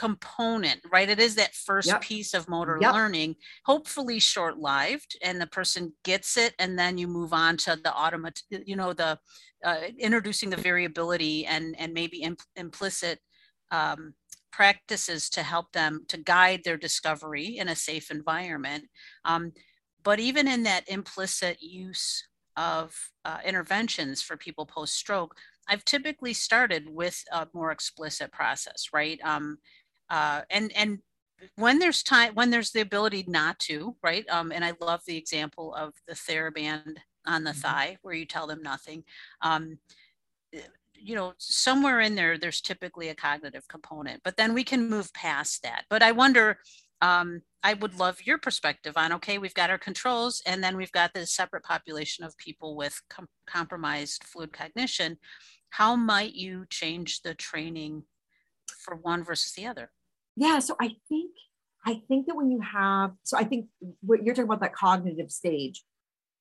Component, 0.03 0.81
right? 0.91 1.09
It 1.09 1.21
is 1.21 1.35
that 1.37 1.55
first 1.55 1.93
Yep. 1.93 2.03
piece 2.03 2.35
of 2.35 2.49
motor 2.49 2.79
Yep. 2.81 2.97
learning, 2.97 3.37
hopefully 3.67 4.19
short 4.21 4.59
lived, 4.59 5.17
and 5.23 5.41
the 5.41 5.47
person 5.47 5.95
gets 6.05 6.37
it, 6.37 6.55
and 6.59 6.79
then 6.79 6.99
you 6.99 7.07
move 7.09 7.33
on 7.33 7.57
to 7.59 7.77
the 7.83 7.93
automat, 7.95 8.43
you 8.51 8.77
know, 8.77 8.93
the 8.93 9.19
uh, 9.65 9.83
introducing 9.99 10.51
the 10.51 10.57
variability 10.57 11.47
and 11.47 11.77
and 11.79 11.93
maybe 11.95 12.23
imp- 12.23 12.43
implicit 12.57 13.21
um, 13.71 14.15
practices 14.51 15.31
to 15.31 15.43
help 15.43 15.73
them 15.73 16.05
to 16.09 16.19
guide 16.19 16.63
their 16.65 16.77
discovery 16.77 17.57
in 17.59 17.69
a 17.69 17.77
safe 17.77 18.11
environment. 18.11 18.85
Um, 19.25 19.53
but 20.03 20.19
even 20.21 20.49
in 20.49 20.65
that 20.65 20.89
implicit 20.89 21.63
use 21.63 22.29
of 22.57 22.95
uh, 23.25 23.39
interventions 23.45 24.21
for 24.21 24.37
people 24.37 24.67
post 24.67 24.95
stroke, 24.95 25.37
I've 25.69 25.85
typically 25.85 26.33
started 26.35 26.89
with 26.91 27.23
a 27.33 27.49
more 27.55 27.71
explicit 27.71 28.33
process, 28.33 28.89
right? 28.93 29.19
Um, 29.23 29.59
uh, 30.13 30.43
and 30.51 30.73
and 30.77 31.01
when 31.57 31.81
there's 31.81 32.05
time, 32.05 32.35
when 32.35 32.51
there's 32.51 32.71
the 32.73 32.83
ability 32.83 33.25
not 33.27 33.59
to, 33.61 33.97
right? 34.03 34.29
Um, 34.31 34.53
and 34.53 34.65
I 34.65 34.75
love 34.81 35.03
the 35.07 35.17
example 35.17 35.75
of 35.75 35.95
the 36.07 36.15
TheraBand 36.15 36.99
on 37.27 37.45
the 37.45 37.53
Mhm. 37.53 37.57
thigh 37.63 37.99
where 38.03 38.15
you 38.15 38.27
tell 38.27 38.47
them 38.47 38.63
nothing. 38.63 39.05
Um, 39.43 39.81
eh, 40.53 40.67
you 40.95 41.15
know, 41.17 41.35
somewhere 41.39 42.01
in 42.01 42.15
there, 42.15 42.39
there's 42.39 42.61
typically 42.61 43.09
a 43.09 43.15
cognitive 43.15 43.67
component, 43.69 44.23
but 44.25 44.37
then 44.37 44.55
we 44.55 44.65
can 44.65 44.89
move 44.89 45.13
past 45.15 45.63
that. 45.63 45.87
But 45.91 46.03
I 46.03 46.13
wonder, 46.13 46.61
um, 47.01 47.43
I 47.65 47.75
would 47.75 47.95
love 47.95 48.23
your 48.23 48.39
perspective 48.39 48.97
on, 48.97 49.13
okay, 49.15 49.39
we've 49.39 49.55
got 49.55 49.71
our 49.71 49.79
controls 49.79 50.43
and 50.47 50.63
then 50.63 50.77
we've 50.77 50.93
got 50.93 51.15
this 51.15 51.33
separate 51.35 51.65
population 51.65 52.25
of 52.25 52.37
people 52.39 52.77
with 52.77 53.01
com- 53.11 53.29
compromised 53.47 54.25
fluid 54.25 54.53
cognition. 54.53 55.19
How 55.71 55.97
might 55.97 56.35
you 56.35 56.67
change 56.71 57.23
the 57.23 57.35
training 57.35 58.05
for 58.79 58.97
one 58.97 59.25
versus 59.25 59.53
the 59.53 59.67
other? 59.67 59.93
Yeah, 60.37 60.59
so 60.61 60.77
I 60.81 60.97
think 61.09 61.33
I 61.85 62.03
think 62.09 62.27
that 62.27 62.37
when 62.37 62.51
you 62.51 62.61
have 62.61 63.13
so 63.23 63.37
I 63.37 63.45
think 63.45 63.67
what 64.01 64.25
you're 64.25 64.35
talking 64.35 64.49
about 64.49 64.61
that 64.61 64.75
cognitive 64.75 65.31
stage. 65.31 65.83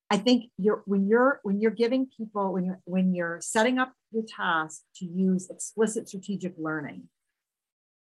I 0.09 0.17
think 0.17 0.51
you're 0.57 0.83
when 0.85 1.07
you're 1.07 1.39
when 1.43 1.61
you're 1.61 1.71
giving 1.71 2.07
people 2.17 2.51
when 2.53 2.65
you're 2.65 2.81
when 2.83 3.15
you're 3.15 3.39
setting 3.41 3.79
up 3.79 3.93
your 4.11 4.23
task 4.23 4.81
to 4.97 5.05
use 5.05 5.49
explicit 5.49 6.09
strategic 6.09 6.53
learning, 6.57 7.07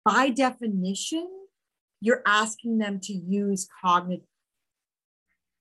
by 0.05 0.31
definition, 0.31 1.29
you're 2.01 2.23
asking 2.25 2.79
them 2.79 3.01
to 3.01 3.13
use 3.13 3.69
cognitive 3.83 4.25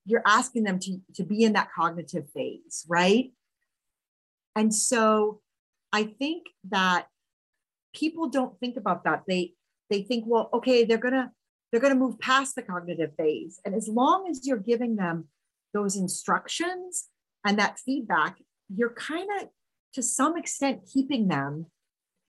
you're 0.07 0.23
asking 0.25 0.63
them 0.63 0.79
to, 0.79 0.99
to 1.15 1.23
be 1.23 1.43
in 1.43 1.53
that 1.53 1.67
cognitive 1.75 2.29
phase, 2.33 2.85
right? 2.87 3.33
And 4.55 4.73
so 4.73 5.41
I 5.91 6.05
think 6.05 6.43
that 6.69 7.07
people 7.93 8.29
don't 8.29 8.57
think 8.59 8.77
about 8.77 9.03
that. 9.03 9.23
They 9.27 9.53
they 9.89 10.01
think, 10.03 10.25
well, 10.27 10.49
okay, 10.53 10.83
they're 10.85 10.97
gonna 10.97 11.31
they're 11.71 11.81
gonna 11.81 11.95
move 11.95 12.19
past 12.19 12.55
the 12.55 12.61
cognitive 12.61 13.11
phase. 13.17 13.59
And 13.65 13.75
as 13.75 13.87
long 13.87 14.27
as 14.29 14.45
you're 14.45 14.57
giving 14.57 14.95
them 14.95 15.27
those 15.73 15.95
instructions 15.95 17.09
and 17.45 17.59
that 17.59 17.79
feedback, 17.79 18.37
you're 18.73 18.93
kind 18.93 19.27
of 19.39 19.49
to 19.93 20.03
some 20.03 20.37
extent 20.37 20.81
keeping 20.91 21.27
them, 21.27 21.67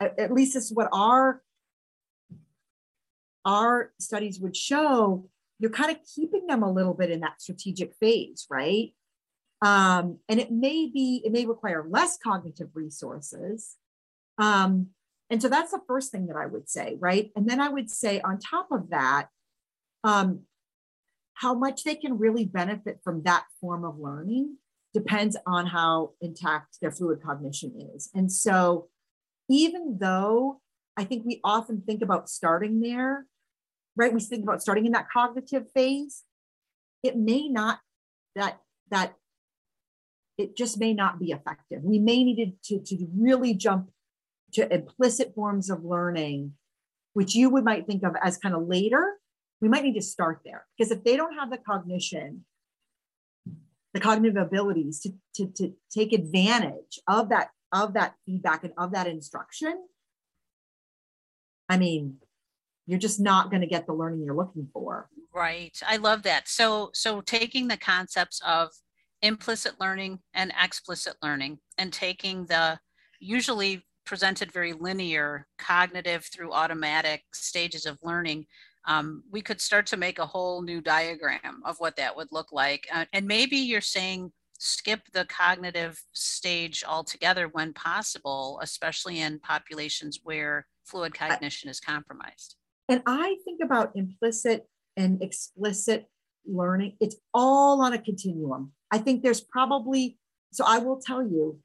at, 0.00 0.18
at 0.18 0.32
least 0.32 0.54
this 0.54 0.66
is 0.66 0.72
what 0.72 0.88
our 0.92 1.42
our 3.44 3.92
studies 3.98 4.38
would 4.40 4.56
show, 4.56 5.28
you're 5.58 5.70
kind 5.70 5.90
of 5.90 5.98
keeping 6.14 6.46
them 6.46 6.62
a 6.62 6.70
little 6.70 6.94
bit 6.94 7.10
in 7.10 7.20
that 7.20 7.40
strategic 7.40 7.94
phase, 7.94 8.46
right? 8.50 8.92
Um, 9.64 10.18
and 10.28 10.38
it 10.38 10.52
may 10.52 10.90
be, 10.92 11.22
it 11.24 11.32
may 11.32 11.46
require 11.46 11.86
less 11.88 12.18
cognitive 12.22 12.68
resources. 12.74 13.76
Um, 14.36 14.88
and 15.30 15.42
so 15.42 15.48
that's 15.48 15.72
the 15.72 15.80
first 15.86 16.10
thing 16.10 16.26
that 16.28 16.36
I 16.36 16.46
would 16.46 16.68
say, 16.68 16.96
right? 16.98 17.30
And 17.36 17.48
then 17.48 17.60
I 17.60 17.68
would 17.68 17.90
say, 17.90 18.20
on 18.20 18.38
top 18.38 18.68
of 18.70 18.90
that, 18.90 19.28
um, 20.04 20.40
how 21.34 21.54
much 21.54 21.84
they 21.84 21.94
can 21.94 22.18
really 22.18 22.44
benefit 22.44 23.00
from 23.04 23.22
that 23.22 23.44
form 23.60 23.84
of 23.84 23.98
learning 23.98 24.56
depends 24.94 25.36
on 25.46 25.66
how 25.66 26.12
intact 26.20 26.78
their 26.80 26.90
fluid 26.90 27.22
cognition 27.22 27.90
is. 27.94 28.10
And 28.14 28.32
so, 28.32 28.88
even 29.48 29.98
though 30.00 30.60
I 30.96 31.04
think 31.04 31.24
we 31.24 31.40
often 31.44 31.82
think 31.86 32.02
about 32.02 32.28
starting 32.28 32.80
there, 32.80 33.26
right? 33.96 34.12
We 34.12 34.20
think 34.20 34.42
about 34.42 34.62
starting 34.62 34.86
in 34.86 34.92
that 34.92 35.08
cognitive 35.10 35.66
phase. 35.72 36.24
It 37.02 37.16
may 37.16 37.48
not 37.48 37.78
that 38.34 38.58
that 38.90 39.14
it 40.38 40.56
just 40.56 40.78
may 40.78 40.94
not 40.94 41.18
be 41.18 41.32
effective. 41.32 41.82
We 41.82 41.98
may 41.98 42.24
need 42.24 42.56
to, 42.64 42.80
to 42.80 43.06
really 43.16 43.54
jump 43.54 43.90
to 44.54 44.72
implicit 44.72 45.34
forms 45.34 45.70
of 45.70 45.84
learning, 45.84 46.54
which 47.12 47.34
you 47.34 47.50
would 47.50 47.64
might 47.64 47.86
think 47.86 48.02
of 48.02 48.14
as 48.22 48.38
kind 48.38 48.54
of 48.54 48.66
later. 48.66 49.14
We 49.60 49.68
might 49.68 49.82
need 49.82 49.94
to 49.94 50.02
start 50.02 50.40
there 50.44 50.66
because 50.76 50.92
if 50.92 51.02
they 51.02 51.16
don't 51.16 51.34
have 51.34 51.50
the 51.50 51.58
cognition, 51.58 52.44
the 53.92 54.00
cognitive 54.00 54.36
abilities 54.36 55.00
to, 55.00 55.12
to, 55.34 55.52
to 55.56 55.74
take 55.90 56.12
advantage 56.12 57.00
of 57.08 57.28
that 57.30 57.50
of 57.72 57.94
that 57.94 58.14
feedback 58.24 58.64
and 58.64 58.72
of 58.78 58.92
that 58.92 59.06
instruction, 59.06 59.74
I 61.68 61.76
mean, 61.76 62.16
you're 62.86 62.98
just 62.98 63.20
not 63.20 63.50
going 63.50 63.60
to 63.60 63.66
get 63.66 63.86
the 63.86 63.92
learning 63.92 64.22
you're 64.24 64.34
looking 64.34 64.68
for. 64.72 65.10
Right. 65.34 65.78
I 65.86 65.96
love 65.96 66.22
that. 66.22 66.48
So 66.48 66.90
so 66.94 67.20
taking 67.20 67.68
the 67.68 67.76
concepts 67.76 68.40
of 68.46 68.70
implicit 69.22 69.80
learning 69.80 70.20
and 70.32 70.52
explicit 70.58 71.16
learning 71.22 71.58
and 71.76 71.92
taking 71.92 72.46
the 72.46 72.78
usually 73.20 73.84
presented 74.08 74.50
very 74.50 74.72
linear 74.72 75.46
cognitive 75.58 76.24
through 76.24 76.52
automatic 76.52 77.22
stages 77.32 77.84
of 77.86 77.98
learning 78.02 78.46
um, 78.86 79.22
we 79.30 79.42
could 79.42 79.60
start 79.60 79.86
to 79.88 79.98
make 79.98 80.18
a 80.18 80.24
whole 80.24 80.62
new 80.62 80.80
diagram 80.80 81.60
of 81.66 81.76
what 81.78 81.96
that 81.96 82.16
would 82.16 82.28
look 82.32 82.52
like. 82.52 82.88
Uh, 82.90 83.04
and 83.12 83.26
maybe 83.26 83.56
you're 83.56 83.82
saying 83.82 84.32
skip 84.58 85.00
the 85.12 85.26
cognitive 85.26 86.02
stage 86.14 86.82
altogether 86.88 87.48
when 87.48 87.72
possible 87.74 88.58
especially 88.62 89.20
in 89.20 89.38
populations 89.38 90.20
where 90.24 90.66
fluid 90.84 91.14
cognition 91.14 91.68
is 91.68 91.78
compromised. 91.78 92.56
And 92.88 93.02
i 93.06 93.36
think 93.44 93.60
about 93.62 93.92
implicit 93.94 94.66
and 94.96 95.22
explicit 95.22 96.06
learning. 96.44 96.96
It's 96.98 97.16
all 97.32 97.80
on 97.82 97.92
a 97.92 97.98
continuum. 97.98 98.72
I 98.90 98.98
think 98.98 99.22
there's 99.22 99.40
probably, 99.40 100.18
so 100.50 100.64
I 100.66 100.78
will 100.78 100.98
tell 100.98 101.22
you 101.22 101.60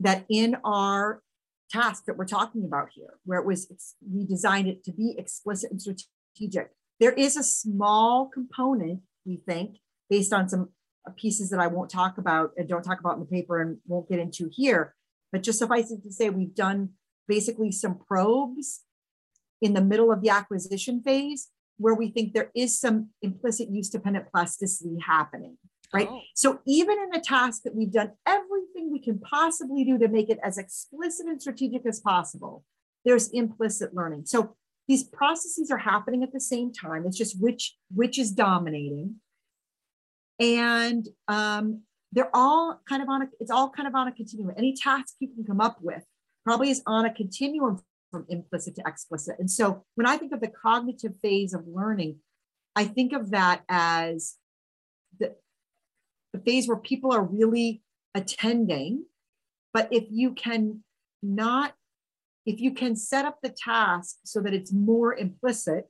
that 0.00 0.24
in 0.28 0.56
our 0.64 1.22
task 1.70 2.04
that 2.06 2.16
we're 2.16 2.24
talking 2.24 2.64
about 2.64 2.88
here, 2.94 3.14
where 3.24 3.38
it 3.38 3.46
was, 3.46 3.94
we 4.10 4.24
designed 4.24 4.68
it 4.68 4.84
to 4.84 4.92
be 4.92 5.14
explicit 5.18 5.70
and 5.70 5.80
strategic, 5.80 6.70
there 7.00 7.12
is 7.12 7.36
a 7.36 7.42
small 7.42 8.28
component, 8.32 9.00
we 9.24 9.40
think, 9.46 9.78
based 10.10 10.32
on 10.32 10.48
some 10.48 10.70
pieces 11.16 11.50
that 11.50 11.60
I 11.60 11.66
won't 11.68 11.90
talk 11.90 12.18
about 12.18 12.52
and 12.56 12.68
don't 12.68 12.82
talk 12.82 13.00
about 13.00 13.14
in 13.14 13.20
the 13.20 13.26
paper 13.26 13.60
and 13.60 13.78
won't 13.86 14.08
get 14.08 14.18
into 14.18 14.50
here. 14.52 14.94
But 15.32 15.42
just 15.42 15.58
suffice 15.58 15.90
it 15.90 16.02
to 16.02 16.10
say, 16.10 16.30
we've 16.30 16.54
done 16.54 16.90
basically 17.26 17.70
some 17.72 17.98
probes 17.98 18.80
in 19.60 19.74
the 19.74 19.80
middle 19.80 20.10
of 20.10 20.22
the 20.22 20.30
acquisition 20.30 21.02
phase 21.02 21.48
where 21.76 21.94
we 21.94 22.10
think 22.10 22.32
there 22.32 22.50
is 22.54 22.78
some 22.78 23.10
implicit 23.22 23.70
use 23.70 23.88
dependent 23.88 24.26
plasticity 24.30 24.98
happening 25.06 25.56
right? 25.92 26.08
Oh. 26.10 26.20
So 26.34 26.60
even 26.66 26.98
in 26.98 27.14
a 27.14 27.20
task 27.20 27.62
that 27.64 27.74
we've 27.74 27.92
done 27.92 28.12
everything 28.26 28.92
we 28.92 29.00
can 29.00 29.18
possibly 29.18 29.84
do 29.84 29.98
to 29.98 30.08
make 30.08 30.28
it 30.28 30.38
as 30.42 30.58
explicit 30.58 31.26
and 31.26 31.40
strategic 31.40 31.86
as 31.86 32.00
possible, 32.00 32.64
there's 33.04 33.28
implicit 33.28 33.94
learning. 33.94 34.26
So 34.26 34.56
these 34.86 35.04
processes 35.04 35.70
are 35.70 35.78
happening 35.78 36.22
at 36.22 36.32
the 36.32 36.40
same 36.40 36.72
time. 36.72 37.04
It's 37.06 37.18
just 37.18 37.40
which 37.40 37.76
which 37.94 38.18
is 38.18 38.32
dominating, 38.32 39.16
and 40.40 41.06
um, 41.28 41.82
they're 42.12 42.34
all 42.34 42.80
kind 42.88 43.02
of 43.02 43.08
on 43.08 43.22
a. 43.22 43.26
It's 43.40 43.50
all 43.50 43.70
kind 43.70 43.86
of 43.86 43.94
on 43.94 44.08
a 44.08 44.12
continuum. 44.12 44.54
Any 44.56 44.74
task 44.74 45.16
you 45.20 45.28
can 45.28 45.44
come 45.44 45.60
up 45.60 45.78
with 45.82 46.02
probably 46.44 46.70
is 46.70 46.82
on 46.86 47.04
a 47.04 47.12
continuum 47.12 47.80
from 48.10 48.24
implicit 48.30 48.74
to 48.76 48.82
explicit. 48.86 49.36
And 49.38 49.50
so 49.50 49.84
when 49.94 50.06
I 50.06 50.16
think 50.16 50.32
of 50.32 50.40
the 50.40 50.48
cognitive 50.48 51.12
phase 51.22 51.52
of 51.52 51.64
learning, 51.66 52.16
I 52.74 52.84
think 52.84 53.12
of 53.12 53.32
that 53.32 53.62
as 53.68 54.36
the 56.32 56.40
phase 56.40 56.68
where 56.68 56.76
people 56.76 57.12
are 57.12 57.22
really 57.22 57.82
attending. 58.14 59.04
But 59.72 59.88
if 59.92 60.04
you 60.10 60.32
can 60.32 60.82
not, 61.22 61.74
if 62.46 62.60
you 62.60 62.72
can 62.72 62.96
set 62.96 63.24
up 63.24 63.38
the 63.42 63.50
task 63.50 64.16
so 64.24 64.40
that 64.40 64.54
it's 64.54 64.72
more 64.72 65.14
implicit, 65.14 65.88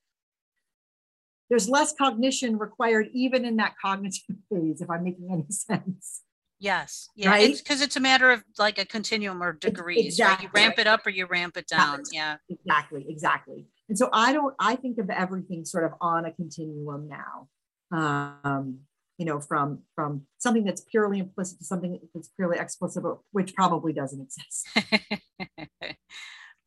there's 1.49 1.69
less 1.69 1.95
cognition 1.95 2.59
required 2.59 3.09
even 3.13 3.45
in 3.45 3.57
that 3.57 3.75
cognitive 3.81 4.37
phase, 4.53 4.81
if 4.81 4.91
I'm 4.91 5.05
making 5.05 5.29
any 5.33 5.47
sense. 5.51 6.23
Yes. 6.61 7.09
Yeah. 7.15 7.31
Right? 7.31 7.57
Because 7.57 7.77
it's, 7.77 7.89
it's, 7.89 7.97
a 7.97 8.01
matter 8.01 8.33
of 8.33 8.43
like 8.59 8.79
a 8.79 8.85
continuum 8.85 9.43
or 9.43 9.53
degrees. 9.53 10.07
Exactly. 10.07 10.49
Right? 10.53 10.63
You 10.63 10.67
ramp 10.67 10.79
it 10.79 10.87
up 10.89 11.07
or 11.07 11.11
you 11.11 11.27
ramp 11.27 11.57
it 11.57 11.69
down. 11.69 12.03
Yeah. 12.13 12.37
Exactly. 12.49 13.07
Exactly. 13.09 13.67
And 13.89 13.97
so 13.97 14.09
I 14.13 14.33
don't, 14.33 14.55
I 14.59 14.75
think 14.75 14.99
of 14.99 15.09
everything 15.09 15.65
sort 15.65 15.85
of 15.85 15.93
on 16.01 16.25
a 16.25 16.33
continuum 16.33 17.09
now. 17.09 17.49
Um, 17.91 18.81
you 19.19 19.25
know, 19.25 19.41
from 19.41 19.81
from 19.95 20.23
something 20.39 20.65
that's 20.65 20.81
purely 20.81 21.19
implicit 21.19 21.59
to 21.59 21.65
something 21.65 21.99
that's 22.15 22.29
purely 22.37 22.59
explicit, 22.59 23.05
which 23.33 23.55
probably 23.55 23.93
doesn't 23.93 24.21
exist. 24.21 24.69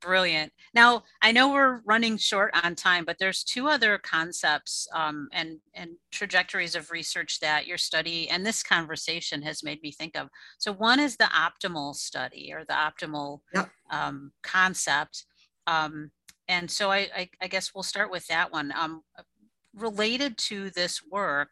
Brilliant. 0.01 0.51
Now, 0.73 1.03
I 1.21 1.31
know 1.31 1.51
we're 1.51 1.81
running 1.85 2.17
short 2.17 2.51
on 2.63 2.73
time, 2.73 3.05
but 3.05 3.17
there's 3.19 3.43
two 3.43 3.67
other 3.67 3.99
concepts 3.99 4.87
um, 4.95 5.29
and, 5.31 5.59
and 5.75 5.91
trajectories 6.11 6.73
of 6.73 6.89
research 6.89 7.39
that 7.39 7.67
your 7.67 7.77
study 7.77 8.27
and 8.27 8.43
this 8.43 8.63
conversation 8.63 9.43
has 9.43 9.63
made 9.63 9.79
me 9.83 9.91
think 9.91 10.17
of. 10.17 10.27
So 10.57 10.73
one 10.73 10.99
is 10.99 11.17
the 11.17 11.25
optimal 11.25 11.93
study 11.93 12.51
or 12.51 12.65
the 12.65 12.73
optimal 12.73 13.41
yep. 13.53 13.69
um, 13.91 14.31
concept. 14.41 15.25
Um, 15.67 16.09
and 16.47 16.69
so 16.69 16.89
I, 16.89 17.07
I, 17.15 17.29
I 17.39 17.47
guess 17.47 17.75
we'll 17.75 17.83
start 17.83 18.09
with 18.09 18.25
that 18.25 18.51
one. 18.51 18.73
Um, 18.75 19.03
related 19.75 20.35
to 20.37 20.71
this 20.71 21.01
work, 21.11 21.49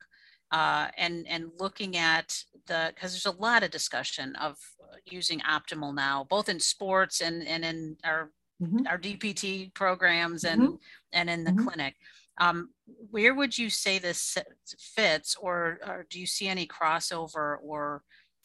uh, 0.51 0.89
and 0.97 1.27
and 1.27 1.51
looking 1.59 1.95
at 1.97 2.43
the 2.67 2.91
because 2.95 3.11
there's 3.13 3.25
a 3.25 3.39
lot 3.39 3.63
of 3.63 3.71
discussion 3.71 4.35
of 4.37 4.57
using 5.05 5.39
optimal 5.41 5.93
now, 5.93 6.23
both 6.23 6.49
in 6.49 6.59
sports 6.59 7.21
and 7.21 7.47
and 7.47 7.63
in 7.65 7.97
our 8.03 8.31
Mhm. 8.59 8.89
our 8.89 8.97
DPT 8.97 9.73
programs 9.73 10.43
and 10.45 10.79
and 11.11 11.29
in 11.29 11.43
the 11.43 11.51
Mhm. 11.51 11.53
clinic. 11.53 11.95
Um, 12.37 12.73
where 12.85 13.35
would 13.35 13.57
you 13.57 13.69
say 13.69 13.99
this 13.99 14.37
fits, 14.79 15.35
or, 15.35 15.79
or 15.85 16.05
do 16.09 16.19
you 16.19 16.25
see 16.25 16.47
any 16.47 16.65
crossover 16.65 17.57
or 17.61 18.03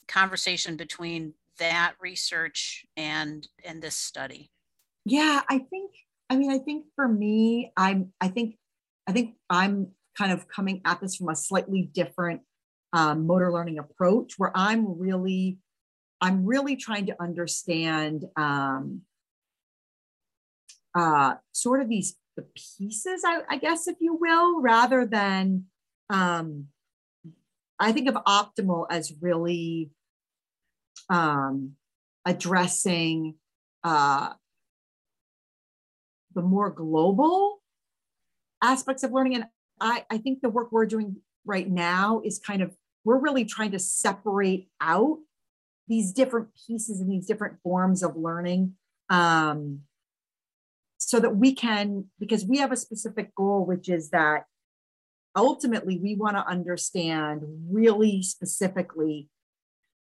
conversation 0.08 0.76
between 0.76 1.34
that 1.58 1.94
research 2.00 2.84
and 2.96 3.46
and 3.64 3.82
this 3.82 3.96
study? 3.96 4.50
Yeah, 5.04 5.42
I 5.48 5.58
think, 5.58 5.92
I 6.30 6.36
mean, 6.36 6.50
I 6.50 6.58
think 6.58 6.86
for 6.96 7.06
me, 7.06 7.72
I'm, 7.76 8.12
I 8.20 8.28
think, 8.28 8.56
I 9.06 9.12
think 9.12 9.36
I'm 9.50 9.92
kind 10.16 10.32
of 10.32 10.48
coming 10.48 10.80
at 10.84 11.00
this 11.00 11.16
from 11.16 11.28
a 11.28 11.36
slightly 11.36 11.82
different 11.82 12.42
um, 12.92 13.26
motor 13.26 13.52
learning 13.52 13.78
approach 13.78 14.34
where 14.38 14.52
I'm 14.54 14.98
really, 14.98 15.58
I'm 16.20 16.46
really 16.46 16.76
trying 16.76 17.06
to 17.06 17.20
understand 17.20 18.24
um, 18.36 19.02
uh, 20.94 21.34
sort 21.52 21.80
of 21.82 21.88
these 21.88 22.16
the 22.36 22.46
pieces, 22.54 23.22
I, 23.24 23.42
I 23.48 23.58
guess, 23.58 23.86
if 23.86 23.96
you 24.00 24.14
will, 24.14 24.60
rather 24.60 25.06
than 25.06 25.64
um, 26.10 26.66
I 27.78 27.92
think 27.92 28.08
of 28.08 28.14
optimal 28.14 28.86
as 28.90 29.12
really 29.20 29.90
um, 31.08 31.72
addressing 32.24 33.36
uh, 33.82 34.32
the 36.34 36.42
more 36.42 36.70
global 36.70 37.60
aspects 38.62 39.02
of 39.02 39.12
learning. 39.12 39.36
And 39.36 39.46
I, 39.80 40.04
I 40.10 40.18
think 40.18 40.40
the 40.40 40.48
work 40.48 40.72
we're 40.72 40.86
doing 40.86 41.16
right 41.44 41.68
now 41.68 42.22
is 42.24 42.38
kind 42.38 42.62
of, 42.62 42.74
we're 43.04 43.18
really 43.18 43.44
trying 43.44 43.72
to 43.72 43.78
separate 43.78 44.68
out 44.80 45.18
these 45.88 46.12
different 46.12 46.48
pieces 46.66 47.00
and 47.00 47.10
these 47.10 47.26
different 47.26 47.58
forms 47.62 48.02
of 48.02 48.16
learning 48.16 48.74
um, 49.10 49.80
so 50.96 51.20
that 51.20 51.36
we 51.36 51.54
can, 51.54 52.06
because 52.18 52.44
we 52.44 52.58
have 52.58 52.72
a 52.72 52.76
specific 52.76 53.34
goal, 53.34 53.66
which 53.66 53.88
is 53.88 54.10
that 54.10 54.44
ultimately 55.36 55.98
we 55.98 56.14
want 56.14 56.36
to 56.36 56.46
understand 56.46 57.42
really 57.68 58.22
specifically, 58.22 59.28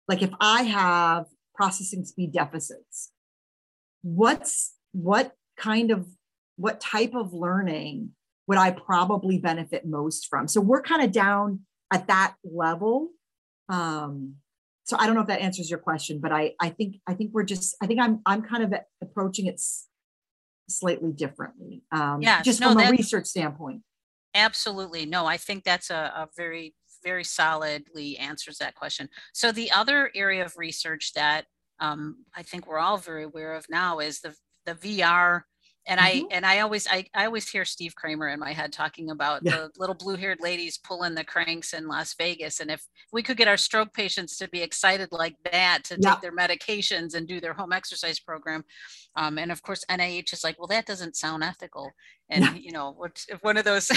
like 0.07 0.21
if 0.21 0.31
I 0.39 0.63
have 0.63 1.25
processing 1.55 2.05
speed 2.05 2.33
deficits, 2.33 3.11
what's 4.03 4.75
what 4.91 5.33
kind 5.57 5.89
of 5.89 6.05
what 6.57 6.79
type 6.79 7.15
of 7.15 7.33
learning 7.33 8.11
would 8.47 8.57
I 8.57 8.71
probably 8.71 9.37
benefit 9.37 9.85
most 9.85 10.27
from? 10.27 10.47
So 10.47 10.61
we're 10.61 10.81
kind 10.81 11.03
of 11.03 11.11
down 11.11 11.61
at 11.91 12.07
that 12.07 12.35
level. 12.43 13.09
Um, 13.69 14.35
so 14.83 14.97
I 14.99 15.07
don't 15.07 15.15
know 15.15 15.21
if 15.21 15.27
that 15.27 15.41
answers 15.41 15.69
your 15.69 15.79
question, 15.79 16.19
but 16.19 16.31
I 16.31 16.53
I 16.59 16.69
think 16.69 16.97
I 17.07 17.15
think 17.15 17.31
we're 17.33 17.43
just 17.43 17.75
I 17.81 17.87
think 17.87 17.99
I'm 17.99 18.21
I'm 18.25 18.43
kind 18.43 18.63
of 18.63 18.73
approaching 19.01 19.47
it 19.47 19.59
slightly 20.69 21.11
differently. 21.11 21.83
Um, 21.91 22.21
Yes, 22.21 22.45
just 22.45 22.59
no, 22.59 22.73
from 22.73 22.81
a 22.81 22.91
research 22.91 23.25
standpoint. 23.25 23.81
Absolutely. 24.33 25.05
No, 25.05 25.25
I 25.25 25.37
think 25.37 25.63
that's 25.63 25.89
a, 25.89 26.11
a 26.15 26.29
very, 26.35 26.75
very 27.03 27.23
solidly 27.23 28.17
answers 28.17 28.57
that 28.57 28.75
question. 28.75 29.09
So 29.33 29.51
the 29.51 29.71
other 29.71 30.11
area 30.13 30.43
of 30.43 30.57
research 30.57 31.13
that 31.13 31.45
um, 31.79 32.25
I 32.35 32.43
think 32.43 32.67
we're 32.67 32.79
all 32.79 32.97
very 32.97 33.23
aware 33.23 33.53
of 33.53 33.65
now 33.69 33.99
is 33.99 34.21
the 34.21 34.35
the 34.65 34.75
VR. 34.75 35.43
And 35.87 35.99
I 35.99 36.23
Mhm. 36.23 36.27
and 36.31 36.45
I 36.45 36.59
always 36.61 36.87
I, 36.87 37.05
I 37.13 37.25
always 37.25 37.47
hear 37.47 37.63
Steve 37.65 37.95
Cramer 37.95 38.27
in 38.29 38.39
my 38.39 38.53
head 38.53 38.73
talking 38.73 39.09
about 39.11 39.43
Yeah. 39.43 39.51
the 39.51 39.71
little 39.77 39.95
blue 39.95 40.15
haired 40.15 40.39
ladies 40.41 40.77
pulling 40.77 41.15
the 41.15 41.23
cranks 41.23 41.73
in 41.73 41.87
Las 41.87 42.13
Vegas. 42.15 42.59
And 42.59 42.71
if 42.71 42.87
we 43.11 43.21
could 43.23 43.37
get 43.37 43.47
our 43.47 43.57
stroke 43.57 43.93
patients 43.93 44.37
to 44.37 44.47
be 44.49 44.61
excited 44.61 45.09
like 45.11 45.35
that 45.51 45.83
to 45.85 45.97
Yeah. 45.97 46.09
take 46.11 46.21
their 46.21 46.35
medications 46.35 47.13
and 47.15 47.27
do 47.27 47.39
their 47.39 47.53
home 47.53 47.71
exercise 47.73 48.19
program, 48.19 48.63
um, 49.15 49.37
and 49.37 49.51
of 49.51 49.61
course 49.61 49.85
NIH 49.89 50.33
is 50.33 50.43
like, 50.43 50.57
well, 50.57 50.67
that 50.67 50.85
doesn't 50.87 51.15
sound 51.15 51.43
ethical. 51.43 51.95
And 52.29 52.43
Yeah. 52.43 52.53
you 52.55 52.71
know, 52.71 52.91
what 52.91 53.23
if 53.29 53.43
one 53.43 53.57
of 53.57 53.65
those 53.65 53.91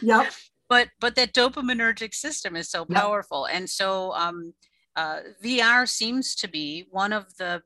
Yep. 0.00 0.32
but 0.68 0.88
but 1.00 1.16
that 1.16 1.34
dopaminergic 1.34 2.14
system 2.14 2.54
is 2.56 2.70
so 2.70 2.84
powerful 2.84 3.46
and 3.46 3.68
so 3.68 4.12
um, 4.12 4.54
uh, 4.96 5.20
vr 5.42 5.88
seems 5.88 6.34
to 6.36 6.48
be 6.48 6.86
one 6.90 7.12
of 7.12 7.36
the 7.38 7.62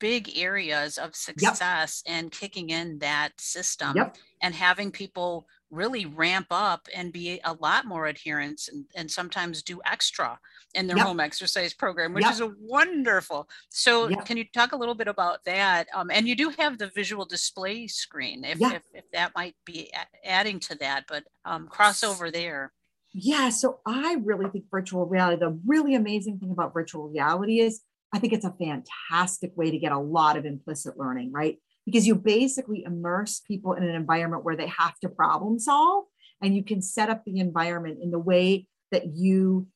big 0.00 0.36
areas 0.36 0.98
of 0.98 1.14
success 1.14 2.02
in 2.06 2.28
kicking 2.30 2.70
in 2.70 2.98
that 2.98 3.30
system 3.40 3.96
Yep. 3.96 4.16
and 4.42 4.54
having 4.54 4.90
people 4.90 5.46
really 5.70 6.04
ramp 6.06 6.48
up 6.50 6.88
and 6.92 7.12
be 7.12 7.40
a 7.44 7.52
lot 7.60 7.84
more 7.86 8.06
adherence 8.06 8.68
and, 8.68 8.84
and 8.96 9.08
sometimes 9.08 9.62
do 9.62 9.80
extra 9.84 10.38
in 10.74 10.88
their 10.88 10.96
Yep. 10.96 11.06
home 11.06 11.20
exercise 11.20 11.72
program 11.74 12.12
which 12.14 12.24
Yep. 12.24 12.32
is 12.32 12.40
a 12.40 12.52
wonderful 12.58 13.48
so 13.68 14.08
Yep. 14.08 14.24
can 14.26 14.36
you 14.36 14.44
talk 14.52 14.72
a 14.72 14.76
little 14.76 14.96
bit 14.96 15.06
about 15.06 15.44
that 15.44 15.86
um, 15.94 16.10
and 16.10 16.26
you 16.26 16.34
do 16.34 16.48
have 16.58 16.78
the 16.78 16.88
visual 16.88 17.24
display 17.24 17.86
screen 17.86 18.44
if, 18.44 18.60
if, 18.60 18.82
if 18.94 19.10
that 19.12 19.32
might 19.36 19.54
be 19.64 19.92
adding 20.24 20.58
to 20.58 20.74
that 20.78 21.04
but 21.08 21.24
um, 21.44 21.68
crossover 21.68 22.32
there 22.32 22.72
Yeah, 23.12 23.50
so 23.50 23.80
I 23.86 24.18
really 24.22 24.48
think 24.50 24.64
virtual 24.70 25.04
reality, 25.06 25.40
the 25.40 25.58
really 25.66 25.94
amazing 25.96 26.38
thing 26.38 26.50
about 26.52 26.72
virtual 26.72 27.08
reality 27.08 27.58
is 27.60 27.82
I 28.12 28.18
think 28.18 28.32
it's 28.32 28.44
a 28.44 28.54
fantastic 28.58 29.52
way 29.56 29.70
to 29.70 29.78
get 29.78 29.92
a 29.92 29.98
lot 29.98 30.36
of 30.36 30.44
implicit 30.44 30.98
learning, 30.98 31.32
right? 31.32 31.58
Because 31.86 32.06
you 32.06 32.14
basically 32.14 32.82
immerse 32.84 33.40
people 33.40 33.74
in 33.74 33.82
an 33.82 33.94
environment 33.94 34.44
where 34.44 34.56
they 34.56 34.66
have 34.66 34.98
to 35.00 35.08
problem 35.08 35.58
solve 35.58 36.04
and 36.42 36.54
you 36.54 36.64
can 36.64 36.82
set 36.82 37.08
up 37.08 37.24
the 37.24 37.38
environment 37.38 37.98
in 38.02 38.10
the 38.10 38.18
way 38.18 38.66
that 38.90 39.14
you 39.14 39.66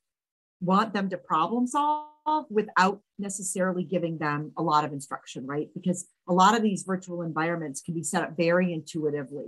want 0.61 0.93
them 0.93 1.09
to 1.09 1.17
problem 1.17 1.67
solve 1.67 2.45
without 2.49 3.01
necessarily 3.19 3.83
giving 3.83 4.17
them 4.17 4.51
a 4.57 4.63
lot 4.63 4.83
of 4.83 4.91
instruction, 4.91 5.45
right? 5.45 5.69
Because 5.73 6.07
a 6.27 6.33
lot 6.33 6.55
of 6.55 6.63
these 6.63 6.83
virtual 6.83 7.21
environments 7.21 7.81
can 7.81 7.93
be 7.93 8.03
set 8.03 8.23
up 8.23 8.35
very 8.35 8.73
intuitively. 8.73 9.47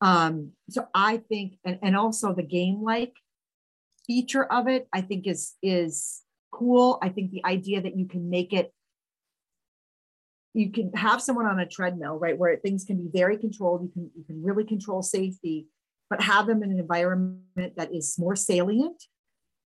Um, 0.00 0.52
so 0.70 0.86
I 0.94 1.18
think, 1.18 1.54
and, 1.64 1.78
and 1.82 1.96
also 1.96 2.32
the 2.32 2.42
game 2.42 2.82
like 2.82 3.14
feature 4.06 4.44
of 4.44 4.68
it, 4.68 4.88
I 4.92 5.00
think 5.00 5.26
is 5.26 5.54
is 5.62 6.22
cool. 6.56 6.98
I 7.02 7.08
think 7.08 7.30
the 7.30 7.44
idea 7.44 7.82
that 7.82 7.96
you 7.96 8.06
can 8.06 8.30
make 8.30 8.52
it, 8.52 8.72
you 10.54 10.72
can 10.72 10.92
have 10.94 11.20
someone 11.20 11.46
on 11.46 11.60
a 11.60 11.66
treadmill, 11.66 12.18
right, 12.18 12.36
where 12.36 12.56
things 12.56 12.84
can 12.84 12.96
be 12.96 13.10
very 13.12 13.36
controlled. 13.36 13.82
You 13.82 13.90
can 13.92 14.10
you 14.16 14.24
can 14.24 14.42
really 14.42 14.64
control 14.64 15.02
safety, 15.02 15.66
but 16.08 16.22
have 16.22 16.46
them 16.46 16.62
in 16.62 16.70
an 16.70 16.78
environment 16.78 17.76
that 17.76 17.94
is 17.94 18.16
more 18.18 18.36
salient, 18.36 19.02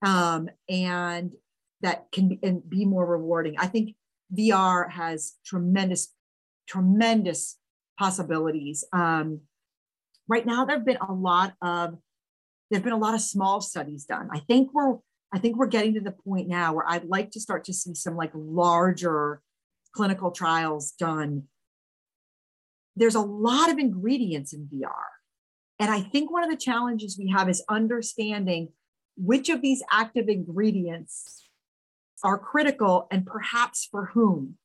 um, 0.05 0.49
and 0.69 1.33
that 1.81 2.05
can 2.11 2.29
be, 2.29 2.39
and 2.43 2.67
be 2.67 2.85
more 2.85 3.05
rewarding. 3.05 3.55
I 3.57 3.67
think 3.67 3.95
VR 4.35 4.91
has 4.91 5.35
tremendous, 5.45 6.13
tremendous 6.67 7.57
possibilities. 7.97 8.83
Um, 8.93 9.41
right 10.27 10.45
now 10.45 10.65
there 10.65 10.77
have 10.77 10.85
been 10.85 10.97
a 10.97 11.13
lot 11.13 11.53
of 11.61 11.97
there've 12.69 12.83
been 12.83 12.93
a 12.93 12.97
lot 12.97 13.13
of 13.13 13.21
small 13.21 13.61
studies 13.61 14.05
done 14.05 14.29
i 14.31 14.39
think 14.39 14.73
we're 14.73 14.95
i 15.33 15.39
think 15.39 15.57
we're 15.57 15.67
getting 15.67 15.93
to 15.93 16.01
the 16.01 16.11
point 16.11 16.47
now 16.47 16.73
where 16.73 16.87
i'd 16.89 17.05
like 17.05 17.31
to 17.31 17.39
start 17.39 17.63
to 17.63 17.73
see 17.73 17.93
some 17.93 18.15
like 18.15 18.31
larger 18.33 19.41
clinical 19.93 20.29
trials 20.29 20.91
done. 20.91 21.43
There's 22.95 23.15
a 23.15 23.21
lot 23.21 23.71
of 23.71 23.79
ingredients 23.79 24.53
in 24.53 24.67
vr 24.71 24.91
and 25.79 25.89
i 25.89 26.01
think 26.01 26.31
one 26.31 26.43
of 26.43 26.49
the 26.49 26.57
challenges 26.57 27.17
we 27.17 27.29
have 27.29 27.49
is 27.49 27.63
understanding 27.69 28.69
which 29.17 29.49
of 29.49 29.61
these 29.61 29.83
active 29.91 30.29
ingredients 30.29 31.47
are 32.23 32.37
critical 32.37 33.07
and 33.11 33.25
perhaps 33.25 33.87
for 33.89 34.05
whom. 34.07 34.57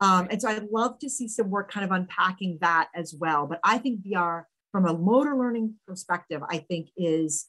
Um, 0.00 0.28
and 0.30 0.40
so 0.40 0.48
I'd 0.48 0.70
love 0.70 0.98
to 1.00 1.10
see 1.10 1.28
some 1.28 1.50
work 1.50 1.70
kind 1.70 1.84
of 1.84 1.92
unpacking 1.92 2.58
that 2.60 2.88
as 2.94 3.14
well. 3.18 3.46
But 3.46 3.60
I 3.64 3.78
think 3.78 4.04
VR, 4.06 4.44
from 4.72 4.86
a 4.86 4.96
motor 4.96 5.36
learning 5.36 5.74
perspective, 5.86 6.42
I 6.48 6.58
think 6.58 6.88
is 6.96 7.46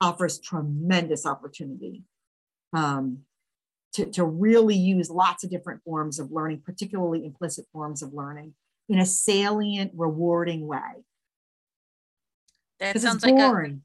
offers 0.00 0.38
tremendous 0.38 1.26
opportunity 1.26 2.02
um, 2.72 3.18
to, 3.94 4.06
to 4.06 4.24
really 4.24 4.76
use 4.76 5.10
lots 5.10 5.44
of 5.44 5.50
different 5.50 5.82
forms 5.82 6.18
of 6.18 6.30
learning, 6.30 6.62
particularly 6.64 7.24
implicit 7.24 7.66
forms 7.72 8.02
of 8.02 8.12
learning, 8.12 8.54
in 8.88 8.98
a 8.98 9.06
salient, 9.06 9.92
rewarding 9.96 10.66
way. 10.66 11.04
that 12.80 13.00
sounds 13.00 13.24
like 13.24 13.36
boring. 13.36 13.82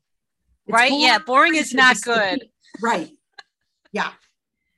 Right 0.70 0.91
yeah 0.93 1.18
boring 1.20 1.55
is 1.55 1.74
not 1.74 1.99
good 2.01 2.47
Right. 2.82 3.09
Yeah. 3.91 4.11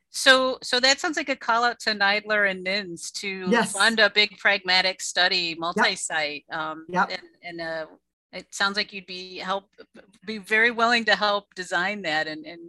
So, 0.09 0.57
so 0.61 0.79
that 0.79 0.99
sounds 0.99 1.17
like 1.17 1.29
a 1.29 1.35
call 1.35 1.63
out 1.63 1.79
to 1.81 1.91
NIDILRR 1.91 2.51
and 2.51 2.65
NINDS 2.65 3.11
to 3.13 3.47
Yes. 3.49 3.73
fund 3.73 3.99
a 3.99 4.09
big 4.09 4.37
pragmatic 4.37 5.01
study, 5.01 5.55
multi-site. 5.55 6.45
Um, 6.51 6.85
Yep. 6.89 7.09
and, 7.11 7.21
and, 7.43 7.61
uh, 7.61 7.85
it 8.35 8.53
sounds 8.53 8.77
like 8.77 8.93
you'd 8.93 9.05
be 9.07 9.37
help, 9.37 9.65
be 10.25 10.37
very 10.37 10.71
willing 10.71 11.05
to 11.05 11.15
help 11.15 11.55
design 11.55 12.01
that 12.03 12.27
and, 12.27 12.45
and 12.45 12.59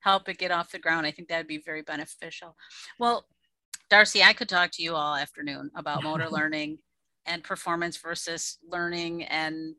help 0.00 0.28
it 0.28 0.38
get 0.38 0.50
off 0.50 0.72
the 0.72 0.78
ground. 0.78 1.06
I 1.06 1.10
think 1.12 1.28
that'd 1.28 1.46
be 1.46 1.62
very 1.64 1.82
beneficial. 1.82 2.56
Well, 2.98 3.26
Darcy, 3.90 4.22
I 4.22 4.32
could 4.32 4.48
talk 4.48 4.70
to 4.72 4.82
you 4.82 4.94
all 4.94 5.14
afternoon 5.14 5.70
about 5.74 6.02
motor 6.02 6.28
learning. 6.30 6.78
and 7.26 7.44
performance 7.44 7.98
versus 7.98 8.58
learning 8.66 9.24
and 9.24 9.74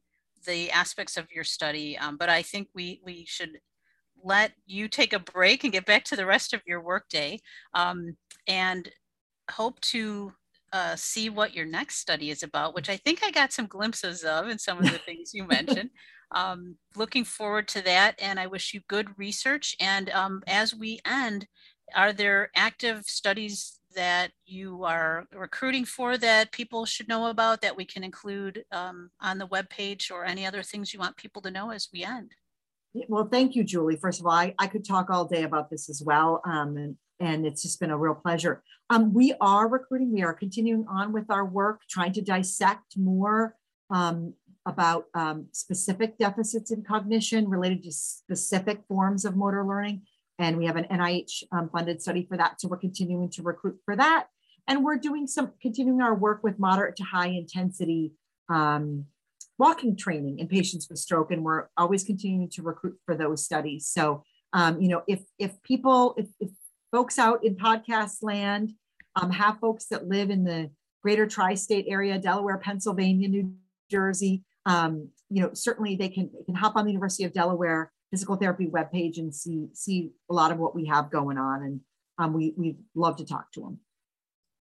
the 0.46 0.72
aspects 0.72 1.18
of 1.18 1.32
your 1.32 1.44
study. 1.44 1.98
Um, 1.98 2.18
but 2.18 2.30
I 2.30 2.42
think 2.44 2.70
we 2.76 3.02
we 3.04 3.26
should 3.26 3.60
let 4.24 4.54
you 4.68 4.88
take 4.88 5.14
a 5.14 5.20
break 5.20 5.64
and 5.64 5.74
get 5.74 5.86
back 5.86 6.04
to 6.06 6.16
the 6.16 6.26
rest 6.26 6.54
of 6.54 6.62
your 6.68 6.82
workday 6.82 7.40
um, 7.74 8.16
and 8.48 8.90
hope 9.50 9.80
to 9.82 10.34
uh, 10.74 10.96
see 10.96 11.30
what 11.30 11.54
your 11.54 11.66
next 11.66 11.98
study 11.98 12.30
is 12.30 12.44
about, 12.44 12.74
which 12.74 12.90
I 12.90 12.98
think 12.98 13.24
I 13.24 13.32
got 13.32 13.52
some 13.52 13.68
glimpses 13.68 14.24
of 14.24 14.48
in 14.48 14.58
some 14.58 14.80
of 14.80 14.86
the 14.86 14.98
things 15.06 15.34
you 15.34 15.46
mentioned. 15.46 15.90
Um, 16.32 16.78
looking 16.96 17.26
forward 17.26 17.68
to 17.70 17.82
that, 17.82 18.16
and 18.22 18.40
I 18.40 18.48
wish 18.48 18.74
you 18.74 18.82
good 18.88 19.10
research. 19.18 19.76
And 19.80 20.10
um, 20.12 20.44
as 20.48 20.74
we 20.74 21.00
end, 21.06 21.48
are 21.94 22.14
there 22.14 22.52
active 22.56 23.04
studies 23.06 23.80
that 23.96 24.32
you 24.46 24.86
are 24.86 25.26
recruiting 25.34 25.84
for 25.84 26.18
that 26.18 26.54
people 26.54 26.86
should 26.86 27.10
know 27.10 27.28
about 27.28 27.62
that 27.62 27.76
we 27.76 27.84
can 27.84 28.04
include 28.04 28.64
um, 28.72 29.10
on 29.20 29.38
the 29.38 29.48
webpage 29.48 30.10
or 30.10 30.24
any 30.24 30.46
other 30.46 30.64
things 30.64 30.94
you 30.94 31.00
want 31.00 31.18
people 31.18 31.42
to 31.42 31.52
know 31.52 31.72
as 31.72 31.90
we 31.92 32.06
end? 32.06 32.32
Well, 33.08 33.28
thank 33.30 33.56
you, 33.56 33.64
Julie. 33.64 33.98
First 33.98 34.20
of 34.20 34.26
all, 34.26 34.34
I, 34.34 34.54
I 34.60 34.68
could 34.68 34.86
talk 34.86 35.10
all 35.10 35.26
day 35.26 35.44
about 35.44 35.70
this 35.70 35.90
as 35.90 36.02
well. 36.06 36.42
Um, 36.46 36.78
and, 36.78 36.98
and 37.22 37.46
it's 37.46 37.62
just 37.62 37.80
been 37.80 37.92
a 37.92 37.98
real 37.98 38.16
pleasure. 38.16 38.64
Um, 38.90 39.14
we 39.14 39.34
are 39.40 39.70
recruiting, 39.70 40.12
we 40.12 40.24
are 40.24 40.34
continuing 40.34 40.86
on 40.90 41.14
with 41.14 41.30
our 41.30 41.46
work, 41.46 41.82
trying 41.90 42.12
to 42.14 42.22
dissect 42.22 42.98
more 42.98 43.56
um, 43.90 44.34
about 44.66 45.06
um, 45.14 45.48
specific 45.52 46.18
deficits 46.18 46.72
in 46.72 46.84
cognition 46.84 47.48
related 47.48 47.84
to 47.84 47.92
specific 47.92 48.82
forms 48.88 49.24
of 49.24 49.36
motor 49.36 49.66
learning. 49.66 50.02
And 50.40 50.58
we 50.58 50.66
have 50.66 50.76
an 50.76 50.86
NIH 50.86 51.44
um, 51.52 51.70
funded 51.70 52.02
study 52.02 52.26
for 52.28 52.38
that. 52.38 52.60
So 52.60 52.68
we're 52.68 52.78
continuing 52.78 53.30
to 53.32 53.44
recruit 53.44 53.78
for 53.86 53.96
that. 53.96 54.28
And 54.68 54.84
we're 54.84 54.98
doing 54.98 55.28
some, 55.28 55.52
continuing 55.62 56.02
our 56.02 56.16
work 56.16 56.44
with 56.44 56.60
moderate 56.60 56.96
to 56.98 57.04
high 57.04 57.28
intensity 57.28 58.14
um, 58.50 59.06
walking 59.58 59.96
training 59.96 60.40
in 60.40 60.48
patients 60.48 60.88
with 60.90 61.00
stroke. 61.00 61.32
And 61.32 61.44
we're 61.44 61.68
always 61.78 62.04
continuing 62.04 62.50
to 62.50 62.64
recruit 62.64 62.98
for 63.06 63.16
those 63.16 63.44
studies. 63.46 63.88
So, 63.88 64.24
um, 64.54 64.82
you 64.82 64.90
know, 64.90 65.04
if, 65.08 65.22
if 65.38 65.62
people, 65.64 66.16
if, 66.18 66.28
if 66.40 66.50
folks 66.92 67.18
out 67.18 67.44
in 67.44 67.56
podcast 67.56 68.18
land 68.22 68.74
um, 69.16 69.32
have 69.32 69.60
folks 69.60 69.86
that 69.86 70.08
live 70.08 70.30
in 70.30 70.44
the 70.44 70.70
greater 71.02 71.26
tri-state 71.26 71.86
area, 71.88 72.18
Delaware, 72.20 72.58
Pennsylvania, 72.58 73.28
New 73.28 73.54
Jersey, 73.90 74.44
um, 74.66 75.10
you 75.30 75.42
know, 75.42 75.52
certainly 75.54 75.96
they 75.96 76.10
can, 76.10 76.30
they 76.38 76.44
can 76.44 76.56
hop 76.56 76.76
on 76.76 76.86
the 76.86 76.92
University 76.92 77.24
of 77.24 77.34
Delaware 77.34 77.92
physical 78.12 78.36
therapy 78.36 78.68
webpage 78.68 79.18
and 79.18 79.34
see 79.34 79.68
see 79.74 80.12
a 80.30 80.34
lot 80.34 80.52
of 80.52 80.60
what 80.60 80.76
we 80.76 80.86
have 80.86 81.10
going 81.10 81.38
on. 81.38 81.64
And 81.64 81.80
um, 82.18 82.34
we 82.34 82.54
we 82.58 82.76
love 82.94 83.16
to 83.18 83.26
talk 83.26 83.52
to 83.54 83.62
them. 83.62 83.80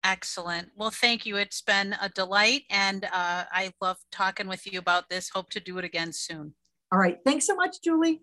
Excellent. 0.03 0.69
Well, 0.75 0.91
thank 0.91 1.25
you. 1.25 1.37
It's 1.37 1.61
been 1.61 1.95
a 2.01 2.09
delight, 2.09 2.63
and 2.69 3.05
uh, 3.05 3.43
I 3.51 3.71
love 3.81 3.97
talking 4.11 4.47
with 4.47 4.71
you 4.71 4.79
about 4.79 5.09
this. 5.09 5.29
Hope 5.29 5.49
to 5.51 5.59
do 5.59 5.77
it 5.77 5.85
again 5.85 6.11
soon. 6.13 6.53
All 6.91 6.99
right. 6.99 7.19
Thanks 7.25 7.45
so 7.45 7.55
much, 7.55 7.81
Julie. 7.83 8.21